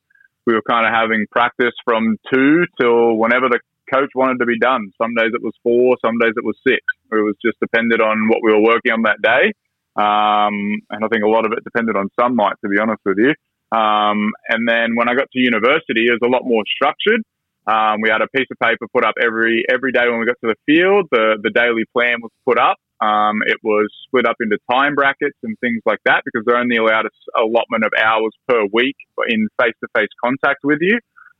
we 0.45 0.53
were 0.53 0.63
kind 0.67 0.87
of 0.87 0.93
having 0.93 1.25
practice 1.31 1.75
from 1.85 2.17
two 2.33 2.65
till 2.79 3.15
whenever 3.15 3.49
the 3.49 3.59
coach 3.93 4.09
wanted 4.15 4.39
to 4.39 4.45
be 4.45 4.57
done. 4.59 4.91
Some 5.01 5.13
days 5.15 5.31
it 5.33 5.43
was 5.43 5.53
four, 5.63 5.97
some 6.03 6.17
days 6.19 6.33
it 6.35 6.43
was 6.43 6.57
six. 6.65 6.81
It 7.11 7.23
was 7.23 7.35
just 7.43 7.59
depended 7.59 8.01
on 8.01 8.27
what 8.27 8.39
we 8.43 8.51
were 8.51 8.63
working 8.63 8.91
on 8.91 9.03
that 9.03 9.21
day. 9.21 9.53
Um, 9.95 10.81
and 10.89 11.03
I 11.03 11.07
think 11.07 11.23
a 11.23 11.27
lot 11.27 11.45
of 11.45 11.53
it 11.53 11.63
depended 11.63 11.95
on 11.95 12.09
sunlight, 12.19 12.55
to 12.63 12.69
be 12.69 12.77
honest 12.79 13.01
with 13.05 13.17
you. 13.17 13.33
Um, 13.71 14.31
and 14.49 14.67
then 14.67 14.95
when 14.95 15.09
I 15.09 15.15
got 15.15 15.29
to 15.31 15.39
university, 15.39 16.07
it 16.07 16.17
was 16.19 16.23
a 16.23 16.31
lot 16.31 16.45
more 16.45 16.63
structured. 16.67 17.21
Um, 17.67 17.99
we 18.01 18.09
had 18.09 18.21
a 18.21 18.27
piece 18.29 18.47
of 18.49 18.57
paper 18.59 18.87
put 18.93 19.03
up 19.03 19.15
every 19.21 19.65
every 19.69 19.91
day 19.91 20.07
when 20.07 20.19
we 20.19 20.25
got 20.25 20.39
to 20.43 20.53
the 20.55 20.59
field. 20.65 21.07
The 21.11 21.37
the 21.43 21.49
daily 21.49 21.83
plan 21.93 22.21
was 22.21 22.31
put 22.45 22.57
up. 22.57 22.77
Um, 22.99 23.43
it 23.45 23.57
was 23.61 23.87
split 24.07 24.25
up 24.25 24.37
into 24.39 24.57
time 24.71 24.95
brackets 24.95 25.37
and 25.43 25.59
things 25.59 25.81
like 25.85 25.99
that 26.05 26.23
because 26.25 26.45
they're 26.45 26.57
only 26.57 26.77
allowed 26.77 27.05
a 27.05 27.41
allotment 27.41 27.83
of 27.83 27.91
hours 28.01 28.31
per 28.47 28.65
week 28.73 28.95
in 29.27 29.49
face 29.61 29.75
to 29.83 29.87
face 29.95 30.09
contact 30.23 30.63
with 30.63 30.79
you. 30.81 30.97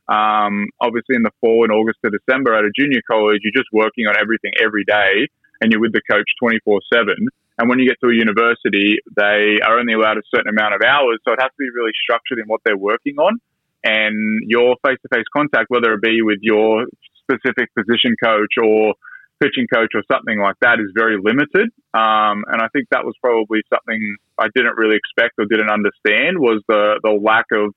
Um, 0.08 0.68
obviously, 0.80 1.16
in 1.16 1.22
the 1.22 1.32
fall, 1.40 1.64
in 1.64 1.70
August 1.70 1.98
to 2.04 2.10
December 2.10 2.54
at 2.54 2.64
a 2.64 2.70
junior 2.78 3.00
college, 3.10 3.40
you're 3.42 3.56
just 3.56 3.72
working 3.72 4.06
on 4.06 4.14
everything 4.20 4.52
every 4.62 4.84
day 4.84 5.28
and 5.60 5.72
you're 5.72 5.80
with 5.80 5.92
the 5.92 6.02
coach 6.10 6.28
24 6.40 6.80
7. 6.92 7.28
And 7.58 7.68
when 7.68 7.78
you 7.78 7.88
get 7.88 7.98
to 8.02 8.10
a 8.10 8.14
university, 8.14 8.98
they 9.16 9.58
are 9.66 9.78
only 9.78 9.94
allowed 9.94 10.18
a 10.18 10.26
certain 10.34 10.48
amount 10.48 10.74
of 10.74 10.80
hours. 10.82 11.18
So 11.26 11.32
it 11.32 11.40
has 11.42 11.50
to 11.50 11.58
be 11.58 11.70
really 11.74 11.92
structured 12.02 12.38
in 12.38 12.46
what 12.46 12.60
they're 12.64 12.78
working 12.78 13.18
on. 13.18 13.40
And 13.82 14.42
your 14.46 14.76
face 14.86 14.98
to 15.02 15.08
face 15.12 15.26
contact, 15.34 15.66
whether 15.68 15.94
it 15.94 16.02
be 16.02 16.22
with 16.22 16.38
your 16.42 16.86
specific 17.22 17.74
position 17.74 18.14
coach 18.22 18.54
or 18.62 18.94
pitching 19.40 19.66
coach 19.72 19.90
or 19.94 20.02
something 20.10 20.38
like 20.38 20.56
that, 20.62 20.78
is 20.78 20.90
very 20.94 21.18
limited. 21.18 21.70
Um, 21.94 22.46
and 22.46 22.62
I 22.62 22.68
think 22.72 22.86
that 22.90 23.04
was 23.04 23.14
probably 23.22 23.60
something 23.72 24.16
I 24.38 24.48
didn't 24.54 24.76
really 24.76 24.96
expect 24.96 25.34
or 25.38 25.46
didn't 25.46 25.70
understand 25.70 26.38
was 26.38 26.62
the, 26.68 27.00
the 27.02 27.10
lack 27.10 27.46
of 27.52 27.74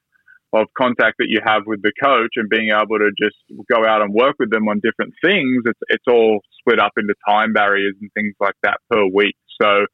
of 0.53 0.67
contact 0.77 1.15
that 1.17 1.27
you 1.29 1.39
have 1.45 1.63
with 1.65 1.81
the 1.81 1.93
coach 2.03 2.31
and 2.35 2.49
being 2.49 2.71
able 2.75 2.99
to 2.99 3.09
just 3.17 3.37
go 3.71 3.85
out 3.85 4.01
and 4.01 4.13
work 4.13 4.35
with 4.37 4.51
them 4.51 4.67
on 4.67 4.81
different 4.83 5.13
things, 5.23 5.63
it's, 5.65 5.79
it's 5.87 6.03
all 6.09 6.41
split 6.59 6.79
up 6.79 6.91
into 6.97 7.13
time 7.27 7.53
barriers 7.53 7.95
and 8.01 8.11
things 8.13 8.35
like 8.39 8.55
that 8.63 8.77
per 8.89 9.05
week. 9.13 9.35
So 9.61 9.85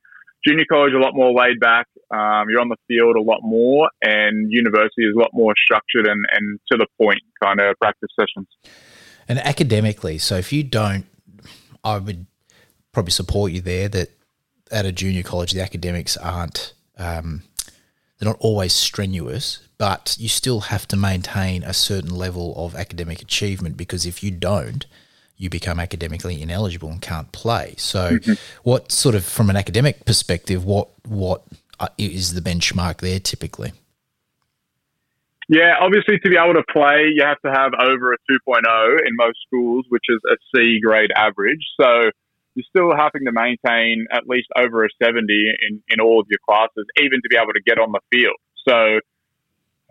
junior 0.45 0.65
college 0.69 0.93
a 0.93 0.99
lot 0.99 1.13
more 1.13 1.31
laid 1.31 1.59
back. 1.59 1.87
Um, 2.11 2.45
you're 2.49 2.61
on 2.61 2.69
the 2.69 2.77
field 2.87 3.15
a 3.17 3.21
lot 3.21 3.39
more, 3.41 3.89
and 4.01 4.51
university 4.51 5.03
is 5.03 5.13
a 5.15 5.19
lot 5.19 5.31
more 5.33 5.53
structured 5.61 6.07
and, 6.07 6.25
and 6.31 6.59
to 6.71 6.77
the 6.77 6.87
point 6.99 7.19
kind 7.43 7.59
of 7.59 7.75
practice 7.79 8.09
sessions. 8.17 8.47
And 9.27 9.39
academically, 9.39 10.17
so 10.17 10.37
if 10.37 10.53
you 10.53 10.63
don't, 10.63 11.05
I 11.83 11.97
would 11.97 12.25
probably 12.93 13.11
support 13.11 13.51
you 13.51 13.61
there 13.61 13.89
that 13.89 14.09
at 14.71 14.85
a 14.85 14.91
junior 14.91 15.23
college 15.23 15.51
the 15.51 15.61
academics 15.61 16.17
aren't 16.17 16.73
um, 16.97 17.43
they're 18.17 18.29
not 18.29 18.37
always 18.39 18.73
strenuous, 18.73 19.59
but 19.77 20.15
you 20.19 20.27
still 20.27 20.61
have 20.61 20.87
to 20.87 20.95
maintain 20.95 21.63
a 21.63 21.73
certain 21.73 22.15
level 22.15 22.53
of 22.55 22.75
academic 22.75 23.21
achievement 23.21 23.77
because 23.77 24.05
if 24.05 24.23
you 24.23 24.31
don't, 24.31 24.85
you 25.37 25.49
become 25.49 25.79
academically 25.79 26.41
ineligible 26.41 26.89
and 26.89 27.01
can't 27.01 27.31
play. 27.31 27.75
So, 27.77 28.17
mm-hmm. 28.17 28.33
what 28.63 28.91
sort 28.91 29.15
of 29.15 29.23
from 29.23 29.49
an 29.49 29.55
academic 29.55 30.05
perspective, 30.05 30.65
what 30.65 30.89
what 31.07 31.43
uh, 31.79 31.89
the 31.97 32.41
benchmark 32.43 32.99
there 32.99 33.19
typically? 33.19 33.73
Yeah, 35.49 35.75
obviously, 35.79 36.19
to 36.19 36.29
be 36.29 36.35
able 36.35 36.55
to 36.55 36.63
play, 36.73 37.07
you 37.15 37.23
have 37.23 37.39
to 37.45 37.51
have 37.51 37.71
over 37.79 38.11
a 38.11 38.17
2.0 38.29 38.99
in 39.07 39.15
most 39.15 39.37
schools, 39.47 39.85
which 39.87 40.03
is 40.09 40.19
a 40.29 40.35
C 40.53 40.81
grade 40.83 41.11
average. 41.15 41.63
So, 41.79 42.11
you're 42.57 42.65
still 42.67 42.97
having 42.97 43.23
to 43.25 43.31
maintain 43.31 44.07
at 44.11 44.27
least 44.27 44.47
over 44.57 44.83
a 44.83 44.89
70 45.01 45.23
in, 45.69 45.81
in 45.89 46.01
all 46.01 46.19
of 46.19 46.25
your 46.27 46.39
classes, 46.49 46.85
even 46.99 47.21
to 47.21 47.29
be 47.29 47.37
able 47.37 47.53
to 47.53 47.61
get 47.61 47.77
on 47.77 47.91
the 47.91 48.01
field. 48.11 48.35
So 48.67 48.99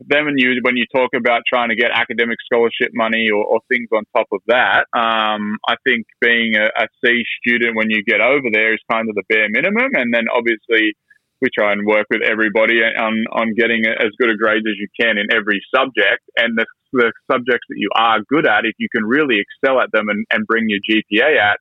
then 0.05 0.27
when 0.27 0.37
you 0.37 0.61
when 0.63 0.77
you 0.77 0.85
talk 0.95 1.11
about 1.17 1.43
trying 1.49 1.71
to 1.71 1.77
get 1.77 1.91
academic 1.93 2.37
scholarship 2.45 2.93
money 2.93 3.31
or, 3.31 3.45
or 3.45 3.61
things 3.69 3.89
on 3.93 4.05
top 4.15 4.27
of 4.33 4.41
that, 4.47 4.85
um, 4.93 5.57
I 5.67 5.77
think 5.87 6.07
being 6.21 6.55
a, 6.57 6.67
a 6.67 6.87
C 7.05 7.25
student 7.41 7.77
when 7.77 7.89
you 7.91 8.05
get 8.05 8.21
over 8.21 8.49
there 8.53 8.75
is 8.75 8.81
kind 8.91 9.09
of 9.09 9.15
the 9.15 9.23
bare 9.29 9.49
minimum, 9.49 9.91
and 9.95 10.13
then 10.13 10.25
obviously 10.35 10.93
we 11.41 11.49
try 11.57 11.73
and 11.73 11.87
work 11.87 12.07
with 12.11 12.23
everybody 12.23 12.81
on 12.83 13.25
on 13.33 13.55
getting 13.55 13.85
as 13.87 14.11
good 14.19 14.31
a 14.31 14.37
grade 14.37 14.65
as 14.69 14.77
you 14.79 14.89
can 15.01 15.17
in 15.17 15.33
every 15.33 15.61
subject, 15.75 16.23
and 16.37 16.59
the, 16.59 16.67
the 16.93 17.13
subjects 17.31 17.67
that 17.69 17.79
you 17.79 17.89
are 17.97 18.21
good 18.29 18.47
at, 18.47 18.67
if 18.67 18.75
you 18.79 18.89
can 18.95 19.05
really 19.05 19.41
excel 19.41 19.81
at 19.81 19.91
them 19.93 20.09
and, 20.09 20.27
and 20.31 20.47
bring 20.47 20.69
your 20.69 20.81
GPA 20.85 21.39
at, 21.41 21.59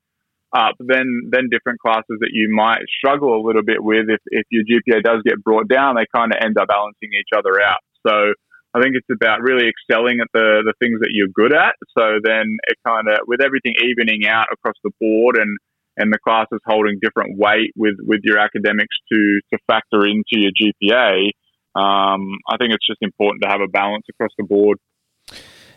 up, 0.56 0.76
then 0.80 1.30
then 1.30 1.50
different 1.50 1.80
classes 1.80 2.18
that 2.20 2.32
you 2.32 2.54
might 2.54 2.82
struggle 2.98 3.36
a 3.36 3.44
little 3.46 3.64
bit 3.64 3.84
with, 3.84 4.08
if, 4.10 4.20
if 4.28 4.46
your 4.50 4.64
GPA 4.64 5.04
does 5.04 5.22
get 5.24 5.44
brought 5.44 5.68
down, 5.68 5.96
they 5.96 6.06
kind 6.14 6.34
of 6.34 6.40
end 6.44 6.58
up 6.58 6.68
balancing 6.68 7.12
each 7.18 7.32
other 7.36 7.62
out. 7.62 7.80
So 8.06 8.34
I 8.74 8.82
think 8.82 8.96
it's 8.96 9.08
about 9.12 9.42
really 9.42 9.70
excelling 9.70 10.20
at 10.20 10.28
the, 10.34 10.64
the 10.66 10.74
things 10.80 11.00
that 11.00 11.10
you're 11.12 11.32
good 11.34 11.54
at. 11.54 11.76
So 11.98 12.20
then 12.24 12.58
it 12.68 12.78
kind 12.86 13.08
of, 13.08 13.20
with 13.28 13.42
everything 13.42 13.74
evening 13.82 14.28
out 14.28 14.48
across 14.52 14.76
the 14.84 14.92
board 15.00 15.38
and, 15.38 15.58
and 15.98 16.12
the 16.12 16.20
classes 16.20 16.60
holding 16.66 17.00
different 17.02 17.38
weight 17.38 17.72
with, 17.76 17.96
with 18.02 18.20
your 18.24 18.38
academics 18.38 18.96
to, 19.12 19.40
to 19.54 19.60
factor 19.68 20.06
into 20.06 20.36
your 20.36 20.52
GPA, 20.52 21.30
um, 21.76 22.38
I 22.50 22.58
think 22.58 22.74
it's 22.74 22.86
just 22.86 23.02
important 23.02 23.44
to 23.44 23.50
have 23.50 23.62
a 23.62 23.68
balance 23.68 24.06
across 24.10 24.32
the 24.38 24.44
board. 24.44 24.78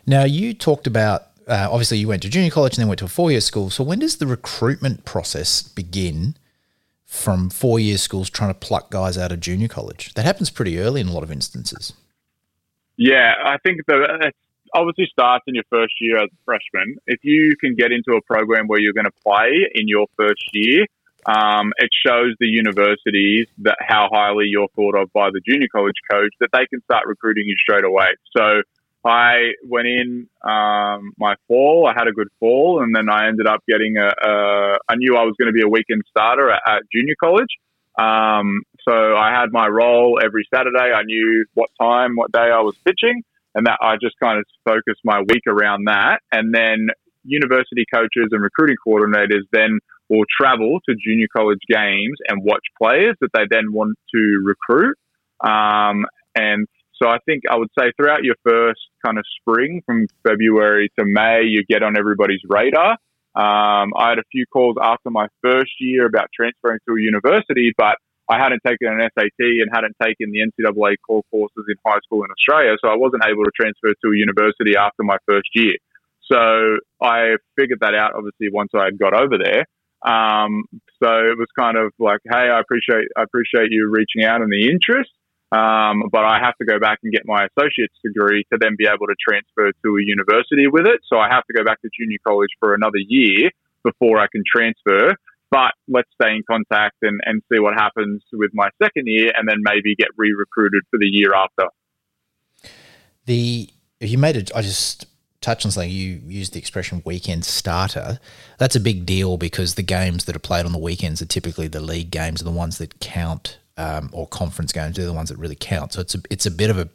Now, 0.06 0.24
you 0.24 0.54
talked 0.54 0.86
about 0.86 1.22
uh, 1.48 1.68
obviously 1.70 1.98
you 1.98 2.08
went 2.08 2.22
to 2.22 2.28
junior 2.28 2.50
college 2.50 2.74
and 2.74 2.82
then 2.82 2.88
went 2.88 2.98
to 2.98 3.06
a 3.06 3.08
four 3.08 3.30
year 3.30 3.40
school. 3.40 3.70
So, 3.70 3.82
when 3.82 3.98
does 3.98 4.18
the 4.18 4.26
recruitment 4.26 5.04
process 5.04 5.62
begin 5.62 6.36
from 7.04 7.48
four 7.48 7.80
year 7.80 7.96
schools 7.96 8.28
trying 8.28 8.50
to 8.50 8.58
pluck 8.58 8.90
guys 8.90 9.16
out 9.16 9.32
of 9.32 9.40
junior 9.40 9.68
college? 9.68 10.14
That 10.14 10.24
happens 10.24 10.50
pretty 10.50 10.78
early 10.78 11.00
in 11.00 11.08
a 11.08 11.12
lot 11.12 11.22
of 11.22 11.32
instances. 11.32 11.94
Yeah, 12.98 13.32
I 13.44 13.58
think 13.58 13.80
the, 13.86 14.26
it 14.26 14.34
obviously 14.74 15.06
starts 15.10 15.44
in 15.46 15.54
your 15.54 15.64
first 15.70 15.94
year 16.00 16.18
as 16.18 16.28
a 16.28 16.44
freshman. 16.44 16.96
If 17.06 17.20
you 17.22 17.54
can 17.58 17.74
get 17.74 17.92
into 17.92 18.18
a 18.18 18.22
program 18.22 18.66
where 18.66 18.80
you're 18.80 18.92
going 18.92 19.06
to 19.06 19.22
play 19.24 19.70
in 19.72 19.86
your 19.86 20.06
first 20.16 20.42
year, 20.52 20.84
um, 21.24 21.72
it 21.78 21.90
shows 22.04 22.34
the 22.40 22.46
universities 22.46 23.46
that 23.58 23.76
how 23.80 24.08
highly 24.12 24.46
you're 24.46 24.68
thought 24.74 24.96
of 24.96 25.12
by 25.12 25.30
the 25.30 25.40
junior 25.48 25.68
college 25.70 25.96
coach 26.10 26.32
that 26.40 26.48
they 26.52 26.66
can 26.66 26.82
start 26.82 27.06
recruiting 27.06 27.44
you 27.46 27.54
straight 27.56 27.84
away. 27.84 28.08
So 28.36 28.62
I 29.04 29.52
went 29.64 29.86
in 29.86 30.28
um, 30.42 31.12
my 31.18 31.34
fall. 31.46 31.86
I 31.88 31.94
had 31.96 32.08
a 32.08 32.12
good 32.12 32.28
fall, 32.40 32.82
and 32.82 32.94
then 32.94 33.08
I 33.08 33.28
ended 33.28 33.46
up 33.46 33.60
getting 33.68 33.96
a. 33.96 34.08
a 34.08 34.78
I 34.88 34.96
knew 34.96 35.16
I 35.16 35.22
was 35.22 35.34
going 35.38 35.46
to 35.46 35.52
be 35.52 35.62
a 35.62 35.68
weekend 35.68 36.02
starter 36.10 36.50
at, 36.50 36.62
at 36.66 36.82
junior 36.92 37.14
college. 37.22 37.50
Um, 37.98 38.62
so 38.88 39.16
I 39.16 39.30
had 39.30 39.52
my 39.52 39.68
role 39.68 40.18
every 40.24 40.46
Saturday. 40.54 40.92
I 40.94 41.02
knew 41.02 41.44
what 41.54 41.68
time, 41.80 42.16
what 42.16 42.32
day 42.32 42.50
I 42.50 42.60
was 42.60 42.74
pitching, 42.84 43.22
and 43.54 43.66
that 43.66 43.78
I 43.82 43.96
just 44.00 44.14
kind 44.22 44.38
of 44.38 44.44
focused 44.64 45.00
my 45.04 45.20
week 45.20 45.42
around 45.46 45.84
that. 45.86 46.20
And 46.32 46.54
then 46.54 46.88
university 47.24 47.84
coaches 47.92 48.28
and 48.30 48.42
recruiting 48.42 48.76
coordinators 48.86 49.44
then 49.52 49.80
will 50.08 50.24
travel 50.40 50.78
to 50.88 50.94
junior 51.04 51.26
college 51.36 51.60
games 51.68 52.16
and 52.28 52.42
watch 52.42 52.64
players 52.80 53.16
that 53.20 53.28
they 53.34 53.44
then 53.50 53.72
want 53.72 53.98
to 54.14 54.42
recruit. 54.42 54.96
Um, 55.40 56.06
and 56.34 56.66
so 56.94 57.08
I 57.08 57.18
think 57.26 57.42
I 57.50 57.56
would 57.56 57.68
say 57.78 57.92
throughout 57.96 58.24
your 58.24 58.36
first 58.42 58.80
kind 59.04 59.18
of 59.18 59.24
spring 59.40 59.82
from 59.84 60.06
February 60.26 60.90
to 60.98 61.04
May, 61.04 61.42
you 61.44 61.62
get 61.68 61.82
on 61.82 61.98
everybody's 61.98 62.40
radar. 62.48 62.92
Um, 63.34 63.92
I 63.96 64.08
had 64.08 64.18
a 64.18 64.24
few 64.32 64.46
calls 64.46 64.76
after 64.82 65.10
my 65.10 65.28
first 65.42 65.72
year 65.78 66.06
about 66.06 66.28
transferring 66.34 66.80
to 66.88 66.94
a 66.94 67.00
university, 67.00 67.72
but 67.76 67.96
I 68.30 68.38
hadn't 68.38 68.60
taken 68.66 68.88
an 68.88 69.08
SAT 69.16 69.40
and 69.40 69.68
hadn't 69.72 69.96
taken 70.02 70.30
the 70.32 70.44
NCAA 70.44 70.96
core 71.06 71.22
courses 71.30 71.64
in 71.68 71.74
high 71.86 71.98
school 72.04 72.24
in 72.24 72.30
Australia, 72.30 72.76
so 72.82 72.88
I 72.88 72.96
wasn't 72.96 73.24
able 73.24 73.44
to 73.44 73.50
transfer 73.58 73.88
to 73.88 74.08
a 74.12 74.16
university 74.16 74.76
after 74.76 75.02
my 75.02 75.16
first 75.26 75.48
year. 75.54 75.76
So 76.30 76.76
I 77.02 77.36
figured 77.56 77.80
that 77.80 77.94
out 77.94 78.12
obviously 78.14 78.50
once 78.52 78.70
I 78.74 78.84
had 78.84 78.98
got 78.98 79.14
over 79.14 79.38
there. 79.42 79.64
Um, 80.04 80.64
so 81.02 81.08
it 81.08 81.38
was 81.38 81.48
kind 81.58 81.76
of 81.76 81.92
like, 81.98 82.20
hey, 82.24 82.52
I 82.52 82.60
appreciate 82.60 83.08
I 83.16 83.22
appreciate 83.22 83.70
you 83.70 83.90
reaching 83.90 84.24
out 84.24 84.42
and 84.42 84.52
the 84.52 84.68
interest. 84.68 85.10
Um, 85.50 86.04
but 86.12 86.24
I 86.24 86.38
have 86.44 86.56
to 86.58 86.66
go 86.66 86.78
back 86.78 86.98
and 87.02 87.10
get 87.10 87.22
my 87.24 87.48
associate's 87.48 87.96
degree 88.04 88.44
to 88.52 88.58
then 88.60 88.76
be 88.76 88.86
able 88.86 89.06
to 89.06 89.16
transfer 89.16 89.72
to 89.72 89.88
a 89.96 90.02
university 90.04 90.68
with 90.68 90.86
it. 90.86 91.00
So 91.08 91.18
I 91.18 91.28
have 91.30 91.44
to 91.46 91.54
go 91.56 91.64
back 91.64 91.80
to 91.80 91.88
junior 91.98 92.18
college 92.26 92.50
for 92.60 92.74
another 92.74 92.98
year 92.98 93.50
before 93.82 94.18
I 94.18 94.26
can 94.30 94.44
transfer. 94.44 95.16
But 95.50 95.72
let's 95.88 96.10
stay 96.20 96.30
in 96.30 96.42
contact 96.48 96.96
and, 97.02 97.20
and 97.24 97.42
see 97.50 97.58
what 97.58 97.74
happens 97.74 98.22
with 98.32 98.50
my 98.52 98.68
second 98.82 99.06
year 99.06 99.32
and 99.36 99.48
then 99.48 99.58
maybe 99.60 99.94
get 99.94 100.08
re 100.16 100.34
recruited 100.38 100.82
for 100.90 100.98
the 100.98 101.06
year 101.06 101.32
after. 101.34 101.68
The 103.26 103.70
you 104.00 104.18
made 104.18 104.36
it, 104.36 104.50
I 104.54 104.62
just 104.62 105.06
touched 105.40 105.64
on 105.64 105.72
something. 105.72 105.90
You 105.90 106.20
used 106.26 106.52
the 106.52 106.58
expression 106.58 107.02
weekend 107.04 107.44
starter. 107.44 108.20
That's 108.58 108.76
a 108.76 108.80
big 108.80 109.06
deal 109.06 109.36
because 109.36 109.74
the 109.74 109.82
games 109.82 110.26
that 110.26 110.36
are 110.36 110.40
played 110.40 110.66
on 110.66 110.72
the 110.72 110.78
weekends 110.78 111.22
are 111.22 111.26
typically 111.26 111.68
the 111.68 111.80
league 111.80 112.10
games, 112.10 112.42
are 112.42 112.44
the 112.44 112.50
ones 112.50 112.78
that 112.78 113.00
count 113.00 113.58
um, 113.76 114.10
or 114.12 114.26
conference 114.26 114.72
games. 114.72 114.96
They're 114.96 115.06
the 115.06 115.12
ones 115.12 115.30
that 115.30 115.38
really 115.38 115.56
count. 115.58 115.94
So 115.94 116.00
it's 116.00 116.14
a 116.14 116.18
it's 116.30 116.46
a 116.46 116.50
bit 116.50 116.70
of 116.70 116.78
a 116.78 116.88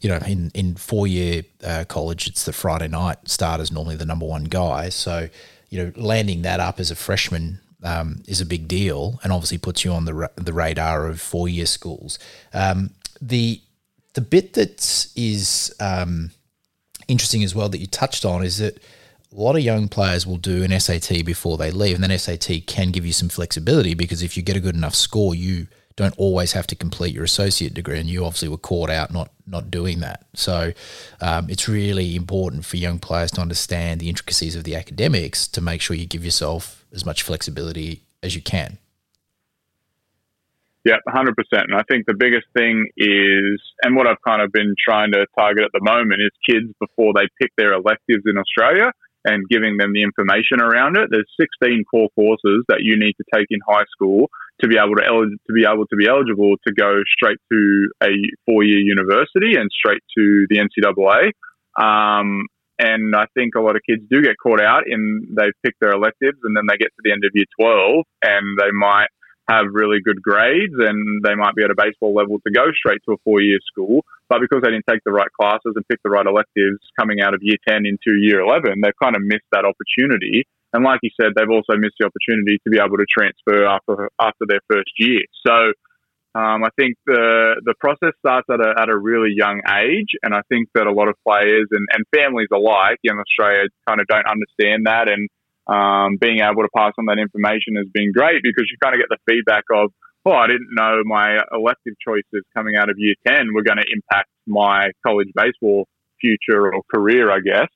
you 0.00 0.08
know, 0.08 0.18
in, 0.26 0.50
in 0.54 0.76
four 0.76 1.06
year 1.06 1.42
uh, 1.62 1.84
college, 1.86 2.26
it's 2.26 2.44
the 2.44 2.52
Friday 2.52 2.88
night 2.88 3.18
starters 3.26 3.70
normally 3.70 3.96
the 3.96 4.06
number 4.06 4.24
one 4.24 4.44
guy. 4.44 4.88
So, 4.88 5.28
you 5.68 5.84
know, 5.84 5.92
landing 5.94 6.42
that 6.42 6.58
up 6.58 6.80
as 6.80 6.90
a 6.90 6.96
freshman 6.96 7.60
um, 7.82 8.22
is 8.26 8.40
a 8.40 8.46
big 8.46 8.68
deal, 8.68 9.20
and 9.22 9.32
obviously 9.32 9.58
puts 9.58 9.84
you 9.84 9.92
on 9.92 10.04
the 10.04 10.14
ra- 10.14 10.28
the 10.36 10.52
radar 10.52 11.06
of 11.06 11.20
four 11.20 11.48
year 11.48 11.66
schools. 11.66 12.18
Um, 12.52 12.90
the 13.20 13.60
the 14.14 14.20
bit 14.20 14.54
that 14.54 15.06
is 15.16 15.74
um, 15.80 16.32
interesting 17.08 17.42
as 17.44 17.54
well 17.54 17.68
that 17.68 17.78
you 17.78 17.86
touched 17.86 18.24
on 18.24 18.44
is 18.44 18.58
that 18.58 18.76
a 19.32 19.40
lot 19.40 19.54
of 19.54 19.62
young 19.62 19.88
players 19.88 20.26
will 20.26 20.38
do 20.38 20.64
an 20.64 20.78
SAT 20.78 21.24
before 21.24 21.56
they 21.56 21.70
leave, 21.70 21.94
and 21.94 22.04
then 22.04 22.18
SAT 22.18 22.66
can 22.66 22.90
give 22.90 23.06
you 23.06 23.12
some 23.12 23.28
flexibility 23.28 23.94
because 23.94 24.22
if 24.22 24.36
you 24.36 24.42
get 24.42 24.56
a 24.56 24.60
good 24.60 24.74
enough 24.74 24.94
score, 24.94 25.34
you 25.34 25.68
don't 25.96 26.14
always 26.16 26.52
have 26.52 26.66
to 26.66 26.74
complete 26.74 27.14
your 27.14 27.24
associate 27.24 27.74
degree, 27.74 27.98
and 28.00 28.08
you 28.08 28.24
obviously 28.24 28.48
were 28.48 28.56
caught 28.56 28.90
out 28.90 29.12
not 29.12 29.30
not 29.46 29.70
doing 29.70 30.00
that. 30.00 30.24
So 30.34 30.72
um, 31.20 31.48
it's 31.48 31.68
really 31.68 32.16
important 32.16 32.64
for 32.64 32.76
young 32.76 32.98
players 32.98 33.30
to 33.32 33.40
understand 33.40 34.00
the 34.00 34.08
intricacies 34.08 34.56
of 34.56 34.64
the 34.64 34.76
academics 34.76 35.46
to 35.48 35.60
make 35.60 35.80
sure 35.80 35.96
you 35.96 36.06
give 36.06 36.24
yourself 36.24 36.79
as 36.92 37.04
much 37.04 37.22
flexibility 37.22 38.02
as 38.22 38.34
you 38.34 38.42
can. 38.42 38.78
Yeah, 40.84 40.96
100%. 41.06 41.34
And 41.52 41.74
I 41.74 41.82
think 41.90 42.06
the 42.06 42.14
biggest 42.14 42.46
thing 42.56 42.88
is, 42.96 43.60
and 43.82 43.96
what 43.96 44.06
I've 44.06 44.22
kind 44.26 44.40
of 44.40 44.50
been 44.50 44.74
trying 44.82 45.12
to 45.12 45.26
target 45.38 45.64
at 45.64 45.72
the 45.74 45.80
moment 45.82 46.22
is 46.22 46.30
kids 46.48 46.72
before 46.80 47.12
they 47.14 47.28
pick 47.38 47.52
their 47.56 47.74
electives 47.74 48.24
in 48.24 48.38
Australia 48.38 48.92
and 49.24 49.46
giving 49.50 49.76
them 49.76 49.92
the 49.92 50.02
information 50.02 50.62
around 50.62 50.96
it. 50.96 51.08
There's 51.10 51.28
16 51.38 51.84
core 51.84 52.08
courses 52.14 52.64
that 52.68 52.80
you 52.80 52.98
need 52.98 53.12
to 53.20 53.24
take 53.34 53.46
in 53.50 53.60
high 53.68 53.84
school 53.92 54.30
to 54.62 54.68
be 54.68 54.76
able 54.78 54.96
to, 54.96 55.36
to 55.46 55.52
be 55.52 55.64
able 55.64 55.86
to 55.86 55.96
be 55.96 56.08
eligible 56.08 56.56
to 56.66 56.72
go 56.72 57.02
straight 57.14 57.38
to 57.52 57.90
a 58.02 58.08
four 58.46 58.64
year 58.64 58.78
university 58.78 59.56
and 59.56 59.68
straight 59.70 60.02
to 60.16 60.46
the 60.48 60.56
NCAA. 60.56 61.32
Um, 61.76 62.46
and 62.80 63.14
I 63.14 63.26
think 63.34 63.54
a 63.54 63.60
lot 63.60 63.76
of 63.76 63.82
kids 63.84 64.02
do 64.10 64.22
get 64.22 64.40
caught 64.42 64.60
out 64.60 64.84
in 64.88 65.28
they 65.36 65.52
pick 65.62 65.76
their 65.80 65.92
electives 65.92 66.38
and 66.42 66.56
then 66.56 66.64
they 66.66 66.78
get 66.80 66.88
to 66.96 67.02
the 67.04 67.12
end 67.12 67.24
of 67.24 67.30
year 67.34 67.44
12 67.60 68.04
and 68.24 68.58
they 68.58 68.72
might 68.72 69.12
have 69.48 69.66
really 69.72 69.98
good 70.00 70.22
grades 70.22 70.72
and 70.78 71.22
they 71.24 71.34
might 71.34 71.54
be 71.54 71.64
at 71.64 71.70
a 71.70 71.76
baseball 71.76 72.14
level 72.14 72.38
to 72.46 72.50
go 72.52 72.72
straight 72.72 73.02
to 73.04 73.12
a 73.12 73.20
four 73.24 73.42
year 73.42 73.58
school. 73.66 74.00
But 74.28 74.40
because 74.40 74.62
they 74.62 74.70
didn't 74.70 74.88
take 74.88 75.04
the 75.04 75.12
right 75.12 75.30
classes 75.38 75.74
and 75.74 75.84
pick 75.88 76.00
the 76.04 76.10
right 76.10 76.24
electives 76.24 76.78
coming 76.98 77.20
out 77.20 77.34
of 77.34 77.40
year 77.42 77.58
10 77.68 77.84
into 77.84 78.16
year 78.16 78.40
11, 78.40 78.80
they've 78.80 79.02
kind 79.02 79.16
of 79.16 79.22
missed 79.22 79.50
that 79.52 79.66
opportunity. 79.66 80.46
And 80.72 80.84
like 80.84 81.00
you 81.02 81.10
said, 81.20 81.34
they've 81.36 81.50
also 81.50 81.76
missed 81.76 81.98
the 81.98 82.06
opportunity 82.06 82.62
to 82.62 82.70
be 82.70 82.78
able 82.78 82.96
to 82.96 83.06
transfer 83.10 83.66
after 83.66 84.08
after 84.20 84.46
their 84.46 84.62
first 84.70 84.92
year. 84.98 85.20
So 85.44 85.74
um, 86.34 86.62
I 86.62 86.70
think 86.78 86.96
the 87.06 87.60
the 87.64 87.74
process 87.80 88.14
starts 88.20 88.46
at 88.50 88.60
a, 88.60 88.74
at 88.78 88.88
a 88.88 88.96
really 88.96 89.32
young 89.34 89.60
age, 89.66 90.14
and 90.22 90.32
I 90.32 90.42
think 90.48 90.68
that 90.74 90.86
a 90.86 90.92
lot 90.92 91.08
of 91.08 91.16
players 91.26 91.66
and, 91.72 91.86
and 91.92 92.04
families 92.14 92.48
alike 92.54 92.98
in 93.02 93.18
Australia 93.18 93.66
kind 93.88 94.00
of 94.00 94.06
don't 94.06 94.26
understand 94.26 94.86
that. 94.86 95.08
And 95.10 95.28
um, 95.66 96.18
being 96.20 96.38
able 96.38 96.62
to 96.62 96.70
pass 96.74 96.92
on 96.98 97.06
that 97.06 97.18
information 97.18 97.74
has 97.76 97.86
been 97.92 98.12
great 98.12 98.42
because 98.42 98.70
you 98.70 98.78
kind 98.82 98.94
of 98.94 99.00
get 99.00 99.10
the 99.10 99.18
feedback 99.26 99.64
of, 99.74 99.90
oh, 100.24 100.32
I 100.32 100.46
didn't 100.46 100.70
know 100.70 101.02
my 101.04 101.38
elective 101.52 101.94
choices 101.98 102.46
coming 102.54 102.76
out 102.76 102.90
of 102.90 102.96
year 102.98 103.14
10 103.26 103.52
were 103.52 103.62
going 103.62 103.78
to 103.78 103.86
impact 103.90 104.30
my 104.46 104.90
college 105.06 105.30
baseball 105.34 105.86
future 106.20 106.72
or 106.72 106.82
career, 106.94 107.30
I 107.30 107.40
guess. 107.40 107.68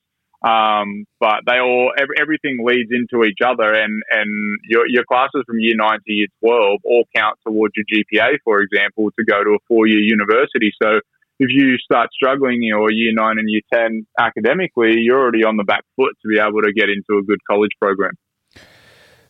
Um, 0.45 1.07
but 1.21 1.41
they 1.47 1.59
all, 1.59 1.93
every, 1.97 2.17
everything 2.21 2.59
leads 2.63 2.91
into 2.93 3.25
each 3.25 3.39
other, 3.45 3.73
and, 3.73 4.03
and 4.11 4.31
your, 4.69 4.85
your 4.87 5.05
classes 5.05 5.43
from 5.47 5.59
year 5.59 5.75
nine 5.75 6.01
to 6.07 6.13
year 6.13 6.27
12 6.45 6.81
all 6.85 7.05
count 7.17 7.39
towards 7.47 7.73
your 7.77 7.87
GPA, 7.89 8.37
for 8.45 8.61
example, 8.61 9.11
to 9.19 9.25
go 9.25 9.42
to 9.42 9.51
a 9.51 9.59
four 9.67 9.87
year 9.87 10.01
university. 10.01 10.71
So 10.83 11.01
if 11.38 11.49
you 11.51 11.79
start 11.79 12.11
struggling 12.13 12.57
in 12.57 12.69
your 12.69 12.92
year 12.92 13.13
nine 13.15 13.38
and 13.38 13.49
year 13.49 13.63
10 13.73 14.07
academically, 14.21 15.01
you're 15.01 15.19
already 15.19 15.45
on 15.45 15.57
the 15.57 15.65
back 15.65 15.85
foot 15.97 16.13
to 16.23 16.29
be 16.29 16.38
able 16.38 16.61
to 16.63 16.73
get 16.73 16.90
into 16.90 17.19
a 17.19 17.23
good 17.23 17.40
college 17.49 17.73
program. 17.81 18.13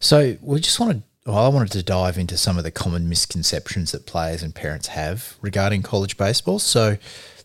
So 0.01 0.37
we 0.43 0.61
just 0.61 0.81
wanted, 0.81 1.03
well, 1.25 1.39
I 1.39 1.49
wanted 1.49 1.73
to 1.73 1.83
dive 1.83 2.19
into 2.19 2.37
some 2.37 2.59
of 2.59 2.65
the 2.65 2.71
common 2.71 3.09
misconceptions 3.09 3.93
that 3.93 4.05
players 4.05 4.43
and 4.43 4.55
parents 4.55 4.89
have 4.89 5.37
regarding 5.41 5.83
college 5.83 6.17
baseball. 6.17 6.59
So 6.59 6.99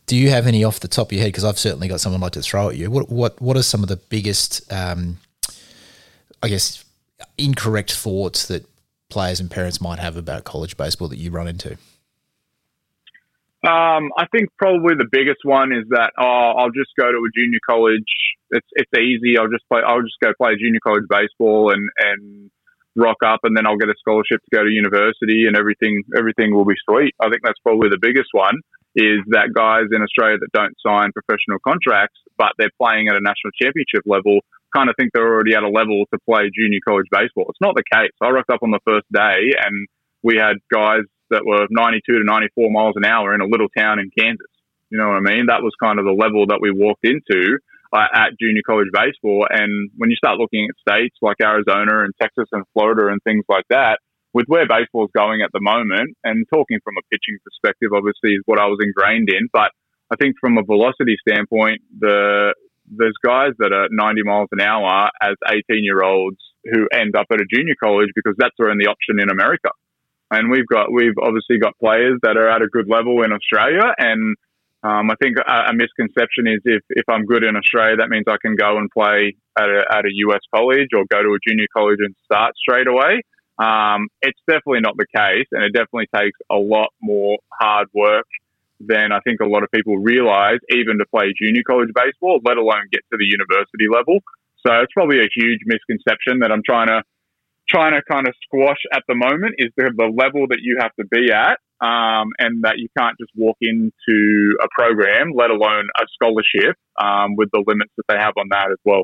do 0.10 0.18
you 0.18 0.32
have 0.32 0.47
any 0.47 0.64
off 0.64 0.80
the 0.80 0.88
top 0.88 1.10
of 1.10 1.12
your 1.14 1.22
head? 1.22 1.28
Because 1.28 1.45
I've 1.45 1.60
certainly 1.60 1.88
got 1.88 2.01
someone 2.01 2.20
like 2.20 2.32
to 2.32 2.41
throw 2.41 2.70
at 2.70 2.76
you. 2.76 2.89
What 2.89 3.10
what 3.10 3.39
what 3.39 3.55
are 3.55 3.62
some 3.62 3.84
of 3.84 3.89
the 3.89 3.95
biggest, 3.95 4.74
um, 4.74 5.20
I 6.41 6.49
guess, 6.49 6.84
incorrect 7.38 7.93
thoughts 7.93 8.47
that 8.47 8.66
players 9.10 9.39
and 9.39 9.51
parents 9.51 9.80
might 9.80 9.99
have 9.99 10.18
about 10.18 10.45
college 10.45 10.76
baseball 10.78 11.10
that 11.10 11.18
you 11.18 11.30
run 11.30 11.47
into? 11.47 11.74
Um, 13.62 14.10
I 14.18 14.26
think 14.32 14.49
probably 14.57 14.95
the 14.95 15.07
biggest 15.12 15.41
one 15.43 15.72
is 15.72 15.86
that 15.89 16.12
oh, 16.18 16.53
I'll 16.57 16.72
just 16.72 16.89
go 16.99 17.12
to 17.12 17.18
a 17.18 17.30
junior 17.38 17.60
college. 17.70 18.10
It's 18.49 18.68
it's 18.72 18.91
easy. 18.97 19.38
I'll 19.38 19.51
just 19.51 19.70
play. 19.72 19.82
I'll 19.86 20.01
just 20.01 20.18
go 20.24 20.34
play 20.41 20.57
junior 20.57 20.80
college 20.84 21.05
baseball 21.07 21.72
and 21.72 21.88
and 21.99 22.49
rock 22.95 23.18
up, 23.24 23.41
and 23.43 23.55
then 23.55 23.68
I'll 23.68 23.78
get 23.78 23.89
a 23.89 23.95
scholarship 23.99 24.41
to 24.41 24.57
go 24.57 24.64
to 24.64 24.72
university, 24.72 25.45
and 25.45 25.55
everything 25.55 26.01
everything 26.18 26.55
will 26.55 26.66
be 26.66 26.82
sweet. 26.89 27.14
I 27.22 27.30
think 27.30 27.43
that's 27.43 27.60
probably 27.60 27.89
the 27.89 28.01
biggest 28.01 28.30
one 28.32 28.57
is 28.95 29.21
that 29.29 29.53
guys 29.53 29.87
in 29.91 30.01
Australia 30.01 30.37
that 30.39 30.51
don't 30.53 30.73
sign 30.81 31.11
professional 31.13 31.59
contracts, 31.61 32.17
but 32.37 32.53
they're 32.57 32.73
playing 32.81 33.07
at 33.07 33.15
a 33.15 33.21
national 33.21 33.53
championship 33.61 34.03
level, 34.05 34.41
kind 34.75 34.89
of 34.89 34.95
think 34.97 35.11
they're 35.13 35.27
already 35.27 35.55
at 35.55 35.63
a 35.63 35.69
level 35.69 36.05
to 36.13 36.17
play 36.25 36.49
junior 36.53 36.79
college 36.85 37.07
baseball. 37.11 37.45
It's 37.49 37.61
not 37.61 37.75
the 37.75 37.85
case. 37.85 38.13
I 38.21 38.29
rocked 38.29 38.49
up 38.49 38.61
on 38.63 38.71
the 38.71 38.81
first 38.85 39.05
day 39.13 39.53
and 39.57 39.87
we 40.23 40.37
had 40.37 40.57
guys 40.73 41.05
that 41.29 41.45
were 41.45 41.67
92 41.69 42.01
to 42.05 42.23
94 42.25 42.71
miles 42.71 42.93
an 42.97 43.05
hour 43.05 43.33
in 43.33 43.41
a 43.41 43.45
little 43.45 43.69
town 43.77 43.99
in 43.99 44.09
Kansas. 44.17 44.49
You 44.89 44.97
know 44.97 45.07
what 45.09 45.21
I 45.21 45.25
mean? 45.25 45.45
That 45.47 45.61
was 45.61 45.73
kind 45.81 45.99
of 45.99 46.05
the 46.05 46.17
level 46.17 46.47
that 46.47 46.59
we 46.61 46.71
walked 46.71 47.05
into 47.05 47.61
uh, 47.93 48.09
at 48.13 48.37
junior 48.41 48.65
college 48.65 48.89
baseball. 48.91 49.45
And 49.49 49.91
when 49.97 50.09
you 50.09 50.17
start 50.17 50.37
looking 50.37 50.65
at 50.65 50.77
states 50.81 51.15
like 51.21 51.37
Arizona 51.41 52.03
and 52.03 52.13
Texas 52.19 52.49
and 52.51 52.65
Florida 52.73 53.07
and 53.13 53.21
things 53.23 53.45
like 53.47 53.65
that, 53.69 53.99
with 54.34 54.45
where 54.47 54.67
baseball 54.67 55.05
is 55.05 55.11
going 55.15 55.41
at 55.41 55.51
the 55.53 55.61
moment, 55.61 56.17
and 56.23 56.45
talking 56.53 56.80
from 56.84 56.95
a 56.97 57.05
pitching 57.11 57.38
perspective, 57.43 57.89
obviously 57.93 58.34
is 58.34 58.43
what 58.45 58.59
I 58.59 58.67
was 58.67 58.80
ingrained 58.82 59.30
in. 59.30 59.47
But 59.51 59.71
I 60.11 60.15
think 60.15 60.36
from 60.39 60.57
a 60.57 60.63
velocity 60.63 61.17
standpoint, 61.27 61.82
the 61.97 62.53
there's 62.91 63.17
guys 63.23 63.51
that 63.59 63.71
are 63.71 63.88
90 63.91 64.23
miles 64.23 64.49
an 64.51 64.61
hour 64.61 65.09
as 65.21 65.36
18 65.47 65.84
year 65.84 66.01
olds 66.01 66.39
who 66.65 66.88
end 66.91 67.15
up 67.15 67.27
at 67.32 67.39
a 67.39 67.45
junior 67.45 67.75
college 67.82 68.09
because 68.15 68.34
that's 68.38 68.55
where 68.57 68.71
in 68.71 68.77
the 68.77 68.88
only 68.88 68.91
option 68.91 69.19
in 69.21 69.30
America. 69.30 69.69
And 70.32 70.51
we've 70.51 70.67
got 70.67 70.91
we've 70.91 71.17
obviously 71.21 71.57
got 71.59 71.77
players 71.80 72.19
that 72.23 72.38
are 72.38 72.49
at 72.49 72.61
a 72.61 72.67
good 72.67 72.88
level 72.88 73.23
in 73.23 73.32
Australia, 73.32 73.93
and 73.97 74.36
um, 74.84 75.11
I 75.11 75.15
think 75.21 75.38
a, 75.38 75.71
a, 75.71 75.73
misconception 75.73 76.47
is 76.47 76.61
if, 76.63 76.82
if 76.89 77.03
I'm 77.09 77.25
good 77.25 77.43
in 77.43 77.57
Australia, 77.57 77.97
that 77.97 78.07
means 78.07 78.25
I 78.30 78.38
can 78.41 78.55
go 78.55 78.77
and 78.77 78.89
play 78.89 79.36
at 79.57 79.67
a, 79.67 79.84
at 79.91 80.05
a 80.05 80.11
US 80.30 80.39
college 80.55 80.88
or 80.95 81.03
go 81.11 81.21
to 81.21 81.36
a 81.36 81.39
junior 81.45 81.67
college 81.75 81.97
and 81.99 82.15
start 82.23 82.53
straight 82.55 82.88
away. 82.88 83.21
Um, 83.60 84.07
it's 84.22 84.39
definitely 84.47 84.80
not 84.80 84.95
the 84.95 85.05
case, 85.14 85.47
and 85.51 85.64
it 85.64 85.74
definitely 85.74 86.07
takes 86.16 86.39
a 86.49 86.55
lot 86.55 86.89
more 87.01 87.38
hard 87.60 87.88
work 87.93 88.26
than 88.80 89.12
I 89.12 89.20
think 89.20 89.41
a 89.41 89.45
lot 89.45 89.64
of 89.64 89.70
people 89.72 89.97
realize, 89.97 90.60
even 90.72 90.97
to 90.99 91.05
play 91.14 91.34
junior 91.38 91.64
college 91.68 91.89
baseball, 91.93 92.39
let 92.45 92.57
alone 92.57 92.88
get 92.91 93.01
to 93.12 93.18
the 93.20 93.26
university 93.26 93.91
level. 93.91 94.20
So 94.66 94.74
it's 94.80 94.93
probably 94.93 95.20
a 95.20 95.30
huge 95.36 95.60
misconception 95.66 96.39
that 96.39 96.51
I'm 96.51 96.64
trying 96.66 96.88
to 96.88 97.03
trying 97.68 97.93
to 97.93 98.01
kind 98.10 98.28
of 98.28 98.34
squash 98.43 98.80
at 98.93 99.03
the 99.07 99.14
moment 99.14 99.53
is 99.60 99.70
the, 99.78 99.91
the 99.95 100.05
level 100.05 100.47
that 100.47 100.57
you 100.62 100.78
have 100.80 100.91
to 100.95 101.05
be 101.05 101.32
at, 101.32 101.60
um, 101.86 102.32
and 102.39 102.64
that 102.64 102.80
you 102.80 102.88
can't 102.97 103.16
just 103.20 103.30
walk 103.36 103.57
into 103.62 104.57
a 104.60 104.68
program, 104.72 105.34
let 105.36 105.51
alone 105.51 105.88
a 105.99 106.05
scholarship, 106.14 106.76
um, 106.99 107.36
with 107.36 107.49
the 107.53 107.64
limits 107.68 107.91
that 107.97 108.05
they 108.07 108.16
have 108.16 108.34
on 108.38 108.47
that 108.49 108.72
as 108.72 108.80
well. 108.84 109.03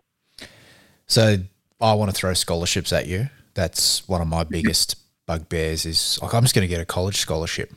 So 1.06 1.38
I 1.80 1.93
want 1.93 2.10
to 2.10 2.16
throw 2.16 2.34
scholarships 2.34 2.91
at 2.91 3.06
you 3.06 3.30
that's 3.56 4.08
one 4.08 4.22
of 4.22 4.28
my 4.28 4.43
biggest 4.43 4.95
bugbears 5.26 5.86
is 5.86 6.20
like 6.22 6.34
I'm 6.34 6.43
just 6.43 6.53
going 6.53 6.68
to 6.68 6.74
get 6.74 6.80
a 6.80 6.86
college 6.86 7.18
scholarship, 7.18 7.74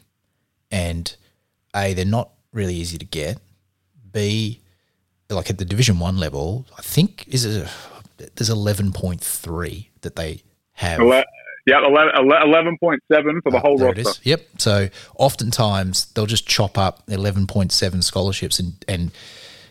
and 0.71 1.17
a 1.75 1.95
they're 1.95 2.05
not 2.05 2.31
really 2.53 2.75
easy 2.75 2.99
to 2.99 3.07
get. 3.07 3.39
B 4.13 4.61
like 5.31 5.51
at 5.51 5.59
the 5.59 5.65
Division 5.65 5.99
One 5.99 6.19
level, 6.19 6.67
I 6.77 6.83
think 6.83 7.27
is 7.29 7.45
a, 7.45 7.69
there's 8.37 8.51
eleven 8.51 8.93
point 8.93 9.21
three 9.21 9.91
that 10.03 10.17
they 10.17 10.43
have. 10.73 10.99
yeah, 11.67 11.81
11.7 11.83 13.43
for 13.43 13.51
the 13.51 13.59
ah, 13.59 13.61
whole 13.61 13.77
there 13.77 13.93
roster. 13.93 14.23
Yep. 14.23 14.47
So 14.57 14.89
oftentimes 15.17 16.07
they'll 16.07 16.25
just 16.25 16.47
chop 16.47 16.79
up 16.79 17.07
11.7 17.09 18.03
scholarships 18.03 18.59
and, 18.59 18.73
and 18.89 19.11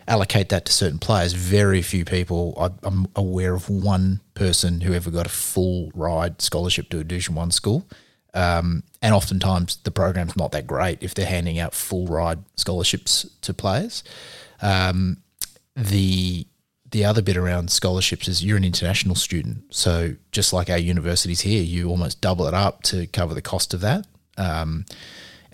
allocate 0.08 0.49
that 0.49 0.66
to 0.66 0.72
certain 0.72 0.99
players. 0.99 1.34
Very 1.34 1.82
few 1.82 2.05
people. 2.05 2.55
I, 2.60 2.88
am 2.88 3.08
aware 3.16 3.53
of 3.53 3.70
one 3.70 4.22
person 4.34 4.82
who 4.82 4.93
ever 4.93 5.12
got 5.12 5.26
a 5.26 5.30
full 5.30 5.91
ride 5.93 6.41
scholarship 6.41 6.89
to 6.89 6.99
a 6.99 7.03
Division 7.03 7.36
One 7.36 7.51
school. 7.51 7.88
Um, 8.34 8.84
and 9.01 9.16
oftentimes 9.16 9.78
the 9.78 9.91
program's 9.91 10.36
not 10.36 10.51
that 10.51 10.68
great 10.68 11.01
if 11.01 11.16
they're 11.16 11.26
handing 11.26 11.60
out 11.60 11.74
full 11.74 12.08
ride 12.08 12.39
scholarships 12.55 13.26
to 13.41 13.53
players. 13.53 14.03
Um, 14.62 15.18
the 15.76 16.47
the 16.89 17.03
other 17.03 17.22
bit 17.22 17.36
around 17.36 17.70
scholarships 17.70 18.30
is 18.30 18.43
you're 18.45 18.58
an 18.58 18.64
international 18.64 19.16
student, 19.16 19.64
so 19.76 20.16
just 20.32 20.53
like 20.53 20.70
our 20.70 20.78
universities 20.78 21.41
here, 21.41 21.62
you 21.62 21.89
almost 21.89 22.22
double 22.22 22.47
it 22.47 22.53
up 22.53 22.82
to 22.84 23.08
cover 23.08 23.34
the 23.34 23.41
cost 23.41 23.74
of 23.74 23.82
that. 23.82 24.08
Um, 24.38 24.86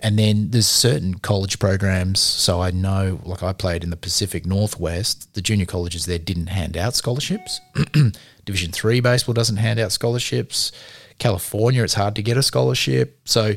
and 0.04 0.18
then 0.18 0.50
there's 0.50 0.66
certain 0.66 1.14
college 1.14 1.58
programs. 1.58 2.20
So 2.20 2.60
I 2.60 2.70
know, 2.70 3.20
like 3.24 3.42
I 3.42 3.54
played 3.54 3.82
in 3.82 3.88
the 3.88 3.96
Pacific 3.96 4.44
Northwest, 4.44 5.32
the 5.32 5.40
junior 5.40 5.64
colleges 5.64 6.04
there 6.04 6.18
didn't 6.18 6.48
hand 6.48 6.76
out 6.76 6.94
scholarships. 6.94 7.62
Division 8.44 8.70
three 8.70 9.00
baseball 9.00 9.32
doesn't 9.32 9.56
hand 9.56 9.80
out 9.80 9.92
scholarships. 9.92 10.72
California, 11.18 11.82
it's 11.82 11.94
hard 11.94 12.14
to 12.16 12.22
get 12.22 12.36
a 12.36 12.42
scholarship. 12.42 13.18
So, 13.24 13.54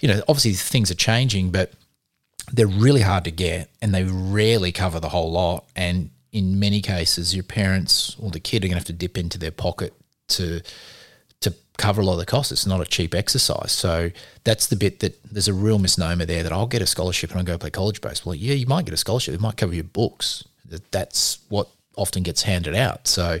you 0.00 0.08
know, 0.08 0.22
obviously 0.28 0.54
things 0.54 0.90
are 0.90 0.94
changing, 0.94 1.50
but 1.50 1.72
they're 2.50 2.66
really 2.66 3.02
hard 3.02 3.24
to 3.24 3.30
get 3.30 3.68
and 3.82 3.94
they 3.94 4.04
rarely 4.04 4.72
cover 4.72 4.98
the 4.98 5.10
whole 5.10 5.30
lot. 5.30 5.66
And 5.76 6.08
in 6.32 6.58
many 6.58 6.80
cases, 6.80 7.34
your 7.34 7.44
parents 7.44 8.16
or 8.18 8.30
the 8.30 8.40
kid 8.40 8.64
are 8.64 8.68
going 8.68 8.72
to 8.72 8.78
have 8.78 8.86
to 8.86 8.94
dip 8.94 9.18
into 9.18 9.36
their 9.36 9.50
pocket 9.50 9.92
to 10.28 10.62
cover 11.78 12.02
a 12.02 12.04
lot 12.04 12.14
of 12.14 12.18
the 12.18 12.26
costs. 12.26 12.52
It's 12.52 12.66
not 12.66 12.80
a 12.80 12.84
cheap 12.84 13.14
exercise. 13.14 13.72
So 13.72 14.10
that's 14.44 14.66
the 14.66 14.76
bit 14.76 15.00
that 15.00 15.22
there's 15.24 15.48
a 15.48 15.54
real 15.54 15.78
misnomer 15.78 16.24
there 16.24 16.42
that 16.42 16.52
I'll 16.52 16.66
get 16.66 16.82
a 16.82 16.86
scholarship 16.86 17.30
and 17.30 17.38
I'll 17.38 17.44
go 17.44 17.58
play 17.58 17.70
college 17.70 18.00
baseball. 18.00 18.34
Yeah, 18.34 18.54
you 18.54 18.66
might 18.66 18.84
get 18.84 18.94
a 18.94 18.98
scholarship. 18.98 19.34
It 19.34 19.40
might 19.40 19.56
cover 19.56 19.74
your 19.74 19.84
books. 19.84 20.44
That's 20.90 21.40
what 21.48 21.68
often 21.96 22.22
gets 22.22 22.42
handed 22.42 22.74
out. 22.74 23.06
So, 23.06 23.40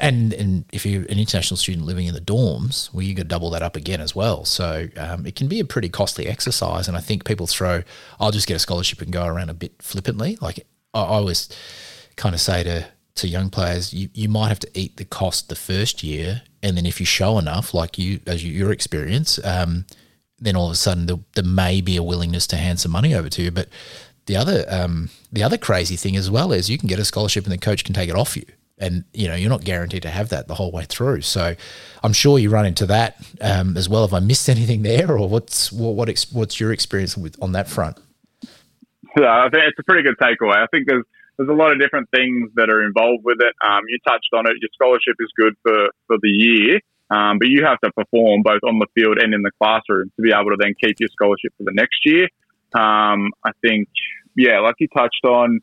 and, 0.00 0.32
and 0.32 0.64
if 0.72 0.84
you're 0.84 1.02
an 1.02 1.18
international 1.18 1.56
student 1.56 1.86
living 1.86 2.06
in 2.06 2.14
the 2.14 2.20
dorms, 2.20 2.92
well, 2.92 3.02
you 3.02 3.14
got 3.14 3.22
to 3.22 3.28
double 3.28 3.50
that 3.50 3.62
up 3.62 3.76
again 3.76 4.00
as 4.00 4.14
well. 4.14 4.44
So 4.44 4.88
um, 4.96 5.26
it 5.26 5.36
can 5.36 5.48
be 5.48 5.60
a 5.60 5.64
pretty 5.64 5.88
costly 5.88 6.26
exercise. 6.26 6.88
And 6.88 6.96
I 6.96 7.00
think 7.00 7.24
people 7.24 7.46
throw, 7.46 7.82
I'll 8.20 8.30
just 8.30 8.46
get 8.46 8.56
a 8.56 8.58
scholarship 8.60 9.00
and 9.00 9.12
go 9.12 9.26
around 9.26 9.50
a 9.50 9.54
bit 9.54 9.80
flippantly. 9.80 10.36
Like 10.40 10.66
I, 10.92 11.00
I 11.00 11.06
always 11.06 11.48
kind 12.16 12.34
of 12.34 12.40
say 12.40 12.62
to, 12.62 12.88
to 13.16 13.28
young 13.28 13.50
players, 13.50 13.94
you, 13.94 14.10
you 14.12 14.28
might 14.28 14.48
have 14.48 14.60
to 14.60 14.70
eat 14.74 14.96
the 14.96 15.04
cost 15.04 15.48
the 15.48 15.56
first 15.56 16.02
year 16.02 16.42
and 16.62 16.76
then 16.76 16.86
if 16.86 17.00
you 17.00 17.06
show 17.06 17.38
enough, 17.38 17.74
like 17.74 17.98
you 17.98 18.20
as 18.26 18.44
you, 18.44 18.52
your 18.52 18.72
experience, 18.72 19.42
um, 19.44 19.86
then 20.38 20.56
all 20.56 20.66
of 20.66 20.72
a 20.72 20.76
sudden 20.76 21.06
there, 21.06 21.18
there, 21.34 21.44
may 21.44 21.80
be 21.80 21.96
a 21.96 22.02
willingness 22.02 22.46
to 22.48 22.56
hand 22.56 22.80
some 22.80 22.92
money 22.92 23.14
over 23.14 23.28
to 23.28 23.42
you. 23.42 23.50
But 23.50 23.68
the 24.26 24.36
other 24.36 24.64
um, 24.68 25.10
the 25.32 25.42
other 25.42 25.56
crazy 25.56 25.96
thing 25.96 26.16
as 26.16 26.30
well 26.30 26.52
is 26.52 26.68
you 26.68 26.78
can 26.78 26.88
get 26.88 26.98
a 26.98 27.04
scholarship 27.04 27.44
and 27.44 27.52
the 27.52 27.58
coach 27.58 27.84
can 27.84 27.94
take 27.94 28.08
it 28.08 28.16
off 28.16 28.36
you, 28.36 28.44
and 28.78 29.04
you 29.12 29.28
know 29.28 29.34
you're 29.34 29.50
not 29.50 29.64
guaranteed 29.64 30.02
to 30.02 30.10
have 30.10 30.28
that 30.30 30.48
the 30.48 30.54
whole 30.54 30.72
way 30.72 30.84
through. 30.84 31.22
So 31.22 31.54
I'm 32.02 32.12
sure 32.12 32.38
you 32.38 32.50
run 32.50 32.66
into 32.66 32.86
that 32.86 33.20
um, 33.40 33.76
as 33.76 33.88
well. 33.88 34.02
Have 34.02 34.14
I 34.14 34.20
missed 34.20 34.48
anything 34.48 34.82
there, 34.82 35.10
or 35.10 35.28
what's 35.28 35.72
what, 35.72 35.94
what 35.94 36.08
ex, 36.08 36.30
what's 36.32 36.58
your 36.58 36.72
experience 36.72 37.16
with 37.16 37.36
on 37.42 37.52
that 37.52 37.68
front? 37.68 37.98
Yeah, 39.16 39.44
I 39.44 39.48
think 39.48 39.64
it's 39.66 39.78
a 39.78 39.82
pretty 39.84 40.02
good 40.02 40.16
takeaway. 40.18 40.56
I 40.56 40.66
think 40.66 40.86
there's 40.86 41.04
there's 41.38 41.48
a 41.48 41.54
lot 41.54 41.72
of 41.72 41.80
different 41.80 42.10
things 42.10 42.50
that 42.56 42.68
are 42.68 42.84
involved 42.84 43.24
with 43.24 43.38
it. 43.40 43.54
Um, 43.64 43.82
you 43.88 43.98
touched 44.06 44.30
on 44.34 44.46
it. 44.46 44.56
Your 44.60 44.70
scholarship 44.74 45.14
is 45.20 45.30
good 45.36 45.54
for, 45.62 45.88
for 46.08 46.16
the 46.20 46.28
year, 46.28 46.80
um, 47.10 47.38
but 47.38 47.48
you 47.48 47.64
have 47.64 47.78
to 47.80 47.92
perform 47.92 48.42
both 48.42 48.60
on 48.66 48.78
the 48.80 48.86
field 48.94 49.18
and 49.18 49.32
in 49.32 49.42
the 49.42 49.52
classroom 49.62 50.10
to 50.16 50.22
be 50.22 50.32
able 50.32 50.50
to 50.50 50.56
then 50.58 50.74
keep 50.82 50.96
your 50.98 51.08
scholarship 51.08 51.54
for 51.56 51.64
the 51.64 51.72
next 51.74 52.04
year. 52.04 52.24
Um, 52.74 53.30
I 53.46 53.52
think, 53.62 53.88
yeah, 54.36 54.58
like 54.58 54.74
you 54.78 54.88
touched 54.88 55.24
on, 55.24 55.60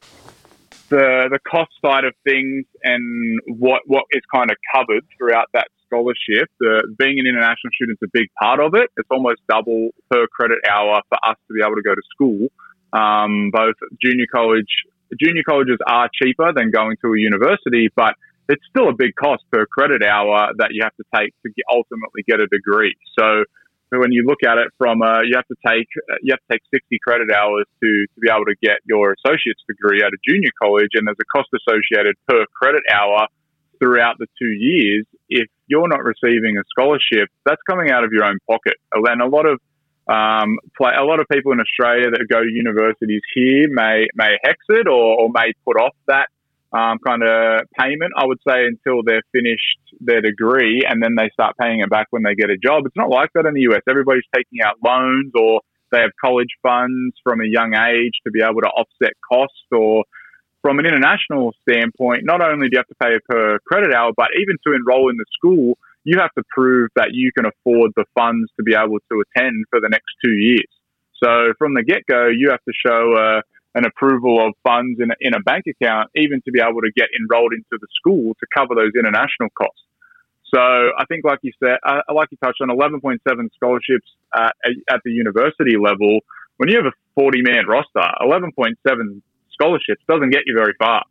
the 0.90 1.28
the 1.32 1.40
cost 1.50 1.72
side 1.84 2.06
of 2.06 2.14
things 2.24 2.64
and 2.84 3.40
what 3.48 3.82
what 3.88 4.06
is 4.12 4.22
kind 4.34 4.52
of 4.52 4.58
covered 4.74 5.04
throughout 5.18 5.48
that 5.54 5.68
scholarship. 5.86 6.50
The, 6.60 6.94
being 6.98 7.20
an 7.20 7.26
international 7.26 7.72
student 7.74 7.98
is 8.02 8.08
a 8.08 8.12
big 8.14 8.28
part 8.40 8.60
of 8.60 8.76
it. 8.76 8.90
It's 8.98 9.10
almost 9.10 9.42
double 9.50 9.90
per 10.12 10.28
credit 10.28 10.60
hour 10.70 11.02
for 11.10 11.18
us 11.28 11.38
to 11.48 11.54
be 11.54 11.62
able 11.64 11.76
to 11.76 11.82
go 11.82 11.96
to 11.96 12.02
school. 12.12 12.48
Um, 12.94 13.50
both 13.52 13.76
junior 14.02 14.26
college 14.32 14.70
junior 15.20 15.43
colleges 15.43 15.78
are 15.88 16.09
cheaper 16.11 16.51
than 16.53 16.72
going 16.72 16.97
to 17.01 17.13
a 17.13 17.20
university, 17.20 17.89
but 17.95 18.16
it's 18.49 18.63
still 18.70 18.89
a 18.89 18.93
big 18.93 19.16
cost 19.16 19.43
per 19.51 19.66
credit 19.66 20.03
hour 20.03 20.51
that 20.57 20.70
you 20.72 20.82
have 20.84 20.95
to 20.97 21.05
take 21.16 21.34
to 21.45 21.49
ultimately 21.72 22.24
get 22.28 22.39
a 22.39 22.47
degree. 22.47 22.95
So, 23.18 23.43
when 23.91 24.11
you 24.11 24.26
look 24.26 24.43
at 24.43 24.57
it 24.57 24.74
from 24.78 25.01
a, 25.01 25.22
you 25.24 25.34
have 25.36 25.47
to 25.47 25.55
take 25.66 25.88
uh, 26.11 26.18
you 26.22 26.34
have 26.34 26.41
to 26.49 26.57
take 26.57 26.61
60 26.74 26.99
credit 26.99 27.30
hours 27.32 27.66
to, 27.82 27.88
to 27.88 28.20
be 28.20 28.28
able 28.30 28.45
to 28.45 28.55
get 28.61 28.84
your 28.86 29.13
associate's 29.13 29.63
degree 29.68 30.01
at 30.01 30.11
a 30.11 30.20
junior 30.28 30.51
college, 30.61 30.91
and 30.93 31.07
there's 31.07 31.22
a 31.22 31.30
cost 31.32 31.49
associated 31.53 32.16
per 32.28 32.45
credit 32.53 32.84
hour 32.91 33.28
throughout 33.80 34.18
the 34.20 34.28
two 34.38 34.51
years. 34.51 35.05
If 35.30 35.47
you're 35.68 35.88
not 35.88 36.03
receiving 36.03 36.57
a 36.57 36.63
scholarship, 36.70 37.30
that's 37.45 37.61
coming 37.70 37.91
out 37.91 38.03
of 38.03 38.11
your 38.11 38.26
own 38.26 38.38
pocket. 38.49 38.76
And 38.93 39.22
a 39.22 39.28
lot 39.28 39.45
of 39.45 39.59
um, 40.08 40.60
play, 40.78 40.91
a 40.97 41.03
lot 41.03 41.20
of 41.20 41.28
people 41.32 41.51
in 41.51 41.60
Australia 41.60 42.12
that 42.12 42.26
go 42.30 42.43
to 42.43 42.49
universities 42.49 43.22
here 43.34 43.66
may 43.70 44.08
may 44.14 44.38
HECS 44.45 44.82
it 44.82 44.88
or, 44.88 45.20
or 45.20 45.30
may 45.34 45.53
put 45.66 45.78
off 45.78 45.95
that 46.08 46.28
um, 46.74 46.99
kind 47.06 47.24
of 47.24 47.62
payment. 47.80 48.12
I 48.16 48.26
would 48.26 48.39
say 48.47 48.66
until 48.66 49.01
they're 49.03 49.24
finished 49.32 49.80
their 49.99 50.22
degree 50.22 50.84
and 50.88 51.01
then 51.01 51.16
they 51.16 51.30
start 51.34 51.56
paying 51.60 51.80
it 51.80 51.89
back 51.89 52.08
when 52.12 52.24
they 52.24 52.36
get 52.36 52.49
a 52.49 52.58
job. 52.58 52.86
It's 52.86 52.95
not 52.95 53.10
like 53.10 53.32
that 53.34 53.45
in 53.45 53.53
the 53.53 53.62
US. 53.72 53.82
Everybody's 53.89 54.28
taking 54.36 54.62
out 54.64 54.76
loans 54.84 55.32
or 55.34 55.62
they 55.91 56.01
have 56.01 56.12
college 56.24 56.53
funds 56.62 57.16
from 57.24 57.41
a 57.41 57.45
young 57.47 57.74
age 57.74 58.14
to 58.26 58.32
be 58.32 58.41
able 58.41 58.62
to 58.62 58.68
offset 58.68 59.14
costs 59.32 59.66
or 59.72 60.03
from 60.62 60.80
an 60.80 60.86
international 60.86 61.53
standpoint, 61.62 62.26
not 62.26 62.41
only 62.41 62.68
do 62.68 62.74
you 62.74 62.80
have 62.80 62.88
to 62.88 62.95
pay 62.95 63.14
per 63.30 63.60
credit 63.72 63.93
hour, 63.93 64.12
but 64.18 64.30
even 64.39 64.58
to 64.66 64.74
enroll 64.74 65.10
in 65.12 65.16
the 65.16 65.26
school, 65.38 65.78
you 66.06 66.20
have 66.20 66.32
to 66.38 66.43
prove 66.49 66.89
that 66.95 67.10
you 67.12 67.32
can 67.36 67.45
afford 67.45 67.91
the 67.95 68.06
funds 68.14 68.49
to 68.58 68.64
be 68.64 68.74
able 68.74 68.99
to 69.12 69.24
attend 69.26 69.66
for 69.70 69.82
the 69.82 69.89
next 69.89 70.08
two 70.24 70.32
years. 70.32 70.70
So 71.22 71.53
from 71.58 71.74
the 71.74 71.84
get 71.84 72.06
go, 72.08 72.28
you 72.28 72.51
have 72.51 72.64
to 72.64 72.74
show 72.86 73.14
a, 73.18 73.41
an 73.74 73.86
approval 73.86 74.45
of 74.45 74.53
funds 74.64 74.99
in 75.01 75.12
a, 75.12 75.16
in 75.20 75.34
a 75.34 75.39
bank 75.41 75.66
account, 75.68 76.10
even 76.16 76.41
to 76.45 76.51
be 76.51 76.62
able 76.62 76.82
to 76.82 76.91
get 76.95 77.10
enrolled 77.20 77.53
into 77.53 77.78
the 77.82 77.88
school 77.99 78.34
to 78.39 78.45
cover 78.56 78.76
those 78.76 78.91
international 78.97 79.49
costs. 79.58 79.82
So 80.53 80.62
I 80.62 81.03
think, 81.10 81.26
like 81.26 81.39
you 81.41 81.51
said, 81.62 81.78
uh, 81.84 82.01
like 82.14 82.30
you 82.32 82.38
touched 82.43 82.62
on, 82.62 82.70
11.7 82.70 83.18
scholarships 83.56 84.08
at, 84.36 84.53
at 84.89 85.01
the 85.03 85.12
university 85.12 85.76
level. 85.76 86.20
When 86.58 86.70
you 86.70 86.78
have 86.78 86.86
a 86.86 86.93
40 87.16 87.41
man 87.41 87.66
roster, 87.68 88.08
11.7 88.22 89.22
scholarships 89.51 90.03
doesn't 90.08 90.30
get 90.30 90.43
you 90.45 90.53
very 90.56 90.74
far. 90.78 91.03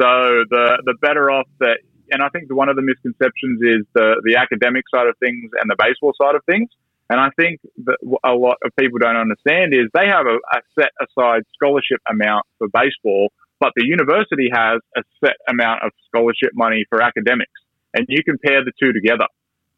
So 0.00 0.44
the 0.50 0.82
the 0.84 0.94
better 1.00 1.30
off 1.30 1.46
that, 1.60 1.78
and 2.12 2.22
I 2.22 2.28
think 2.28 2.52
one 2.52 2.68
of 2.68 2.76
the 2.76 2.82
misconceptions 2.82 3.60
is 3.62 3.86
the 3.94 4.20
the 4.24 4.36
academic 4.36 4.84
side 4.94 5.08
of 5.08 5.16
things 5.18 5.50
and 5.60 5.68
the 5.68 5.76
baseball 5.78 6.12
side 6.20 6.36
of 6.36 6.44
things. 6.44 6.68
And 7.10 7.20
I 7.20 7.28
think 7.36 7.60
that 7.84 7.98
a 8.24 8.32
lot 8.32 8.56
of 8.64 8.72
people 8.78 8.98
don't 8.98 9.16
understand 9.16 9.74
is 9.74 9.88
they 9.92 10.06
have 10.06 10.26
a, 10.26 10.36
a 10.36 10.60
set 10.78 10.92
aside 11.00 11.42
scholarship 11.52 12.00
amount 12.08 12.46
for 12.58 12.68
baseball, 12.68 13.32
but 13.60 13.72
the 13.76 13.84
university 13.84 14.48
has 14.52 14.80
a 14.96 15.02
set 15.22 15.36
amount 15.48 15.82
of 15.82 15.92
scholarship 16.06 16.52
money 16.54 16.86
for 16.88 17.02
academics. 17.02 17.52
And 17.92 18.06
you 18.08 18.24
compare 18.24 18.64
the 18.64 18.72
two 18.80 18.92
together. 18.92 19.26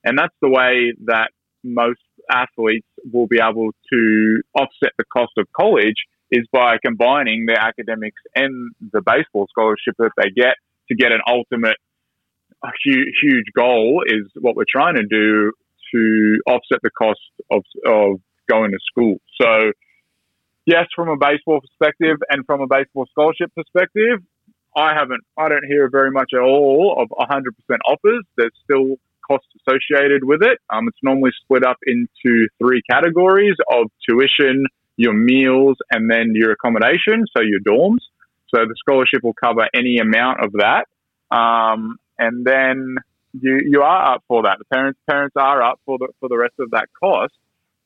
And 0.05 0.17
that's 0.19 0.35
the 0.43 0.49
way 0.49 0.93
that 1.07 1.31
most 1.65 2.01
athletes 2.31 2.87
will 3.13 3.27
be 3.27 3.39
able 3.43 3.71
to 3.93 4.43
offset 4.55 4.93
the 4.99 5.05
cost 5.05 5.33
of 5.37 5.47
college 5.57 5.97
is 6.31 6.47
by 6.53 6.77
combining 6.85 7.47
their 7.47 7.59
academics 7.59 8.21
and 8.35 8.73
the 8.93 9.03
baseball 9.03 9.47
scholarship 9.51 9.95
that 9.99 10.11
they 10.17 10.31
get 10.31 10.55
to 10.89 10.95
get 10.95 11.13
an 11.13 11.21
ultimate 11.27 11.77
huge, 12.85 13.15
huge 13.23 13.47
goal 13.57 14.03
is 14.07 14.31
what 14.41 14.57
we're 14.57 14.65
trying 14.69 14.97
to 14.97 15.05
do 15.05 15.53
to 15.95 16.41
offset 16.47 16.79
the 16.83 16.91
cost 16.91 17.21
of, 17.51 17.63
of 17.87 18.21
going 18.49 18.71
to 18.73 18.79
school. 18.91 19.17
So, 19.41 19.73
yes, 20.67 20.87
from 20.95 21.09
a 21.09 21.17
baseball 21.17 21.61
perspective 21.61 22.17
and 22.31 22.45
from 22.47 22.61
a 22.61 22.67
baseball 22.67 23.07
scholarship 23.11 23.53
perspective, 23.55 24.21
I 24.77 24.93
haven't, 24.95 25.23
I 25.39 25.49
don't 25.49 25.65
hear 25.67 25.89
very 25.89 26.11
much 26.11 26.31
at 26.35 26.41
all 26.41 26.97
of 26.99 27.09
100% 27.11 27.43
offers. 27.87 28.25
There's 28.37 28.53
still 28.65 28.97
costs 29.27 29.49
associated 29.67 30.25
with 30.25 30.43
it. 30.43 30.59
Um, 30.71 30.89
it's 30.89 30.99
normally 31.03 31.31
split 31.43 31.65
up 31.65 31.79
into 31.87 32.49
three 32.59 32.83
categories 32.91 33.57
of 33.71 33.87
tuition, 34.09 34.67
your 34.97 35.15
meals, 35.15 35.77
and 35.91 36.11
then 36.11 36.33
your 36.35 36.53
accommodation, 36.53 37.25
so 37.37 37.43
your 37.43 37.61
dorms. 37.61 38.03
So 38.55 38.65
the 38.67 38.75
scholarship 38.79 39.23
will 39.23 39.35
cover 39.35 39.67
any 39.75 39.99
amount 39.99 40.45
of 40.45 40.53
that. 40.53 40.87
Um, 41.35 41.99
and 42.19 42.45
then 42.45 42.97
you 43.41 43.61
you 43.65 43.83
are 43.83 44.15
up 44.15 44.25
for 44.29 44.43
that. 44.43 44.59
The 44.59 44.65
parents 44.67 44.99
parents 45.09 45.35
are 45.37 45.63
up 45.63 45.81
for 45.85 45.99
the 45.99 46.09
for 46.21 46.29
the 46.29 46.39
rest 46.39 46.55
of 46.59 46.71
that 46.71 46.89
cost 46.99 47.35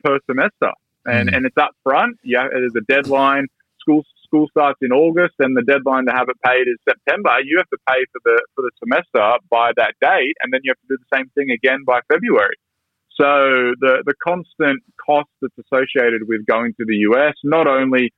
per 0.04 0.18
semester, 0.26 0.72
and 1.06 1.28
mm. 1.28 1.36
and 1.36 1.46
it's 1.46 1.56
up 1.56 1.70
front. 1.82 2.18
Yeah, 2.22 2.48
there's 2.50 2.76
a 2.76 2.92
deadline. 2.92 3.46
School 3.80 4.04
school 4.24 4.48
starts 4.50 4.78
in 4.82 4.92
August, 4.92 5.34
and 5.38 5.56
the 5.56 5.62
deadline 5.62 6.06
to 6.06 6.12
have 6.12 6.28
it 6.28 6.36
paid 6.44 6.68
is 6.68 6.76
September. 6.86 7.30
You 7.42 7.56
have 7.58 7.70
to 7.70 7.78
pay 7.88 8.04
for 8.12 8.20
the 8.24 8.42
for 8.54 8.62
the 8.62 8.70
semester 8.78 9.38
by 9.50 9.72
that 9.76 9.94
date, 10.00 10.36
and 10.42 10.52
then 10.52 10.60
you 10.64 10.70
have 10.70 10.80
to 10.88 10.96
do 10.96 10.98
the 10.98 11.16
same 11.16 11.30
thing 11.34 11.50
again 11.50 11.84
by 11.84 12.00
February. 12.12 12.56
So 13.16 13.74
the 13.80 14.02
the 14.04 14.14
constant 14.22 14.82
cost 15.04 15.30
that's 15.40 15.56
associated 15.58 16.28
with 16.28 16.46
going 16.46 16.74
to 16.74 16.84
the 16.86 16.96
US 17.10 17.34
not 17.42 17.66
only 17.66 18.12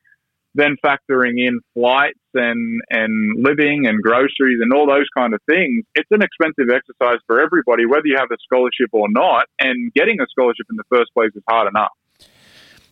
then 0.54 0.76
factoring 0.84 1.38
in 1.38 1.60
flights 1.74 2.18
and, 2.34 2.80
and 2.90 3.42
living 3.42 3.86
and 3.86 4.02
groceries 4.02 4.58
and 4.60 4.72
all 4.72 4.86
those 4.86 5.06
kind 5.16 5.34
of 5.34 5.40
things, 5.48 5.84
it's 5.94 6.10
an 6.10 6.22
expensive 6.22 6.74
exercise 6.74 7.18
for 7.26 7.40
everybody, 7.40 7.86
whether 7.86 8.06
you 8.06 8.16
have 8.16 8.30
a 8.32 8.36
scholarship 8.42 8.88
or 8.92 9.06
not. 9.10 9.46
And 9.60 9.92
getting 9.94 10.20
a 10.20 10.26
scholarship 10.28 10.66
in 10.70 10.76
the 10.76 10.84
first 10.90 11.12
place 11.14 11.30
is 11.34 11.42
hard 11.48 11.68
enough. 11.68 11.92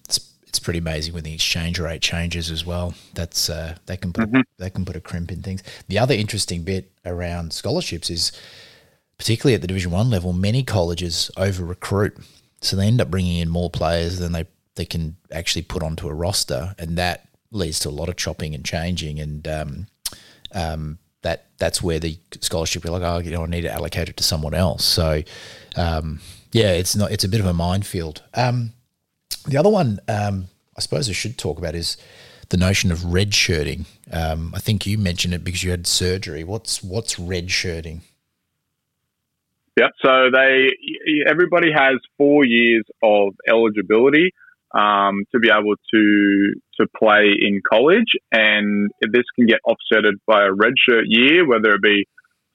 It's, 0.04 0.34
it's 0.46 0.58
pretty 0.58 0.78
amazing 0.78 1.14
when 1.14 1.24
the 1.24 1.34
exchange 1.34 1.78
rate 1.78 2.02
changes 2.02 2.50
as 2.50 2.64
well. 2.64 2.94
That's 3.14 3.50
uh, 3.50 3.76
they 3.86 3.96
can 3.96 4.12
put 4.12 4.30
mm-hmm. 4.30 4.40
they 4.58 4.70
can 4.70 4.84
put 4.84 4.96
a 4.96 5.00
crimp 5.00 5.32
in 5.32 5.42
things. 5.42 5.62
The 5.88 5.98
other 5.98 6.14
interesting 6.14 6.62
bit 6.62 6.90
around 7.04 7.52
scholarships 7.52 8.08
is, 8.08 8.32
particularly 9.18 9.54
at 9.54 9.62
the 9.62 9.66
Division 9.66 9.90
One 9.90 10.10
level, 10.10 10.32
many 10.32 10.62
colleges 10.62 11.30
over 11.36 11.64
recruit, 11.64 12.16
so 12.60 12.76
they 12.76 12.86
end 12.86 13.00
up 13.00 13.10
bringing 13.10 13.38
in 13.38 13.48
more 13.48 13.68
players 13.68 14.18
than 14.18 14.32
they 14.32 14.46
they 14.76 14.86
can 14.86 15.16
actually 15.32 15.62
put 15.62 15.82
onto 15.82 16.08
a 16.08 16.14
roster, 16.14 16.74
and 16.78 16.96
that 16.96 17.27
leads 17.50 17.78
to 17.80 17.88
a 17.88 17.90
lot 17.90 18.08
of 18.08 18.16
chopping 18.16 18.54
and 18.54 18.64
changing, 18.64 19.18
and 19.20 19.46
um, 19.48 19.86
um, 20.52 20.98
that 21.22 21.46
that's 21.58 21.82
where 21.82 21.98
the 21.98 22.18
scholarship 22.40 22.84
you're 22.84 22.92
like, 22.92 23.02
oh, 23.02 23.18
you 23.18 23.30
know, 23.30 23.42
I 23.42 23.46
need 23.46 23.62
to 23.62 23.72
allocate 23.72 24.08
it 24.08 24.16
to 24.18 24.24
someone 24.24 24.54
else. 24.54 24.84
So, 24.84 25.22
um, 25.76 26.20
yeah, 26.52 26.72
it's 26.72 26.96
not 26.96 27.12
it's 27.12 27.24
a 27.24 27.28
bit 27.28 27.40
of 27.40 27.46
a 27.46 27.54
minefield. 27.54 28.22
Um, 28.34 28.72
the 29.46 29.56
other 29.56 29.70
one, 29.70 30.00
um, 30.08 30.48
I 30.76 30.80
suppose 30.80 31.08
I 31.08 31.12
should 31.12 31.38
talk 31.38 31.58
about 31.58 31.74
is 31.74 31.96
the 32.50 32.56
notion 32.56 32.90
of 32.90 33.04
red 33.04 33.34
shirting. 33.34 33.86
Um, 34.12 34.52
I 34.54 34.60
think 34.60 34.86
you 34.86 34.96
mentioned 34.98 35.34
it 35.34 35.44
because 35.44 35.62
you 35.62 35.70
had 35.70 35.86
surgery. 35.86 36.44
What's 36.44 36.82
what's 36.82 37.18
red 37.18 37.50
shirting? 37.50 38.02
Yeah, 39.76 39.88
so 40.04 40.30
they 40.32 40.70
everybody 41.28 41.70
has 41.72 41.96
four 42.16 42.44
years 42.44 42.84
of 43.02 43.34
eligibility 43.48 44.32
um, 44.74 45.24
to 45.32 45.38
be 45.38 45.48
able 45.50 45.74
to 45.94 46.54
to 46.80 46.86
play 46.96 47.32
in 47.40 47.60
college, 47.70 48.12
and 48.32 48.90
this 49.00 49.24
can 49.34 49.46
get 49.46 49.58
offsetted 49.66 50.14
by 50.26 50.44
a 50.44 50.50
redshirt 50.50 51.04
year, 51.06 51.46
whether 51.46 51.74
it 51.74 51.82
be 51.82 52.06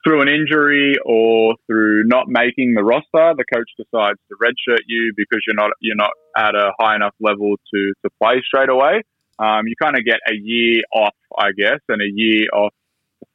through 0.04 0.20
an 0.20 0.28
injury 0.28 0.94
or 1.04 1.54
through 1.66 2.04
not 2.04 2.26
making 2.28 2.74
the 2.74 2.84
roster. 2.84 3.34
The 3.36 3.44
coach 3.52 3.70
decides 3.76 4.18
to 4.28 4.36
redshirt 4.42 4.84
you 4.86 5.12
because 5.16 5.40
you're 5.46 5.56
not 5.56 5.72
you're 5.80 5.96
not 5.96 6.12
at 6.36 6.54
a 6.54 6.72
high 6.78 6.96
enough 6.96 7.14
level 7.20 7.56
to 7.74 7.92
to 8.04 8.10
play 8.22 8.40
straight 8.46 8.68
away. 8.68 9.02
Um, 9.38 9.66
you 9.66 9.74
kind 9.80 9.96
of 9.96 10.04
get 10.04 10.20
a 10.28 10.34
year 10.34 10.82
off, 10.94 11.14
I 11.36 11.50
guess, 11.56 11.80
and 11.88 12.00
a 12.00 12.08
year 12.08 12.46
off 12.52 12.72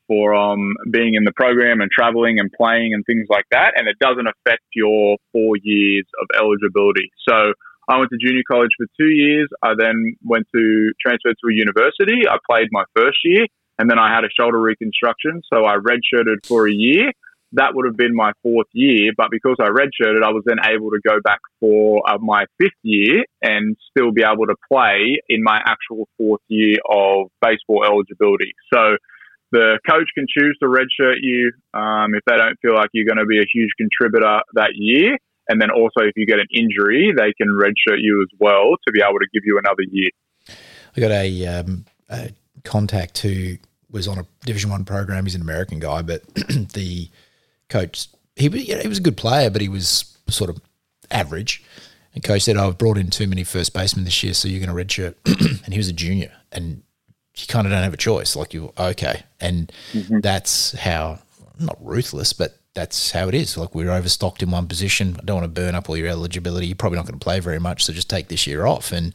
for 0.08 0.34
um, 0.34 0.74
being 0.90 1.14
in 1.14 1.24
the 1.24 1.34
program 1.34 1.82
and 1.82 1.92
traveling 1.92 2.40
and 2.40 2.50
playing 2.52 2.94
and 2.94 3.06
things 3.06 3.28
like 3.30 3.46
that, 3.52 3.74
and 3.76 3.88
it 3.88 3.98
doesn't 4.00 4.28
affect 4.28 4.64
your 4.74 5.18
four 5.32 5.56
years 5.62 6.06
of 6.22 6.28
eligibility. 6.40 7.12
So 7.28 7.54
I 7.90 7.98
went 7.98 8.12
to 8.12 8.18
junior 8.24 8.44
college 8.50 8.70
for 8.78 8.86
two 9.00 9.10
years. 9.10 9.50
I 9.64 9.74
then 9.78 10.16
went 10.24 10.46
to 10.56 10.92
transfer 11.02 11.32
to 11.32 11.48
a 11.50 11.54
university. 11.54 12.30
I 12.30 12.38
played 12.50 12.68
my 12.72 12.84
first 12.96 13.18
year 13.24 13.48
and 13.80 13.90
then 13.90 13.98
I 13.98 14.14
had 14.14 14.24
a 14.24 14.30
shoulder 14.40 14.60
reconstruction. 14.60 15.42
So 15.52 15.66
I 15.66 15.78
redshirted 15.78 16.46
for 16.46 16.68
a 16.68 16.72
year. 16.72 17.12
That 17.54 17.74
would 17.74 17.88
have 17.88 17.98
been 17.98 18.14
my 18.14 18.32
fourth 18.44 18.68
year. 18.74 19.12
But 19.18 19.32
because 19.32 19.56
I 19.60 19.70
redshirted, 19.70 20.22
I 20.24 20.30
was 20.30 20.44
then 20.46 20.58
able 20.64 20.92
to 20.92 21.00
go 21.04 21.20
back 21.24 21.40
for 21.60 22.04
uh, 22.08 22.20
my 22.20 22.46
fifth 22.60 22.78
year 22.84 23.24
and 23.42 23.76
still 23.90 24.12
be 24.12 24.22
able 24.22 24.46
to 24.46 24.56
play 24.72 25.18
in 25.28 25.42
my 25.42 25.60
actual 25.66 26.08
fourth 26.16 26.42
year 26.48 26.78
of 26.88 27.30
baseball 27.42 27.84
eligibility. 27.84 28.54
So 28.72 28.98
the 29.52 29.80
coach 29.90 30.08
can 30.14 30.28
choose 30.30 30.56
to 30.62 30.68
redshirt 30.68 31.18
you 31.22 31.52
um, 31.74 32.14
if 32.14 32.22
they 32.28 32.38
don't 32.38 32.56
feel 32.62 32.76
like 32.76 32.90
you're 32.94 33.08
going 33.08 33.18
to 33.18 33.26
be 33.26 33.40
a 33.40 33.48
huge 33.52 33.72
contributor 33.80 34.42
that 34.54 34.74
year. 34.76 35.18
And 35.50 35.60
then 35.62 35.72
also, 35.72 36.02
if 36.02 36.14
you 36.16 36.26
get 36.26 36.40
an 36.40 36.48
injury, 36.54 37.12
they 37.18 37.34
can 37.34 37.48
redshirt 37.50 37.98
you 38.00 38.22
as 38.22 38.30
well 38.40 38.76
to 38.88 38.92
be 38.94 39.02
able 39.02 39.20
to 39.20 39.28
give 39.34 39.44
you 39.44 39.58
another 39.58 39.84
year. 39.92 40.12
I 40.96 41.02
got 41.02 41.12
a, 41.12 41.46
um, 41.48 41.86
a 42.10 42.32
contact 42.64 43.18
who 43.18 43.58
was 43.92 44.08
on 44.08 44.20
a 44.20 44.26
Division 44.46 44.70
One 44.70 44.86
program. 44.86 45.26
He's 45.26 45.36
an 45.36 45.42
American 45.42 45.80
guy, 45.80 46.02
but 46.04 46.24
the 46.36 47.10
coach 47.68 48.08
he 48.40 48.48
he 48.48 48.88
was 48.88 48.98
a 48.98 49.02
good 49.02 49.18
player, 49.18 49.50
but 49.50 49.62
he 49.62 49.70
was 49.70 50.18
sort 50.30 50.50
of 50.50 50.62
average. 51.12 51.64
And 52.14 52.24
coach 52.24 52.44
said, 52.44 52.58
oh, 52.58 52.70
"I've 52.70 52.78
brought 52.78 52.98
in 52.98 53.10
too 53.10 53.28
many 53.28 53.44
first 53.44 53.74
basemen 53.74 54.06
this 54.06 54.24
year, 54.24 54.34
so 54.34 54.48
you're 54.48 54.66
going 54.66 54.76
to 54.76 54.84
redshirt." 54.84 55.16
and 55.66 55.74
he 55.74 55.78
was 55.78 55.90
a 55.90 55.94
junior, 55.94 56.32
and 56.52 56.82
you 57.36 57.48
kind 57.48 57.68
of 57.68 57.72
don't 57.72 57.84
have 57.84 57.94
a 57.94 57.98
choice. 57.98 58.36
Like 58.36 58.54
you, 58.54 58.74
okay, 58.78 59.24
and 59.40 59.72
mm-hmm. 59.92 60.22
that's 60.22 60.72
how 60.72 61.20
not 61.60 61.78
ruthless, 61.82 62.34
but 62.34 62.58
that's 62.80 63.12
how 63.12 63.28
it 63.28 63.36
is. 63.36 63.58
Like 63.58 63.76
we're 63.76 63.92
overstocked 63.92 64.42
in 64.42 64.52
one 64.52 64.68
position. 64.68 65.18
I 65.20 65.26
don't 65.26 65.42
want 65.42 65.54
to 65.54 65.62
burn 65.62 65.76
up 65.76 65.90
all 65.90 65.98
your 65.98 66.08
eligibility. 66.08 66.68
You're 66.68 66.78
probably 66.78 66.98
not 66.98 67.06
going 67.06 67.20
to 67.20 67.24
play 67.24 67.42
very 67.42 67.60
much, 67.60 67.84
so 67.84 67.92
just 67.92 68.10
take 68.10 68.30
this 68.30 68.48
year 68.48 68.66
off. 68.66 68.94
And 68.94 69.14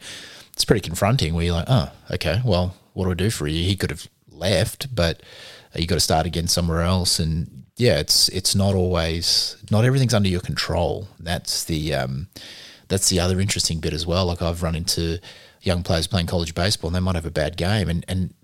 it's 0.53 0.63
pretty 0.63 0.81
confronting. 0.81 1.33
Where 1.33 1.45
you're 1.45 1.55
like, 1.55 1.65
oh, 1.67 1.91
okay, 2.11 2.41
well, 2.45 2.75
what 2.93 3.05
do 3.05 3.11
I 3.11 3.15
do 3.15 3.31
for 3.31 3.47
you? 3.47 3.63
He 3.63 3.75
could 3.75 3.89
have 3.89 4.07
left, 4.29 4.93
but 4.93 5.23
you 5.73 5.87
got 5.87 5.95
to 5.95 5.99
start 6.01 6.27
again 6.27 6.47
somewhere 6.47 6.81
else. 6.81 7.17
And 7.17 7.65
yeah, 7.75 7.97
it's 7.97 8.29
it's 8.29 8.53
not 8.53 8.75
always 8.75 9.57
not 9.71 9.83
everything's 9.83 10.13
under 10.13 10.29
your 10.29 10.41
control. 10.41 11.07
That's 11.19 11.63
the 11.63 11.95
um, 11.95 12.27
that's 12.87 13.09
the 13.09 13.19
other 13.19 13.39
interesting 13.39 13.79
bit 13.79 13.93
as 13.93 14.05
well. 14.05 14.27
Like 14.27 14.43
I've 14.43 14.61
run 14.61 14.75
into 14.75 15.19
young 15.61 15.81
players 15.81 16.05
playing 16.05 16.27
college 16.27 16.53
baseball, 16.53 16.89
and 16.89 16.95
they 16.95 16.99
might 16.99 17.15
have 17.15 17.25
a 17.25 17.31
bad 17.31 17.57
game, 17.57 17.89
and 17.89 18.05
and 18.07 18.35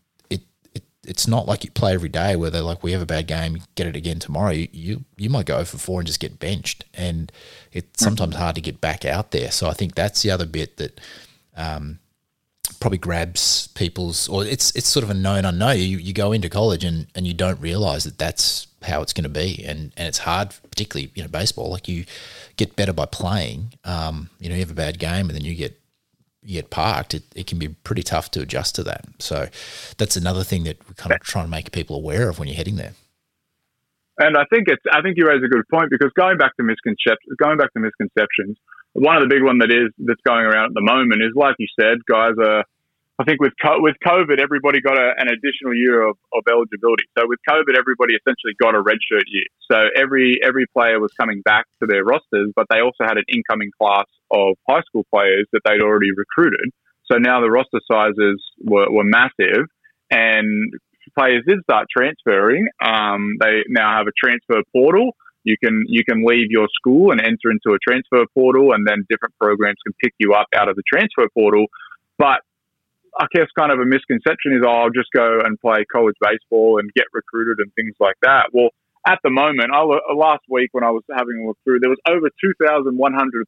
it's 1.03 1.27
not 1.27 1.47
like 1.47 1.63
you 1.63 1.71
play 1.71 1.93
every 1.93 2.09
day 2.09 2.35
where 2.35 2.49
they're 2.49 2.61
like, 2.61 2.83
we 2.83 2.91
have 2.91 3.01
a 3.01 3.07
bad 3.07 3.27
game, 3.27 3.61
get 3.75 3.87
it 3.87 3.95
again 3.95 4.19
tomorrow. 4.19 4.51
You 4.51 4.67
you, 4.71 5.05
you 5.17 5.29
might 5.29 5.45
go 5.45 5.63
for 5.65 5.77
four 5.77 5.99
and 5.99 6.07
just 6.07 6.19
get 6.19 6.39
benched, 6.39 6.85
and 6.93 7.31
it's 7.71 7.87
mm-hmm. 7.87 8.03
sometimes 8.03 8.35
hard 8.35 8.55
to 8.55 8.61
get 8.61 8.81
back 8.81 9.05
out 9.05 9.31
there. 9.31 9.51
So 9.51 9.67
I 9.67 9.73
think 9.73 9.95
that's 9.95 10.21
the 10.21 10.31
other 10.31 10.45
bit 10.45 10.77
that 10.77 11.01
um, 11.55 11.99
probably 12.79 12.99
grabs 12.99 13.67
people's, 13.67 14.29
or 14.29 14.45
it's 14.45 14.75
it's 14.75 14.87
sort 14.87 15.03
of 15.03 15.09
a 15.09 15.15
known 15.15 15.43
unknown. 15.45 15.77
You 15.77 15.97
you 15.97 16.13
go 16.13 16.31
into 16.31 16.49
college 16.49 16.83
and 16.83 17.07
and 17.15 17.25
you 17.25 17.33
don't 17.33 17.59
realize 17.59 18.03
that 18.03 18.19
that's 18.19 18.67
how 18.83 19.01
it's 19.01 19.13
going 19.13 19.23
to 19.23 19.29
be, 19.29 19.63
and 19.65 19.91
and 19.97 20.07
it's 20.07 20.19
hard, 20.19 20.53
particularly 20.69 21.11
you 21.15 21.23
know 21.23 21.29
baseball. 21.29 21.71
Like 21.71 21.87
you 21.87 22.05
get 22.57 22.75
better 22.75 22.93
by 22.93 23.05
playing. 23.07 23.73
Um, 23.83 24.29
you 24.39 24.49
know, 24.49 24.55
you 24.55 24.61
have 24.61 24.71
a 24.71 24.75
bad 24.75 24.99
game, 24.99 25.29
and 25.29 25.31
then 25.31 25.43
you 25.43 25.55
get 25.55 25.80
you 26.43 26.55
get 26.55 26.69
parked, 26.69 27.13
it, 27.13 27.23
it 27.35 27.47
can 27.47 27.59
be 27.59 27.69
pretty 27.69 28.03
tough 28.03 28.31
to 28.31 28.41
adjust 28.41 28.75
to 28.75 28.83
that. 28.83 29.05
So 29.19 29.47
that's 29.97 30.15
another 30.15 30.43
thing 30.43 30.63
that 30.63 30.77
we're 30.87 30.95
kind 30.95 31.13
of 31.13 31.19
trying 31.21 31.45
to 31.45 31.51
make 31.51 31.71
people 31.71 31.95
aware 31.95 32.29
of 32.29 32.39
when 32.39 32.47
you're 32.47 32.57
heading 32.57 32.75
there. 32.77 32.93
And 34.17 34.37
I 34.37 34.43
think 34.49 34.67
it's 34.67 34.83
I 34.91 35.01
think 35.01 35.17
you 35.17 35.27
raise 35.27 35.41
a 35.43 35.47
good 35.47 35.67
point 35.71 35.89
because 35.89 36.11
going 36.15 36.37
back 36.37 36.55
to 36.57 36.63
misconceptions, 36.63 37.35
going 37.37 37.57
back 37.57 37.73
to 37.73 37.79
misconceptions, 37.79 38.57
one 38.93 39.15
of 39.15 39.23
the 39.23 39.29
big 39.33 39.43
one 39.43 39.57
that 39.59 39.71
is 39.71 39.89
that's 39.97 40.21
going 40.25 40.45
around 40.45 40.65
at 40.65 40.73
the 40.73 40.81
moment 40.81 41.21
is 41.23 41.31
like 41.35 41.55
you 41.59 41.67
said, 41.79 41.99
guys 42.09 42.33
are. 42.37 42.63
I 43.21 43.23
think 43.23 43.39
with 43.39 43.53
with 43.85 43.95
COVID, 44.03 44.39
everybody 44.41 44.81
got 44.81 44.97
a, 44.97 45.13
an 45.17 45.27
additional 45.27 45.75
year 45.75 46.01
of, 46.01 46.17
of 46.33 46.41
eligibility. 46.49 47.05
So 47.15 47.25
with 47.27 47.37
COVID, 47.47 47.77
everybody 47.77 48.15
essentially 48.15 48.57
got 48.59 48.73
a 48.73 48.81
redshirt 48.81 49.29
year. 49.29 49.45
So 49.69 49.77
every 49.95 50.39
every 50.43 50.65
player 50.73 50.99
was 50.99 51.11
coming 51.13 51.41
back 51.41 51.65
to 51.81 51.87
their 51.87 52.03
rosters, 52.03 52.51
but 52.55 52.65
they 52.71 52.79
also 52.81 53.03
had 53.05 53.17
an 53.17 53.25
incoming 53.29 53.69
class 53.79 54.05
of 54.31 54.57
high 54.67 54.81
school 54.81 55.05
players 55.13 55.45
that 55.53 55.61
they'd 55.65 55.81
already 55.81 56.09
recruited. 56.17 56.73
So 57.05 57.17
now 57.19 57.41
the 57.41 57.51
roster 57.51 57.81
sizes 57.91 58.41
were, 58.63 58.89
were 58.89 59.03
massive, 59.03 59.67
and 60.09 60.73
players 61.15 61.43
did 61.47 61.59
start 61.61 61.87
transferring. 61.95 62.69
Um, 62.83 63.37
they 63.39 63.61
now 63.67 63.97
have 63.97 64.07
a 64.07 64.15
transfer 64.17 64.63
portal 64.73 65.11
you 65.43 65.57
can 65.63 65.83
you 65.87 66.03
can 66.03 66.23
leave 66.25 66.49
your 66.49 66.67
school 66.73 67.11
and 67.11 67.19
enter 67.19 67.49
into 67.49 67.75
a 67.75 67.79
transfer 67.87 68.25
portal, 68.33 68.73
and 68.73 68.87
then 68.87 69.05
different 69.09 69.35
programs 69.39 69.77
can 69.85 69.93
pick 70.03 70.13
you 70.19 70.33
up 70.33 70.47
out 70.55 70.69
of 70.69 70.75
the 70.75 70.83
transfer 70.87 71.27
portal. 71.33 71.65
But 72.17 72.41
I 73.19 73.25
guess 73.33 73.47
kind 73.57 73.71
of 73.71 73.79
a 73.79 73.85
misconception 73.85 74.53
is, 74.53 74.63
oh, 74.65 74.87
I'll 74.87 74.95
just 74.95 75.11
go 75.15 75.39
and 75.43 75.59
play 75.59 75.85
college 75.91 76.15
baseball 76.21 76.79
and 76.79 76.89
get 76.93 77.05
recruited 77.13 77.57
and 77.59 77.71
things 77.75 77.95
like 77.99 78.15
that. 78.21 78.49
Well, 78.53 78.69
at 79.07 79.19
the 79.23 79.29
moment, 79.29 79.71
I, 79.73 79.81
last 80.13 80.43
week 80.49 80.69
when 80.71 80.83
I 80.83 80.91
was 80.91 81.03
having 81.09 81.41
a 81.43 81.47
look 81.47 81.57
through, 81.63 81.79
there 81.79 81.89
was 81.89 81.99
over 82.07 82.29
2,100 82.29 82.93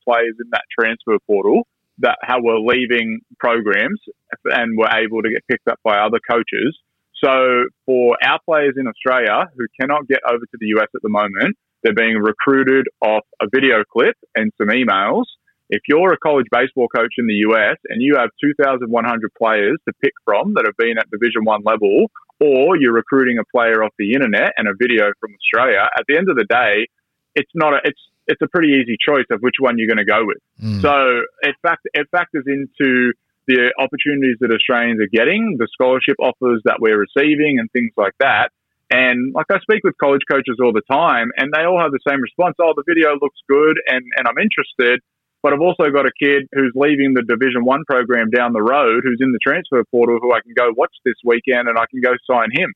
players 0.04 0.36
in 0.40 0.50
that 0.52 0.64
transfer 0.78 1.18
portal 1.28 1.68
that 2.00 2.18
how 2.24 2.42
were 2.42 2.60
leaving 2.60 3.22
programs 3.40 4.00
and 4.46 4.78
were 4.78 4.90
able 4.90 5.22
to 5.22 5.30
get 5.30 5.48
picked 5.48 5.68
up 5.68 5.80
by 5.84 6.00
other 6.00 6.20
coaches. 6.30 6.78
So 7.24 7.66
for 7.86 8.18
our 8.24 8.40
players 8.46 8.74
in 8.78 8.88
Australia 8.88 9.46
who 9.56 9.66
cannot 9.80 10.08
get 10.08 10.20
over 10.28 10.44
to 10.44 10.58
the 10.60 10.74
US 10.78 10.88
at 10.96 11.02
the 11.04 11.10
moment, 11.10 11.56
they're 11.84 11.94
being 11.94 12.18
recruited 12.18 12.88
off 13.02 13.24
a 13.42 13.46
video 13.54 13.84
clip 13.84 14.16
and 14.36 14.52
some 14.58 14.68
emails. 14.68 15.26
If 15.74 15.82
you're 15.88 16.14
a 16.14 16.18
college 16.18 16.46
baseball 16.52 16.88
coach 16.88 17.16
in 17.18 17.26
the 17.26 17.50
US 17.50 17.78
and 17.90 18.00
you 18.00 18.14
have 18.16 18.30
2,100 18.40 18.86
players 19.34 19.78
to 19.88 19.94
pick 20.04 20.14
from 20.24 20.54
that 20.54 20.66
have 20.68 20.78
been 20.78 21.00
at 21.00 21.10
Division 21.10 21.46
One 21.46 21.62
level, 21.66 22.12
or 22.40 22.78
you're 22.78 22.94
recruiting 22.94 23.40
a 23.40 23.46
player 23.46 23.84
off 23.84 23.92
the 23.98 24.14
internet 24.14 24.54
and 24.58 24.68
a 24.68 24.74
video 24.80 25.10
from 25.20 25.34
Australia, 25.34 25.90
at 25.98 26.06
the 26.08 26.16
end 26.16 26.30
of 26.30 26.38
the 26.38 26.46
day, 26.46 26.86
it's 27.34 27.50
not 27.56 27.74
a 27.74 27.80
it's 27.84 28.00
it's 28.28 28.42
a 28.44 28.48
pretty 28.48 28.70
easy 28.78 28.98
choice 29.02 29.26
of 29.32 29.42
which 29.42 29.56
one 29.60 29.80
you're 29.80 29.88
going 29.88 29.98
to 29.98 30.06
go 30.06 30.22
with. 30.24 30.38
Mm. 30.62 30.82
So 30.84 31.26
it 31.42 31.56
fact 31.64 31.82
it 31.96 32.06
factors 32.12 32.46
into 32.46 33.14
the 33.48 33.74
opportunities 33.80 34.38
that 34.42 34.54
Australians 34.54 35.02
are 35.02 35.12
getting, 35.12 35.58
the 35.58 35.68
scholarship 35.74 36.16
offers 36.20 36.62
that 36.66 36.78
we're 36.80 37.02
receiving, 37.02 37.58
and 37.58 37.70
things 37.72 37.92
like 37.98 38.14
that. 38.20 38.54
And 38.92 39.34
like 39.34 39.48
I 39.50 39.58
speak 39.60 39.84
with 39.84 39.98
college 39.98 40.22
coaches 40.30 40.62
all 40.62 40.72
the 40.72 40.86
time, 40.86 41.32
and 41.36 41.52
they 41.52 41.66
all 41.66 41.82
have 41.82 41.92
the 41.92 42.04
same 42.08 42.22
response: 42.22 42.56
"Oh, 42.62 42.74
the 42.76 42.86
video 42.86 43.18
looks 43.20 43.42
good, 43.50 43.82
and 43.88 44.06
and 44.18 44.28
I'm 44.30 44.38
interested." 44.38 45.02
But 45.44 45.52
I've 45.52 45.62
also 45.62 45.92
got 45.92 46.06
a 46.06 46.12
kid 46.18 46.48
who's 46.54 46.72
leaving 46.74 47.14
the 47.14 47.22
Division 47.22 47.66
One 47.66 47.84
program 47.86 48.30
down 48.30 48.54
the 48.54 48.64
road, 48.64 49.04
who's 49.04 49.20
in 49.20 49.34
the 49.34 49.40
transfer 49.44 49.84
portal, 49.92 50.20
who 50.22 50.34
I 50.34 50.40
can 50.40 50.54
go 50.56 50.72
watch 50.76 50.96
this 51.04 51.20
weekend, 51.24 51.68
and 51.68 51.78
I 51.78 51.84
can 51.92 52.00
go 52.02 52.14
sign 52.26 52.48
him. 52.52 52.72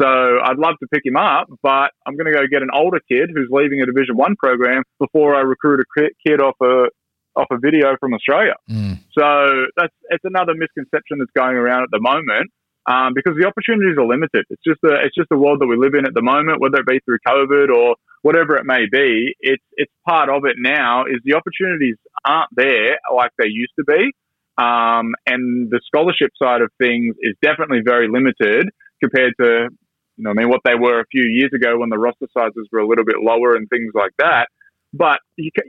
So 0.00 0.06
I'd 0.06 0.58
love 0.58 0.74
to 0.80 0.86
pick 0.92 1.02
him 1.04 1.16
up, 1.16 1.48
but 1.62 1.90
I'm 2.06 2.16
going 2.16 2.26
to 2.26 2.32
go 2.32 2.46
get 2.50 2.62
an 2.62 2.70
older 2.74 3.00
kid 3.10 3.30
who's 3.32 3.48
leaving 3.50 3.80
a 3.80 3.86
Division 3.86 4.16
One 4.16 4.36
program 4.36 4.82
before 4.98 5.34
I 5.34 5.40
recruit 5.40 5.80
a 5.80 6.08
kid 6.26 6.40
off 6.40 6.56
a 6.60 6.88
off 7.36 7.48
a 7.50 7.58
video 7.58 7.96
from 7.98 8.14
Australia. 8.14 8.54
Mm. 8.70 8.98
So 9.16 9.66
that's 9.76 9.94
it's 10.10 10.24
another 10.24 10.52
misconception 10.54 11.18
that's 11.18 11.32
going 11.34 11.56
around 11.56 11.84
at 11.84 11.90
the 11.90 12.00
moment 12.00 12.50
um, 12.86 13.12
because 13.14 13.34
the 13.38 13.46
opportunities 13.46 13.96
are 13.96 14.06
limited. 14.06 14.44
It's 14.50 14.62
just 14.66 14.80
a 14.84 14.94
it's 15.04 15.14
just 15.14 15.28
the 15.30 15.38
world 15.38 15.60
that 15.60 15.66
we 15.66 15.76
live 15.76 15.94
in 15.94 16.06
at 16.06 16.14
the 16.14 16.22
moment, 16.22 16.60
whether 16.60 16.78
it 16.78 16.86
be 16.86 17.00
through 17.04 17.18
COVID 17.26 17.74
or 17.74 17.96
whatever 18.22 18.56
it 18.56 18.64
may 18.64 18.86
be. 18.90 19.34
It's 19.40 19.64
it's 19.76 19.92
part 20.06 20.28
of 20.28 20.44
it 20.44 20.56
now. 20.58 21.04
Is 21.04 21.20
the 21.24 21.34
opportunities 21.34 21.96
aren't 22.24 22.50
there 22.52 22.98
like 23.14 23.30
they 23.38 23.48
used 23.48 23.72
to 23.78 23.84
be, 23.84 24.12
um, 24.58 25.14
and 25.26 25.70
the 25.70 25.80
scholarship 25.86 26.30
side 26.40 26.60
of 26.60 26.70
things 26.78 27.16
is 27.20 27.34
definitely 27.42 27.80
very 27.84 28.08
limited 28.08 28.68
compared 29.00 29.32
to 29.40 29.68
you 30.16 30.24
know 30.24 30.30
I 30.30 30.34
mean 30.34 30.50
what 30.50 30.60
they 30.64 30.74
were 30.74 31.00
a 31.00 31.06
few 31.10 31.24
years 31.24 31.50
ago 31.54 31.78
when 31.78 31.88
the 31.88 31.98
roster 31.98 32.28
sizes 32.36 32.68
were 32.70 32.80
a 32.80 32.86
little 32.86 33.04
bit 33.04 33.16
lower 33.20 33.54
and 33.56 33.68
things 33.68 33.92
like 33.94 34.12
that. 34.18 34.48
But 34.92 35.18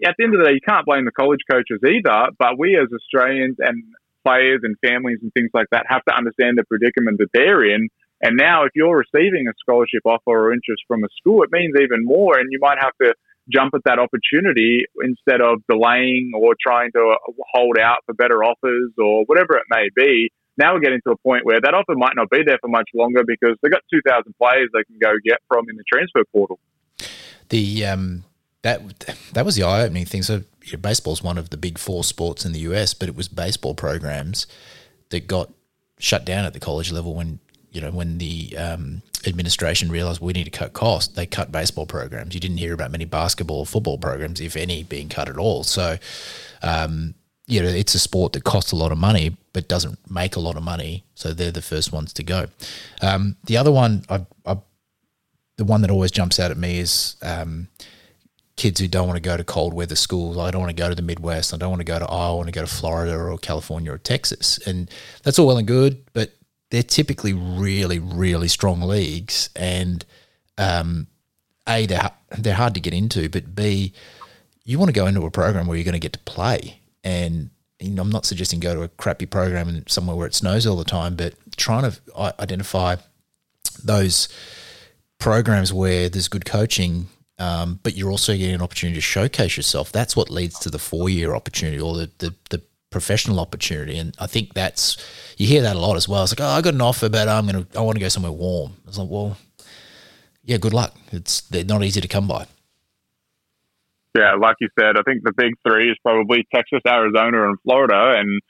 at 0.06 0.16
the 0.18 0.24
end 0.24 0.36
of 0.36 0.40
the 0.40 0.46
day, 0.46 0.54
you 0.54 0.62
can't 0.68 0.86
blame 0.86 1.06
the 1.06 1.12
college 1.12 1.40
coaches 1.50 1.82
either. 1.84 2.30
But 2.38 2.60
we 2.60 2.78
as 2.78 2.94
Australians 2.94 3.56
and 3.58 3.82
players 4.26 4.62
and 4.64 4.76
families 4.86 5.20
and 5.22 5.32
things 5.34 5.52
like 5.54 5.68
that 5.72 5.86
have 5.88 6.04
to 6.10 6.16
understand 6.16 6.58
the 6.58 6.64
predicament 6.66 7.20
that 7.20 7.30
they're 7.34 7.64
in. 7.64 7.90
And 8.22 8.38
now, 8.38 8.64
if 8.64 8.72
you're 8.76 8.98
receiving 8.98 9.48
a 9.48 9.54
scholarship 9.60 10.02
offer 10.06 10.32
or 10.32 10.54
interest 10.54 10.84
from 10.88 11.04
a 11.04 11.08
school, 11.20 11.44
it 11.44 11.50
means 11.52 11.76
even 11.80 12.04
more, 12.04 12.40
and 12.40 12.48
you 12.50 12.60
might 12.62 12.78
have 12.80 12.94
to 13.02 13.14
jump 13.54 13.74
at 13.76 13.82
that 13.86 14.00
opportunity 14.00 14.86
instead 15.04 15.42
of 15.42 15.62
delaying 15.70 16.32
or 16.36 16.56
trying 16.60 16.92
to 16.94 17.16
hold 17.54 17.78
out 17.80 17.98
for 18.06 18.14
better 18.16 18.44
offers 18.44 18.92
or 18.98 19.24
whatever 19.26 19.56
it 19.58 19.66
may 19.70 19.90
be. 19.96 20.30
Now 20.58 20.74
we're 20.74 20.80
getting 20.80 21.02
to 21.06 21.12
a 21.12 21.18
point 21.18 21.46
where 21.46 21.60
that 21.62 21.74
offer 21.74 21.96
might 21.96 22.16
not 22.16 22.30
be 22.30 22.40
there 22.46 22.58
for 22.62 22.70
much 22.70 22.90
longer 22.96 23.22
because 23.28 23.58
they've 23.62 23.72
got 23.72 23.84
2,000 23.94 24.34
players 24.42 24.70
they 24.74 24.84
can 24.86 24.98
go 25.02 25.14
get 25.24 25.38
from 25.48 25.66
in 25.70 25.76
the 25.76 25.84
transfer 25.92 26.24
portal. 26.32 26.60
The 27.50 27.86
um, 27.86 28.24
that 28.64 28.82
that 29.34 29.46
was 29.46 29.56
the 29.56 29.64
eye 29.64 29.84
opening 29.84 30.06
thing. 30.06 30.24
So 30.24 30.44
you 30.66 30.74
know, 30.74 30.82
baseball 30.82 31.14
is 31.14 31.24
one 31.24 31.38
of 31.38 31.50
the 31.50 31.58
big 31.58 31.78
four 31.78 32.04
sports 32.04 32.46
in 32.46 32.52
the 32.52 32.60
US, 32.60 32.94
but 32.94 33.08
it 33.08 33.16
was 33.16 33.28
baseball 33.28 33.76
programs 33.76 34.48
that 35.10 35.28
got 35.28 35.52
shut 36.00 36.26
down 36.26 36.46
at 36.46 36.54
the 36.54 36.60
college 36.60 36.92
level 36.92 37.14
when 37.14 37.40
you 37.72 37.82
know 37.82 37.92
when 37.92 38.18
the 38.18 38.56
um, 38.58 39.02
administration 39.28 39.90
realized 39.90 40.22
we 40.22 40.34
need 40.34 40.46
to 40.46 40.50
cut 40.50 40.74
costs. 40.74 41.14
They 41.14 41.26
cut 41.26 41.52
baseball 41.52 41.86
programs. 41.86 42.34
You 42.34 42.40
didn't 42.40 42.58
hear 42.58 42.74
about 42.74 42.92
many 42.92 43.06
basketball 43.06 43.60
or 43.60 43.66
football 43.66 43.98
programs, 43.98 44.42
if 44.42 44.56
any, 44.56 44.84
being 44.84 45.10
cut 45.10 45.30
at 45.30 45.38
all. 45.38 45.64
So. 45.64 45.98
Um, 46.62 47.14
you 47.48 47.62
know, 47.62 47.68
it's 47.68 47.94
a 47.94 48.00
sport 48.00 48.34
that 48.34 48.44
costs 48.44 48.72
a 48.72 48.76
lot 48.76 48.92
of 48.92 48.98
money 48.98 49.38
but 49.54 49.68
doesn't 49.68 50.00
make 50.12 50.36
a 50.36 50.40
lot 50.40 50.58
of 50.58 50.64
money, 50.64 51.06
so 51.14 51.32
they're 51.32 51.52
the 51.52 51.62
first 51.62 51.94
ones 51.94 52.12
to 52.12 52.24
go. 52.24 52.48
Um, 53.02 53.38
the 53.46 53.56
other 53.56 53.72
one, 53.72 54.04
I, 54.10 54.26
I, 54.46 54.58
the 55.58 55.64
one 55.64 55.82
that 55.82 55.92
always 55.92 56.12
jumps 56.12 56.40
out 56.40 56.52
at 56.52 56.58
me 56.58 56.80
is 56.80 57.16
um, 57.22 57.70
kids 58.58 58.80
who 58.80 58.88
don't 58.88 59.08
want 59.08 59.18
to 59.18 59.22
go 59.22 59.36
to 59.36 59.44
cold 59.44 59.74
weather 59.74 59.96
schools. 59.96 60.38
I 60.38 60.52
don't 60.52 60.62
want 60.62 60.76
to 60.76 60.82
go 60.82 60.90
to 60.90 60.96
the 60.96 61.02
Midwest. 61.02 61.54
I 61.54 61.58
don't 61.58 61.70
want 61.70 61.82
to 61.82 61.86
go 61.86 62.00
to 62.00 62.06
Iowa. 62.06 62.34
I 62.34 62.36
want 62.36 62.48
to 62.48 62.54
go 62.54 62.62
to 62.62 62.68
Florida 62.68 63.16
or 63.18 63.38
California 63.38 63.92
or 63.92 63.98
Texas. 63.98 64.60
And 64.66 64.90
that's 65.24 65.38
all 65.38 65.48
well 65.48 65.58
and 65.58 65.68
good, 65.68 66.04
but 66.14 66.32
they're 66.72 66.84
typically 66.84 67.34
really, 67.34 68.00
really 68.00 68.48
strong 68.48 68.82
leagues. 68.82 69.50
And 69.56 70.06
um, 70.58 71.08
A, 71.68 71.86
they're, 71.86 72.12
they're 72.38 72.54
hard 72.54 72.76
to 72.76 72.80
get 72.80 72.94
into, 72.94 73.30
but 73.30 73.56
B, 73.56 73.94
you 74.64 74.80
want 74.80 74.90
to 74.90 74.94
go 74.94 75.06
into 75.06 75.26
a 75.26 75.32
program 75.32 75.68
where 75.68 75.78
you're 75.78 75.84
going 75.84 75.94
to 75.94 76.00
get 76.00 76.14
to 76.14 76.20
play. 76.20 76.80
And 77.04 77.50
you 77.80 77.92
know, 77.92 78.02
I'm 78.02 78.10
not 78.10 78.26
suggesting 78.26 78.60
go 78.60 78.74
to 78.74 78.84
a 78.84 78.88
crappy 78.88 79.26
program 79.26 79.68
and 79.68 79.90
somewhere 79.90 80.16
where 80.16 80.28
it 80.28 80.34
snows 80.34 80.66
all 80.66 80.78
the 80.78 80.86
time, 80.86 81.16
but 81.16 81.34
trying 81.58 81.92
to 81.92 82.00
identify 82.40 82.96
those 83.84 84.30
programs 85.20 85.74
where 85.74 86.10
there's 86.10 86.28
good 86.28 86.46
coaching 86.46 87.08
um, 87.38 87.80
but 87.84 87.96
you're 87.96 88.12
also 88.12 88.34
getting 88.34 88.56
an 88.56 88.62
opportunity 88.62 88.96
to 88.96 89.02
showcase 89.02 89.58
yourself. 89.58 89.92
That's 89.92 90.16
what 90.16 90.30
leads 90.30 90.60
to 90.60 90.70
the 90.70 90.80
four 90.80 91.10
year 91.10 91.36
opportunity 91.36 91.80
or 91.80 91.96
the, 91.96 92.12
the, 92.20 92.36
the, 92.50 92.62
professional 92.92 93.42
opportunity. 93.42 93.98
And 93.98 94.16
I 94.20 94.28
think 94.28 94.54
that's, 94.54 94.96
you 95.38 95.48
hear 95.48 95.62
that 95.64 95.76
a 95.76 95.80
lot 95.80 95.98
as 95.98 96.08
well. 96.08 96.24
It's 96.24 96.32
like, 96.32 96.40
oh, 96.40 96.50
I 96.50 96.62
got 96.62 96.76
an 96.76 96.82
offer, 96.82 97.10
but 97.10 97.28
I'm 97.28 97.46
going 97.46 97.66
to, 97.66 97.78
I 97.78 97.82
want 97.82 97.98
to 97.98 98.00
go 98.00 98.08
somewhere 98.08 98.32
warm. 98.32 98.72
It's 98.88 98.98
like, 98.98 99.10
well, 99.10 99.36
yeah, 100.46 100.56
good 100.56 100.74
luck. 100.74 100.96
It's, 101.12 101.42
they're 101.42 101.66
not 101.66 101.84
easy 101.84 102.00
to 102.00 102.08
come 102.08 102.26
by. 102.26 102.48
Yeah, 104.18 104.36
like 104.36 104.56
you 104.62 104.70
said, 104.80 104.98
I 104.98 105.02
think 105.02 105.24
the 105.26 105.34
big 105.36 105.56
three 105.68 105.92
is 105.92 105.98
probably 106.04 106.48
Texas, 106.56 106.80
Arizona, 106.88 107.50
and 107.50 107.58
Florida. 107.64 108.16
And 108.18 108.42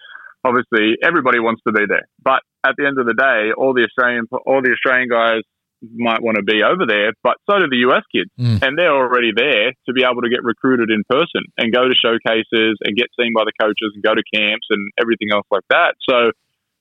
obviously 0.43 0.95
everybody 1.01 1.39
wants 1.39 1.63
to 1.65 1.73
be 1.73 1.87
there. 1.89 2.07
But 2.23 2.41
at 2.63 2.75
the 2.77 2.85
end 2.85 2.99
of 2.99 3.07
the 3.07 3.15
day, 3.15 3.51
all 3.57 3.73
the 3.73 3.83
Australian, 3.83 4.27
all 4.45 4.61
the 4.61 4.73
Australian 4.73 5.09
guys 5.09 5.41
might 5.93 6.21
want 6.21 6.37
to 6.37 6.43
be 6.43 6.63
over 6.63 6.85
there, 6.87 7.13
but 7.21 7.37
so 7.49 7.59
do 7.59 7.67
the 7.69 7.85
US 7.91 8.03
kids. 8.09 8.31
Mm. 8.39 8.61
And 8.63 8.77
they're 8.77 8.93
already 8.93 9.31
there 9.35 9.73
to 9.85 9.91
be 9.93 10.03
able 10.03 10.21
to 10.21 10.29
get 10.29 10.43
recruited 10.43 10.89
in 10.89 11.03
person 11.09 11.45
and 11.57 11.73
go 11.73 11.87
to 11.87 11.95
showcases 11.95 12.77
and 12.81 12.97
get 12.97 13.07
seen 13.19 13.33
by 13.35 13.43
the 13.45 13.53
coaches 13.59 13.93
and 13.93 14.03
go 14.03 14.13
to 14.13 14.23
camps 14.33 14.67
and 14.69 14.91
everything 14.99 15.29
else 15.33 15.47
like 15.51 15.65
that. 15.69 15.95
So 16.09 16.31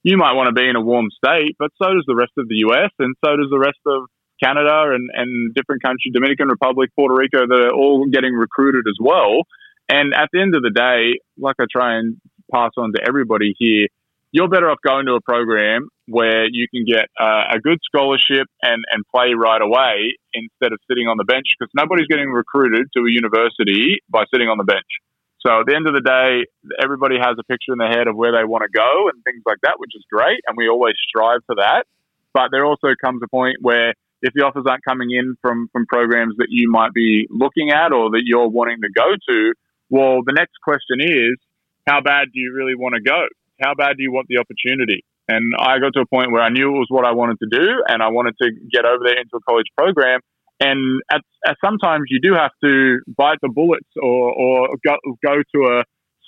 you 0.03 0.17
might 0.17 0.33
want 0.33 0.49
to 0.49 0.57
be 0.57 0.69
in 0.69 0.77
a 0.77 0.85
warm 0.85 1.09
state, 1.11 1.57
but 1.59 1.71
so 1.81 1.93
does 1.93 2.05
the 2.07 2.17
rest 2.17 2.33
of 2.37 2.49
the 2.49 2.65
US 2.69 2.93
and 2.99 3.15
so 3.25 3.37
does 3.37 3.51
the 3.51 3.59
rest 3.59 3.81
of 3.87 4.07
Canada 4.43 4.93
and, 4.93 5.09
and 5.15 5.55
different 5.55 5.83
countries, 5.83 6.13
Dominican 6.13 6.49
Republic, 6.49 6.91
Puerto 6.97 7.15
Rico, 7.15 7.47
that 7.47 7.71
are 7.71 7.75
all 7.75 8.07
getting 8.11 8.35
recruited 8.35 8.85
as 8.89 8.99
well. 9.01 9.43
And 9.89 10.15
at 10.15 10.29
the 10.33 10.41
end 10.41 10.55
of 10.55 10.63
the 10.63 10.71
day, 10.71 11.21
like 11.39 11.57
I 11.61 11.65
try 11.71 11.99
and 11.99 12.17
pass 12.53 12.71
on 12.77 12.93
to 12.93 13.01
everybody 13.07 13.55
here, 13.59 13.87
you're 14.35 14.49
better 14.49 14.69
off 14.69 14.83
going 14.85 15.07
to 15.07 15.15
a 15.15 15.21
program 15.21 15.89
where 16.09 16.51
you 16.51 16.67
can 16.67 16.85
get 16.85 17.07
uh, 17.23 17.55
a 17.55 17.61
good 17.63 17.79
scholarship 17.87 18.51
and, 18.63 18.83
and 18.91 19.05
play 19.15 19.31
right 19.33 19.63
away 19.63 20.19
instead 20.35 20.73
of 20.73 20.81
sitting 20.91 21.07
on 21.07 21.17
the 21.17 21.25
bench 21.25 21.55
because 21.55 21.71
nobody's 21.73 22.09
getting 22.09 22.29
recruited 22.29 22.91
to 22.93 23.07
a 23.07 23.11
university 23.11 24.03
by 24.11 24.25
sitting 24.35 24.49
on 24.49 24.59
the 24.59 24.65
bench. 24.67 24.91
So 25.39 25.61
at 25.61 25.67
the 25.67 25.77
end 25.77 25.87
of 25.87 25.95
the 25.95 26.03
day, 26.03 26.51
everybody 26.83 27.15
has 27.15 27.39
a 27.39 27.45
picture 27.45 27.71
in 27.71 27.79
their 27.79 27.95
head 27.95 28.09
of 28.09 28.17
where 28.17 28.35
they 28.35 28.43
want 28.43 28.67
to 28.67 28.73
go 28.75 29.07
and 29.07 29.23
things 29.23 29.43
like 29.47 29.59
that, 29.63 29.79
which 29.79 29.95
is 29.95 30.03
great. 30.11 30.43
And 30.49 30.57
we 30.59 30.69
always 30.69 30.99
strive 31.07 31.47
for 31.47 31.55
that. 31.63 31.87
But 32.35 32.51
there 32.51 32.67
also 32.67 32.89
comes 32.99 33.23
a 33.23 33.29
point 33.29 33.59
where 33.61 33.95
if 34.21 34.35
the 34.35 34.43
offers 34.43 34.65
aren't 34.67 34.83
coming 34.83 35.13
in 35.13 35.37
from, 35.41 35.69
from 35.71 35.87
programs 35.87 36.35
that 36.39 36.49
you 36.51 36.69
might 36.69 36.93
be 36.93 37.29
looking 37.31 37.71
at 37.71 37.93
or 37.93 38.11
that 38.11 38.23
you're 38.25 38.49
wanting 38.49 38.83
to 38.83 38.91
go 38.91 39.15
to, 39.31 39.55
well, 39.91 40.27
the 40.27 40.35
next 40.35 40.59
question 40.59 40.99
is, 40.99 41.39
how 41.87 42.01
bad 42.01 42.35
do 42.35 42.41
you 42.41 42.53
really 42.53 42.75
want 42.75 42.97
to 42.97 43.01
go? 43.01 43.23
How 43.61 43.75
bad 43.75 43.97
do 43.97 44.03
you 44.03 44.13
want 44.13 44.27
the 44.29 44.39
opportunity? 44.39 45.05
And 45.29 45.55
I 45.59 45.79
got 45.79 45.95
to 45.95 46.01
a 46.01 46.07
point 46.07 46.33
where 46.33 46.43
I 46.43 46.51
knew 46.51 46.69
it 46.69 46.79
was 46.79 46.89
what 46.91 47.07
I 47.07 47.13
wanted 47.13 47.39
to 47.41 47.49
do 47.51 47.83
and 47.89 48.03
I 48.03 48.09
wanted 48.09 48.35
to 48.43 48.51
get 48.71 48.85
over 48.85 49.03
there 49.05 49.19
into 49.19 49.37
a 49.37 49.41
college 49.49 49.67
program. 49.77 50.21
And 50.61 51.01
at, 51.11 51.23
at 51.47 51.57
sometimes 51.65 52.05
you 52.09 52.21
do 52.21 52.35
have 52.35 52.53
to 52.63 53.01
bite 53.17 53.39
the 53.43 53.49
bullets 53.49 53.89
or, 54.01 54.33
or 54.33 54.69
go, 54.85 54.97
go 55.25 55.37
to 55.37 55.79
a 55.79 55.85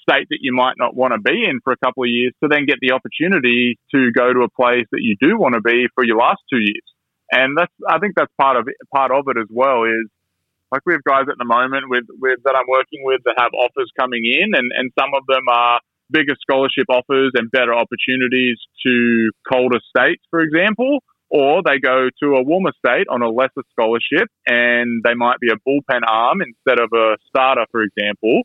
state 0.09 0.27
that 0.31 0.39
you 0.41 0.55
might 0.55 0.75
not 0.79 0.97
want 0.97 1.13
to 1.13 1.21
be 1.21 1.45
in 1.45 1.61
for 1.63 1.73
a 1.73 1.77
couple 1.85 2.05
of 2.05 2.09
years 2.09 2.33
to 2.43 2.49
then 2.49 2.65
get 2.65 2.79
the 2.81 2.93
opportunity 2.93 3.79
to 3.95 4.11
go 4.13 4.33
to 4.33 4.41
a 4.41 4.51
place 4.51 4.87
that 4.93 5.03
you 5.03 5.17
do 5.21 5.39
want 5.39 5.55
to 5.55 5.61
be 5.61 5.87
for 5.95 6.05
your 6.05 6.17
last 6.17 6.41
two 6.51 6.61
years. 6.61 6.87
And 7.33 7.57
that's, 7.59 7.73
I 7.89 7.99
think 7.99 8.15
that's 8.17 8.33
part 8.41 8.57
of 8.57 8.69
it, 8.69 8.77
part 8.95 9.11
of 9.11 9.27
it 9.29 9.37
as 9.37 9.51
well 9.51 9.85
is 9.85 10.07
like 10.71 10.83
we 10.87 10.95
have 10.95 11.05
guys 11.05 11.27
at 11.31 11.39
the 11.39 11.45
moment 11.45 11.91
with, 11.91 12.05
with 12.21 12.39
that 12.45 12.55
I'm 12.55 12.69
working 12.69 13.03
with 13.03 13.21
that 13.25 13.35
have 13.39 13.53
offers 13.53 13.91
coming 13.99 14.25
in 14.25 14.55
and, 14.55 14.71
and 14.75 14.91
some 14.99 15.11
of 15.15 15.23
them 15.29 15.43
are 15.51 15.81
bigger 16.11 16.35
scholarship 16.41 16.87
offers 16.89 17.33
and 17.35 17.51
better 17.51 17.75
opportunities 17.75 18.59
to 18.85 19.31
colder 19.51 19.81
states, 19.89 20.23
for 20.31 20.41
example, 20.41 21.03
or 21.29 21.63
they 21.65 21.79
go 21.79 22.09
to 22.23 22.37
a 22.37 22.43
warmer 22.43 22.73
state 22.79 23.07
on 23.11 23.23
a 23.23 23.29
lesser 23.29 23.67
scholarship 23.73 24.29
and 24.47 25.03
they 25.05 25.15
might 25.15 25.41
be 25.41 25.51
a 25.51 25.59
bullpen 25.67 26.03
arm 26.07 26.41
instead 26.41 26.79
of 26.79 26.91
a 26.95 27.17
starter, 27.29 27.67
for 27.71 27.83
example, 27.83 28.43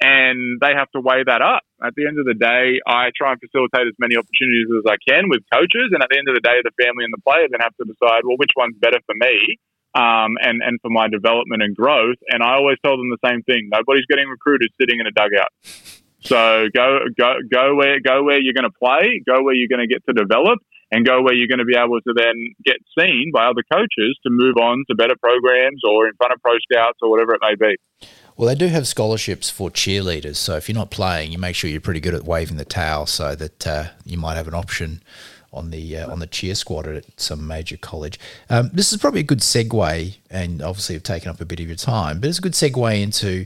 and 0.00 0.58
they 0.60 0.72
have 0.74 0.90
to 0.92 1.00
weigh 1.00 1.22
that 1.26 1.42
up. 1.42 1.62
At 1.84 1.94
the 1.94 2.06
end 2.06 2.18
of 2.18 2.24
the 2.24 2.34
day, 2.34 2.80
I 2.86 3.10
try 3.14 3.32
and 3.32 3.40
facilitate 3.40 3.86
as 3.86 3.94
many 3.98 4.16
opportunities 4.16 4.66
as 4.78 4.84
I 4.88 4.96
can 5.06 5.28
with 5.28 5.44
coaches, 5.52 5.92
and 5.92 6.02
at 6.02 6.08
the 6.10 6.18
end 6.18 6.28
of 6.28 6.34
the 6.34 6.42
day, 6.42 6.58
the 6.64 6.74
family 6.80 7.04
and 7.04 7.12
the 7.12 7.22
player 7.22 7.46
then 7.50 7.60
have 7.60 7.76
to 7.76 7.84
decide, 7.84 8.24
well, 8.24 8.38
which 8.38 8.56
one's 8.56 8.76
better 8.80 8.98
for 9.06 9.14
me 9.14 9.58
um, 9.94 10.40
and 10.40 10.62
and 10.62 10.80
for 10.80 10.90
my 10.90 11.08
development 11.08 11.62
and 11.62 11.76
growth. 11.76 12.18
And 12.28 12.42
I 12.42 12.54
always 12.54 12.78
tell 12.84 12.96
them 12.96 13.10
the 13.10 13.22
same 13.24 13.42
thing: 13.42 13.68
nobody's 13.70 14.06
getting 14.06 14.28
recruited 14.28 14.70
sitting 14.80 14.98
in 14.98 15.06
a 15.06 15.12
dugout. 15.12 15.52
So 16.24 16.68
go 16.74 17.00
go 17.18 17.34
go 17.50 17.74
where 17.74 18.00
go 18.00 18.22
where 18.22 18.40
you're 18.40 18.54
going 18.54 18.70
to 18.70 18.78
play, 18.78 19.22
go 19.26 19.42
where 19.42 19.54
you're 19.54 19.68
going 19.68 19.86
to 19.86 19.92
get 19.92 20.04
to 20.06 20.12
develop, 20.12 20.58
and 20.90 21.04
go 21.04 21.22
where 21.22 21.34
you're 21.34 21.48
going 21.48 21.58
to 21.58 21.64
be 21.64 21.76
able 21.76 22.00
to 22.00 22.14
then 22.14 22.54
get 22.64 22.76
seen 22.98 23.30
by 23.32 23.46
other 23.46 23.62
coaches 23.72 24.18
to 24.24 24.30
move 24.30 24.56
on 24.56 24.84
to 24.88 24.94
better 24.94 25.16
programs 25.20 25.80
or 25.88 26.06
in 26.06 26.14
front 26.14 26.32
of 26.32 26.40
pro 26.42 26.54
scouts 26.70 26.98
or 27.02 27.10
whatever 27.10 27.34
it 27.34 27.40
may 27.42 27.54
be. 27.54 27.76
Well, 28.36 28.48
they 28.48 28.54
do 28.54 28.68
have 28.68 28.86
scholarships 28.86 29.50
for 29.50 29.70
cheerleaders. 29.70 30.36
So 30.36 30.56
if 30.56 30.68
you're 30.68 30.78
not 30.78 30.90
playing, 30.90 31.32
you 31.32 31.38
make 31.38 31.54
sure 31.54 31.68
you're 31.68 31.80
pretty 31.80 32.00
good 32.00 32.14
at 32.14 32.24
waving 32.24 32.56
the 32.56 32.64
towel, 32.64 33.06
so 33.06 33.34
that 33.34 33.66
uh, 33.66 33.84
you 34.04 34.16
might 34.16 34.36
have 34.36 34.48
an 34.48 34.54
option 34.54 35.02
on 35.52 35.70
the 35.70 35.98
uh, 35.98 36.10
on 36.10 36.18
the 36.18 36.26
cheer 36.26 36.54
squad 36.54 36.86
at 36.86 37.04
some 37.20 37.46
major 37.46 37.76
college. 37.76 38.18
Um, 38.48 38.70
this 38.72 38.92
is 38.92 38.98
probably 38.98 39.20
a 39.20 39.24
good 39.24 39.40
segue, 39.40 40.16
and 40.30 40.62
obviously 40.62 40.94
you've 40.94 41.02
taken 41.02 41.28
up 41.28 41.40
a 41.40 41.44
bit 41.44 41.60
of 41.60 41.66
your 41.66 41.76
time, 41.76 42.20
but 42.20 42.28
it's 42.28 42.38
a 42.38 42.42
good 42.42 42.52
segue 42.52 43.00
into 43.00 43.44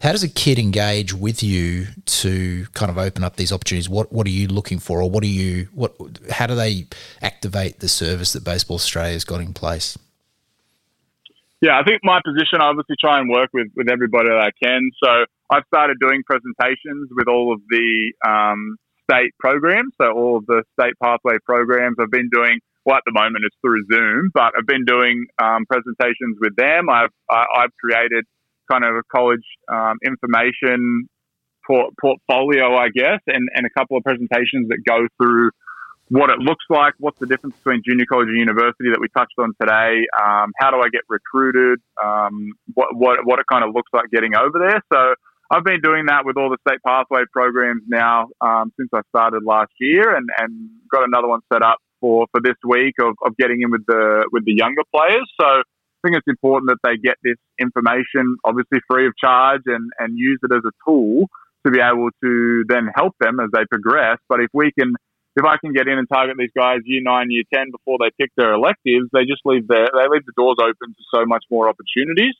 how 0.00 0.12
does 0.12 0.22
a 0.22 0.28
kid 0.28 0.58
engage 0.58 1.12
with 1.12 1.42
you 1.42 1.86
to 2.06 2.66
kind 2.72 2.90
of 2.90 2.96
open 2.96 3.22
up 3.22 3.36
these 3.36 3.52
opportunities? 3.52 3.88
What 3.88 4.12
what 4.12 4.26
are 4.26 4.30
you 4.30 4.48
looking 4.48 4.78
for, 4.78 5.02
or 5.02 5.10
what 5.10 5.22
are 5.22 5.28
you 5.28 5.68
what? 5.74 5.94
How 6.30 6.46
do 6.46 6.54
they 6.54 6.86
activate 7.20 7.80
the 7.80 7.88
service 7.88 8.32
that 8.32 8.44
Baseball 8.44 8.76
Australia 8.76 9.12
has 9.12 9.24
got 9.24 9.40
in 9.40 9.52
place? 9.52 9.98
Yeah, 11.60 11.78
I 11.78 11.82
think 11.84 12.00
my 12.02 12.20
position, 12.24 12.62
I 12.62 12.72
obviously 12.72 12.96
try 12.98 13.20
and 13.20 13.28
work 13.28 13.50
with, 13.52 13.68
with 13.76 13.90
everybody 13.90 14.30
that 14.30 14.40
I 14.40 14.50
can. 14.64 14.90
So 15.04 15.26
I've 15.50 15.64
started 15.66 15.98
doing 16.00 16.22
presentations 16.24 17.10
with 17.12 17.28
all 17.28 17.52
of 17.52 17.60
the 17.68 18.12
um, 18.26 18.76
state 19.04 19.34
programs. 19.38 19.92
So 20.00 20.10
all 20.10 20.38
of 20.38 20.46
the 20.46 20.62
state 20.80 20.94
pathway 21.02 21.36
programs 21.44 21.96
I've 22.00 22.10
been 22.10 22.30
doing. 22.32 22.60
Well, 22.86 22.96
at 22.96 23.02
the 23.04 23.12
moment 23.12 23.44
it's 23.44 23.56
through 23.60 23.84
Zoom, 23.92 24.30
but 24.32 24.54
I've 24.56 24.66
been 24.66 24.86
doing 24.86 25.26
um, 25.36 25.66
presentations 25.68 26.38
with 26.40 26.56
them. 26.56 26.88
I've 26.88 27.10
I, 27.28 27.40
have 27.40 27.46
i 27.54 27.60
have 27.60 27.70
created 27.76 28.24
kind 28.70 28.84
of 28.84 28.94
a 28.96 29.02
college 29.14 29.46
um, 29.72 29.96
information 30.04 31.08
port- 31.66 31.94
portfolio, 32.00 32.76
I 32.76 32.88
guess, 32.88 33.20
and, 33.26 33.48
and 33.54 33.66
a 33.66 33.70
couple 33.78 33.96
of 33.96 34.04
presentations 34.04 34.68
that 34.68 34.78
go 34.86 35.06
through 35.16 35.50
what 36.08 36.28
it 36.28 36.38
looks 36.38 36.64
like, 36.68 36.94
what's 36.98 37.18
the 37.20 37.26
difference 37.26 37.54
between 37.62 37.82
junior 37.86 38.04
college 38.04 38.28
and 38.28 38.36
university 38.36 38.90
that 38.90 39.00
we 39.00 39.06
touched 39.16 39.38
on 39.38 39.52
today, 39.60 40.06
um, 40.20 40.50
how 40.58 40.70
do 40.70 40.78
I 40.78 40.88
get 40.90 41.02
recruited, 41.08 41.78
um, 42.02 42.52
what, 42.74 42.88
what, 42.96 43.18
what 43.24 43.38
it 43.38 43.46
kind 43.50 43.62
of 43.62 43.74
looks 43.74 43.90
like 43.92 44.06
getting 44.12 44.34
over 44.34 44.58
there. 44.58 44.82
So 44.92 45.14
I've 45.52 45.64
been 45.64 45.80
doing 45.80 46.06
that 46.06 46.24
with 46.24 46.36
all 46.36 46.50
the 46.50 46.58
state 46.66 46.80
pathway 46.84 47.22
programs 47.32 47.82
now 47.86 48.26
um, 48.40 48.72
since 48.76 48.88
I 48.92 49.02
started 49.08 49.44
last 49.44 49.72
year, 49.78 50.14
and, 50.14 50.28
and 50.38 50.68
got 50.90 51.04
another 51.06 51.28
one 51.28 51.40
set 51.52 51.62
up 51.62 51.78
for, 52.00 52.26
for 52.32 52.40
this 52.40 52.56
week 52.64 52.94
of, 53.00 53.14
of 53.24 53.36
getting 53.36 53.62
in 53.62 53.70
with 53.70 53.84
the 53.86 54.28
with 54.32 54.44
the 54.44 54.54
younger 54.54 54.82
players. 54.94 55.28
So 55.40 55.62
think 56.02 56.16
it's 56.16 56.28
important 56.28 56.70
that 56.70 56.78
they 56.82 56.96
get 56.96 57.16
this 57.22 57.36
information, 57.58 58.36
obviously 58.44 58.78
free 58.90 59.06
of 59.06 59.12
charge, 59.16 59.62
and, 59.66 59.90
and 59.98 60.18
use 60.18 60.38
it 60.42 60.52
as 60.52 60.62
a 60.64 60.72
tool 60.86 61.28
to 61.64 61.70
be 61.70 61.78
able 61.80 62.08
to 62.22 62.64
then 62.68 62.88
help 62.94 63.14
them 63.20 63.38
as 63.40 63.50
they 63.52 63.64
progress. 63.70 64.18
But 64.28 64.40
if 64.40 64.48
we 64.52 64.72
can, 64.72 64.94
if 65.36 65.44
I 65.44 65.56
can 65.58 65.72
get 65.72 65.88
in 65.88 65.98
and 65.98 66.08
target 66.08 66.36
these 66.38 66.54
guys 66.56 66.80
year 66.84 67.02
nine, 67.02 67.30
year 67.30 67.44
ten 67.52 67.70
before 67.70 67.98
they 68.00 68.10
pick 68.18 68.32
their 68.36 68.52
electives, 68.52 69.08
they 69.12 69.24
just 69.24 69.42
leave 69.44 69.68
their 69.68 69.88
they 69.92 70.08
leave 70.08 70.24
the 70.24 70.32
doors 70.36 70.56
open 70.60 70.94
to 70.94 71.02
so 71.12 71.26
much 71.26 71.44
more 71.50 71.68
opportunities 71.68 72.34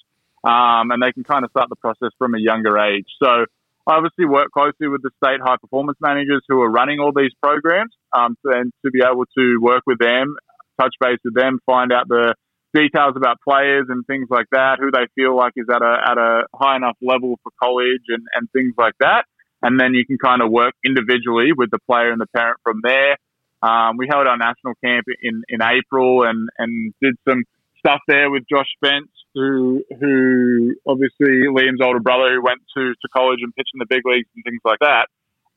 um, 0.44 0.90
and 0.90 1.02
they 1.02 1.12
can 1.12 1.24
kind 1.24 1.44
of 1.44 1.50
start 1.50 1.68
the 1.68 1.76
process 1.76 2.10
from 2.18 2.34
a 2.34 2.38
younger 2.38 2.78
age. 2.78 3.06
So 3.22 3.44
I 3.86 3.96
obviously 3.96 4.24
work 4.24 4.50
closely 4.52 4.88
with 4.88 5.02
the 5.02 5.10
state 5.22 5.40
high 5.42 5.56
performance 5.60 5.98
managers 6.00 6.42
who 6.48 6.60
are 6.62 6.70
running 6.70 7.00
all 7.00 7.12
these 7.14 7.32
programs, 7.42 7.92
um, 8.16 8.36
and 8.44 8.72
to 8.84 8.90
be 8.90 9.00
able 9.04 9.26
to 9.36 9.58
work 9.60 9.82
with 9.86 9.98
them, 9.98 10.36
touch 10.80 10.94
base 11.00 11.18
with 11.24 11.34
them, 11.34 11.60
find 11.66 11.92
out 11.92 12.08
the 12.08 12.34
details 12.74 13.14
about 13.16 13.38
players 13.42 13.86
and 13.88 14.06
things 14.06 14.28
like 14.30 14.46
that, 14.52 14.78
who 14.78 14.90
they 14.90 15.06
feel 15.14 15.36
like 15.36 15.52
is 15.56 15.66
at 15.68 15.82
a 15.82 15.96
at 16.10 16.18
a 16.18 16.42
high 16.54 16.76
enough 16.76 16.96
level 17.02 17.38
for 17.42 17.52
college 17.62 18.04
and, 18.08 18.24
and 18.34 18.50
things 18.52 18.74
like 18.78 18.94
that. 19.00 19.24
And 19.62 19.78
then 19.78 19.94
you 19.94 20.06
can 20.06 20.18
kind 20.18 20.40
of 20.40 20.50
work 20.50 20.74
individually 20.84 21.52
with 21.52 21.70
the 21.70 21.78
player 21.86 22.10
and 22.10 22.20
the 22.20 22.26
parent 22.34 22.58
from 22.62 22.80
there. 22.82 23.18
Um, 23.62 23.98
we 23.98 24.06
held 24.08 24.26
our 24.26 24.38
national 24.38 24.74
camp 24.82 25.04
in, 25.20 25.42
in 25.48 25.60
April 25.62 26.22
and, 26.22 26.48
and 26.56 26.94
did 27.02 27.14
some 27.28 27.44
stuff 27.78 28.00
there 28.08 28.30
with 28.30 28.44
Josh 28.50 28.68
Spence 28.76 29.10
who 29.34 29.84
who 30.00 30.74
obviously 30.86 31.46
Liam's 31.48 31.80
older 31.82 32.00
brother 32.00 32.34
who 32.34 32.42
went 32.42 32.60
to, 32.76 32.92
to 32.94 33.08
college 33.14 33.40
and 33.42 33.54
pitched 33.54 33.70
in 33.74 33.78
the 33.78 33.86
big 33.88 34.02
leagues 34.04 34.28
and 34.34 34.44
things 34.44 34.60
like 34.64 34.78
that. 34.80 35.08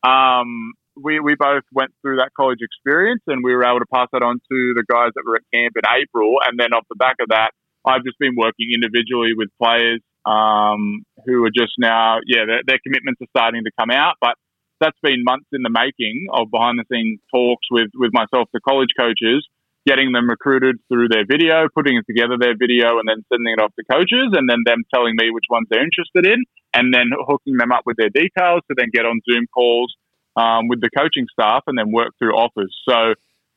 Um, 0.08 0.74
we, 0.96 1.20
we 1.20 1.36
both 1.36 1.64
went 1.72 1.92
through 2.02 2.18
that 2.18 2.32
college 2.36 2.60
experience 2.62 3.22
and 3.28 3.44
we 3.44 3.54
were 3.54 3.66
able 3.66 3.80
to 3.80 3.90
pass 3.94 4.08
that 4.14 4.24
on 4.24 4.40
to 4.40 4.58
the 4.76 4.84
guys 4.88 5.12
that 5.16 5.24
were 5.26 5.38
at 5.38 5.44
camp 5.54 5.74
in 5.76 5.84
April. 5.90 6.38
And 6.46 6.60
then 6.60 6.74
off 6.74 6.86
the 6.90 6.96
back 6.96 7.18
of 7.20 7.30
that, 7.30 7.52
I've 7.86 8.04
just 8.04 8.20
been 8.20 8.36
working 8.38 8.72
individually 8.74 9.34
with 9.36 9.50
players 9.62 10.02
um, 10.26 11.04
who 11.26 11.44
are 11.44 11.52
just 11.52 11.74
now, 11.78 12.20
yeah, 12.26 12.46
their, 12.46 12.62
their 12.66 12.80
commitments 12.86 13.22
are 13.22 13.32
starting 13.36 13.64
to 13.66 13.72
come 13.78 13.92
out. 13.92 14.16
But 14.22 14.36
that's 14.80 14.98
been 15.02 15.24
months 15.24 15.48
in 15.52 15.64
the 15.64 15.74
making 15.74 16.28
of 16.32 16.52
behind 16.52 16.80
the 16.80 16.86
scenes 16.92 17.20
talks 17.32 17.68
with, 17.72 17.90
with 17.96 18.12
myself, 18.14 18.48
the 18.54 18.62
college 18.62 18.92
coaches, 18.98 19.46
getting 19.86 20.14
them 20.14 20.30
recruited 20.30 20.80
through 20.88 21.10
their 21.10 21.26
video, 21.28 21.68
putting 21.76 21.98
it 21.98 22.06
together 22.08 22.38
their 22.40 22.56
video, 22.56 23.00
and 23.00 23.08
then 23.08 23.20
sending 23.28 23.52
it 23.52 23.62
off 23.62 23.76
to 23.76 23.84
coaches, 23.92 24.32
and 24.32 24.48
then 24.48 24.64
them 24.66 24.84
telling 24.94 25.16
me 25.20 25.28
which 25.32 25.48
ones 25.50 25.68
they're 25.70 25.84
interested 25.84 26.26
in, 26.26 26.40
and 26.74 26.94
then 26.94 27.12
hooking 27.28 27.58
them 27.58 27.72
up 27.72 27.84
with 27.86 27.98
their 27.98 28.12
details 28.12 28.64
to 28.72 28.76
then 28.78 28.88
get 28.94 29.06
on 29.06 29.20
Zoom 29.28 29.44
calls 29.54 29.92
um, 30.36 30.68
with 30.68 30.82
the 30.82 30.90
coaching 30.96 31.28
staff, 31.32 31.64
and 31.68 31.78
then 31.78 31.92
work 31.92 32.10
through 32.20 32.34
offers. 32.36 32.76
So 32.88 33.14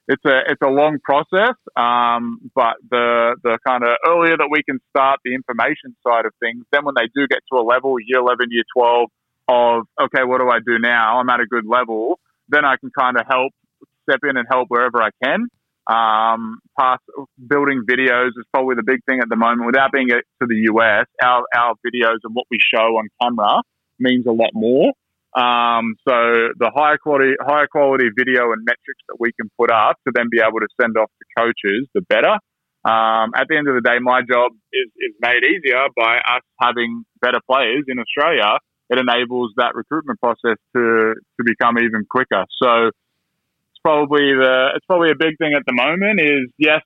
it's 0.09 0.25
a 0.25 0.41
it's 0.49 0.63
a 0.63 0.71
long 0.71 0.99
process, 1.03 1.57
um, 1.77 2.51
but 2.55 2.77
the 2.91 3.37
the 3.43 3.59
kind 3.67 3.83
of 3.83 3.97
earlier 4.07 4.37
that 4.37 4.49
we 4.51 4.63
can 4.63 4.79
start 4.91 5.21
the 5.25 5.35
information 5.35 5.97
side 6.07 6.27
of 6.27 6.33
things, 6.41 6.65
then 6.73 6.85
when 6.85 6.95
they 6.97 7.09
do 7.15 7.27
get 7.27 7.41
to 7.53 7.59
a 7.59 7.65
level, 7.65 7.97
year 8.05 8.21
eleven, 8.21 8.47
year 8.51 8.65
twelve, 8.77 9.11
of 9.49 9.87
okay, 10.01 10.25
what 10.25 10.39
do 10.39 10.49
I 10.49 10.59
do 10.65 10.79
now? 10.79 11.19
I'm 11.19 11.29
at 11.29 11.41
a 11.41 11.47
good 11.47 11.67
level. 11.67 12.21
Then 12.49 12.65
I 12.65 12.77
can 12.77 12.91
kind 12.97 13.17
of 13.19 13.27
help 13.29 13.53
step 14.09 14.21
in 14.23 14.37
and 14.37 14.47
help 14.49 14.69
wherever 14.69 15.03
I 15.03 15.11
can. 15.23 15.49
Um, 15.89 16.59
past 16.79 17.03
building 17.49 17.85
videos 17.89 18.29
is 18.29 18.45
probably 18.53 18.75
the 18.75 18.83
big 18.85 19.05
thing 19.05 19.21
at 19.21 19.29
the 19.29 19.37
moment. 19.37 19.67
Without 19.67 19.93
being 19.93 20.09
to 20.09 20.23
the 20.41 20.69
US, 20.73 21.07
our, 21.23 21.45
our 21.55 21.75
videos 21.87 22.19
and 22.25 22.35
what 22.35 22.47
we 22.51 22.59
show 22.61 22.97
on 22.97 23.09
camera 23.23 23.63
means 23.99 24.27
a 24.27 24.33
lot 24.33 24.51
more. 24.53 24.93
Um, 25.37 25.97
so 26.09 26.57
the 26.57 26.73
higher 26.75 26.97
quality, 26.97 27.35
higher 27.45 27.69
quality 27.69 28.09
video 28.17 28.53
and 28.53 28.65
metrics 28.65 29.05
that 29.09 29.21
we 29.21 29.33
can 29.39 29.51
put 29.61 29.71
up 29.71 29.97
to 30.07 30.13
then 30.15 30.29
be 30.31 30.41
able 30.41 30.61
to 30.61 30.69
send 30.81 30.97
off 30.97 31.11
to 31.13 31.25
coaches, 31.37 31.87
the 31.93 32.01
better. 32.01 32.41
Um, 32.89 33.37
at 33.37 33.45
the 33.49 33.57
end 33.59 33.69
of 33.69 33.75
the 33.75 33.83
day, 33.85 33.99
my 34.01 34.23
job 34.23 34.53
is, 34.73 34.89
is 34.97 35.13
made 35.21 35.45
easier 35.45 35.93
by 35.95 36.19
us 36.25 36.43
having 36.59 37.05
better 37.21 37.41
players 37.51 37.85
in 37.87 37.99
Australia. 37.99 38.57
It 38.89 38.99
enables 38.99 39.53
that 39.59 39.75
recruitment 39.75 40.21
process 40.21 40.57
to, 40.75 41.15
to 41.19 41.45
become 41.45 41.77
even 41.79 42.07
quicker. 42.09 42.47
So 42.63 42.87
it's 42.89 43.81
probably 43.83 44.33
the 44.33 44.71
it's 44.75 44.87
probably 44.87 45.11
a 45.11 45.19
big 45.19 45.37
thing 45.37 45.53
at 45.53 45.65
the 45.67 45.75
moment. 45.75 46.21
Is 46.21 46.49
yes, 46.57 46.81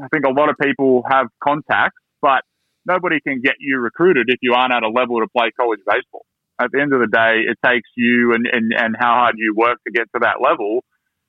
I 0.00 0.08
think 0.08 0.24
a 0.24 0.30
lot 0.30 0.48
of 0.48 0.56
people 0.62 1.02
have 1.10 1.26
contacts, 1.42 2.00
but 2.22 2.42
nobody 2.86 3.20
can 3.20 3.42
get 3.42 3.56
you 3.58 3.78
recruited 3.78 4.26
if 4.28 4.38
you 4.40 4.54
aren't 4.54 4.72
at 4.72 4.84
a 4.84 4.88
level 4.88 5.18
to 5.20 5.26
play 5.36 5.50
college 5.50 5.80
baseball. 5.84 6.24
At 6.60 6.70
the 6.72 6.80
end 6.80 6.92
of 6.92 7.00
the 7.00 7.08
day, 7.08 7.40
it 7.48 7.56
takes 7.64 7.88
you 7.96 8.34
and, 8.34 8.46
and, 8.46 8.72
and 8.76 8.94
how 8.98 9.24
hard 9.24 9.36
you 9.38 9.54
work 9.56 9.78
to 9.86 9.90
get 9.90 10.04
to 10.14 10.20
that 10.20 10.44
level. 10.44 10.84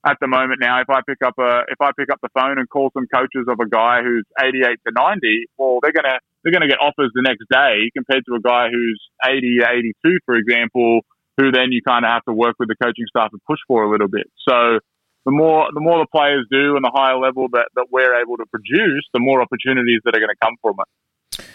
At 0.05 0.17
the 0.19 0.27
moment 0.27 0.59
now, 0.59 0.81
if 0.81 0.89
I 0.89 0.99
pick 1.07 1.21
up 1.23 1.35
a 1.39 1.61
if 1.69 1.79
I 1.79 1.91
pick 1.95 2.09
up 2.11 2.19
the 2.21 2.29
phone 2.33 2.57
and 2.57 2.67
call 2.67 2.89
some 2.93 3.05
coaches 3.13 3.45
of 3.47 3.59
a 3.61 3.69
guy 3.69 4.01
who's 4.01 4.25
88 4.41 4.79
to 4.87 4.91
90, 4.91 5.45
well, 5.57 5.77
they're 5.81 5.93
gonna 5.93 6.17
they're 6.43 6.51
gonna 6.51 6.67
get 6.67 6.81
offers 6.81 7.11
the 7.13 7.21
next 7.21 7.45
day 7.51 7.91
compared 7.95 8.25
to 8.25 8.33
a 8.33 8.41
guy 8.41 8.69
who's 8.73 8.99
80 9.23 9.59
to 9.59 9.65
82, 10.03 10.19
for 10.25 10.35
example, 10.35 11.01
who 11.37 11.51
then 11.51 11.71
you 11.71 11.81
kind 11.85 12.03
of 12.03 12.09
have 12.09 12.25
to 12.25 12.33
work 12.33 12.55
with 12.57 12.67
the 12.67 12.75
coaching 12.81 13.05
staff 13.07 13.29
and 13.31 13.41
push 13.45 13.59
for 13.67 13.83
a 13.83 13.91
little 13.91 14.09
bit. 14.09 14.25
So 14.49 14.79
the 15.25 15.31
more 15.31 15.67
the 15.73 15.81
more 15.81 15.99
the 15.99 16.07
players 16.11 16.47
do 16.49 16.75
and 16.75 16.83
the 16.83 16.91
higher 16.93 17.17
level 17.17 17.47
that, 17.53 17.69
that 17.75 17.87
we're 17.91 18.19
able 18.19 18.37
to 18.37 18.45
produce, 18.47 19.07
the 19.13 19.19
more 19.19 19.41
opportunities 19.41 20.01
that 20.03 20.15
are 20.15 20.19
going 20.19 20.33
to 20.33 20.41
come 20.41 20.55
from 20.61 20.77
it. 20.81 21.45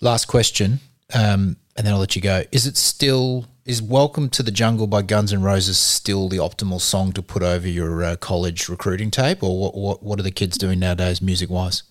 Last 0.00 0.26
question, 0.26 0.80
um, 1.14 1.56
and 1.76 1.86
then 1.86 1.92
I'll 1.92 2.00
let 2.00 2.16
you 2.16 2.22
go. 2.22 2.42
Is 2.52 2.66
it 2.66 2.76
still 2.76 3.46
is 3.64 3.80
"Welcome 3.80 4.28
to 4.30 4.42
the 4.42 4.50
Jungle" 4.50 4.86
by 4.86 5.02
Guns 5.02 5.32
N' 5.32 5.42
Roses 5.42 5.78
still 5.78 6.28
the 6.28 6.38
optimal 6.38 6.80
song 6.80 7.12
to 7.12 7.22
put 7.22 7.42
over 7.42 7.68
your 7.68 8.02
uh, 8.02 8.16
college 8.16 8.68
recruiting 8.68 9.10
tape, 9.10 9.42
or 9.42 9.58
what, 9.58 9.74
what, 9.74 10.02
what 10.02 10.18
are 10.18 10.22
the 10.22 10.30
kids 10.30 10.58
doing 10.58 10.78
nowadays, 10.78 11.22
music 11.22 11.50
wise? 11.50 11.82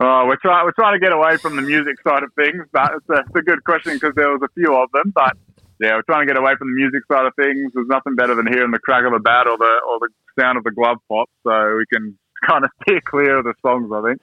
Oh, 0.00 0.26
we're 0.26 0.36
trying 0.36 0.64
we're 0.64 0.72
trying 0.72 0.94
to 0.94 1.04
get 1.04 1.12
away 1.12 1.36
from 1.38 1.56
the 1.56 1.62
music 1.62 1.96
side 2.06 2.22
of 2.22 2.32
things. 2.34 2.64
But 2.72 2.92
it's 2.94 3.08
a, 3.08 3.20
it's 3.26 3.36
a 3.36 3.42
good 3.42 3.64
question 3.64 3.94
because 3.94 4.14
there 4.14 4.30
was 4.30 4.40
a 4.42 4.52
few 4.54 4.74
of 4.74 4.90
them, 4.92 5.12
but 5.14 5.36
yeah, 5.80 5.94
we're 5.94 6.02
trying 6.02 6.26
to 6.26 6.32
get 6.32 6.38
away 6.38 6.54
from 6.56 6.68
the 6.68 6.74
music 6.74 7.02
side 7.10 7.26
of 7.26 7.34
things. 7.34 7.72
There's 7.74 7.88
nothing 7.88 8.14
better 8.14 8.34
than 8.34 8.46
hearing 8.46 8.70
the 8.70 8.78
crack 8.78 9.04
of 9.04 9.12
the 9.12 9.20
bat 9.20 9.46
or 9.46 9.56
the 9.56 9.80
or 9.88 9.98
the 10.00 10.08
sound 10.38 10.58
of 10.58 10.64
the 10.64 10.70
glove 10.70 10.98
pop, 11.08 11.28
so 11.44 11.76
we 11.76 11.84
can 11.92 12.18
kind 12.46 12.64
of 12.64 12.70
steer 12.82 13.00
clear 13.04 13.38
of 13.38 13.44
the 13.44 13.54
songs. 13.62 13.90
I 13.92 14.02
think. 14.02 14.22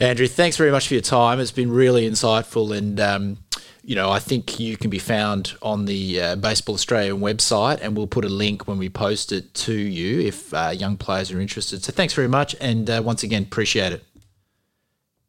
Andrew, 0.00 0.26
thanks 0.26 0.56
very 0.56 0.70
much 0.70 0.88
for 0.88 0.94
your 0.94 1.02
time. 1.02 1.40
It's 1.40 1.50
been 1.50 1.70
really 1.70 2.08
insightful, 2.08 2.76
and 2.76 2.98
um, 2.98 3.38
you 3.82 3.94
know, 3.94 4.10
I 4.10 4.18
think 4.18 4.58
you 4.58 4.76
can 4.76 4.90
be 4.90 4.98
found 4.98 5.54
on 5.62 5.84
the 5.84 6.20
uh, 6.20 6.36
Baseball 6.36 6.74
Australia 6.74 7.14
website, 7.14 7.80
and 7.80 7.96
we'll 7.96 8.06
put 8.06 8.24
a 8.24 8.28
link 8.28 8.66
when 8.66 8.78
we 8.78 8.88
post 8.88 9.32
it 9.32 9.54
to 9.54 9.74
you 9.74 10.20
if 10.20 10.52
uh, 10.54 10.72
young 10.74 10.96
players 10.96 11.30
are 11.30 11.40
interested. 11.40 11.84
So, 11.84 11.92
thanks 11.92 12.14
very 12.14 12.28
much, 12.28 12.56
and 12.60 12.88
uh, 12.88 13.02
once 13.04 13.22
again, 13.22 13.42
appreciate 13.42 13.92
it. 13.92 14.04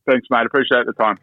Thanks, 0.08 0.28
mate. 0.30 0.46
Appreciate 0.46 0.86
the 0.86 0.94
time. 0.94 1.18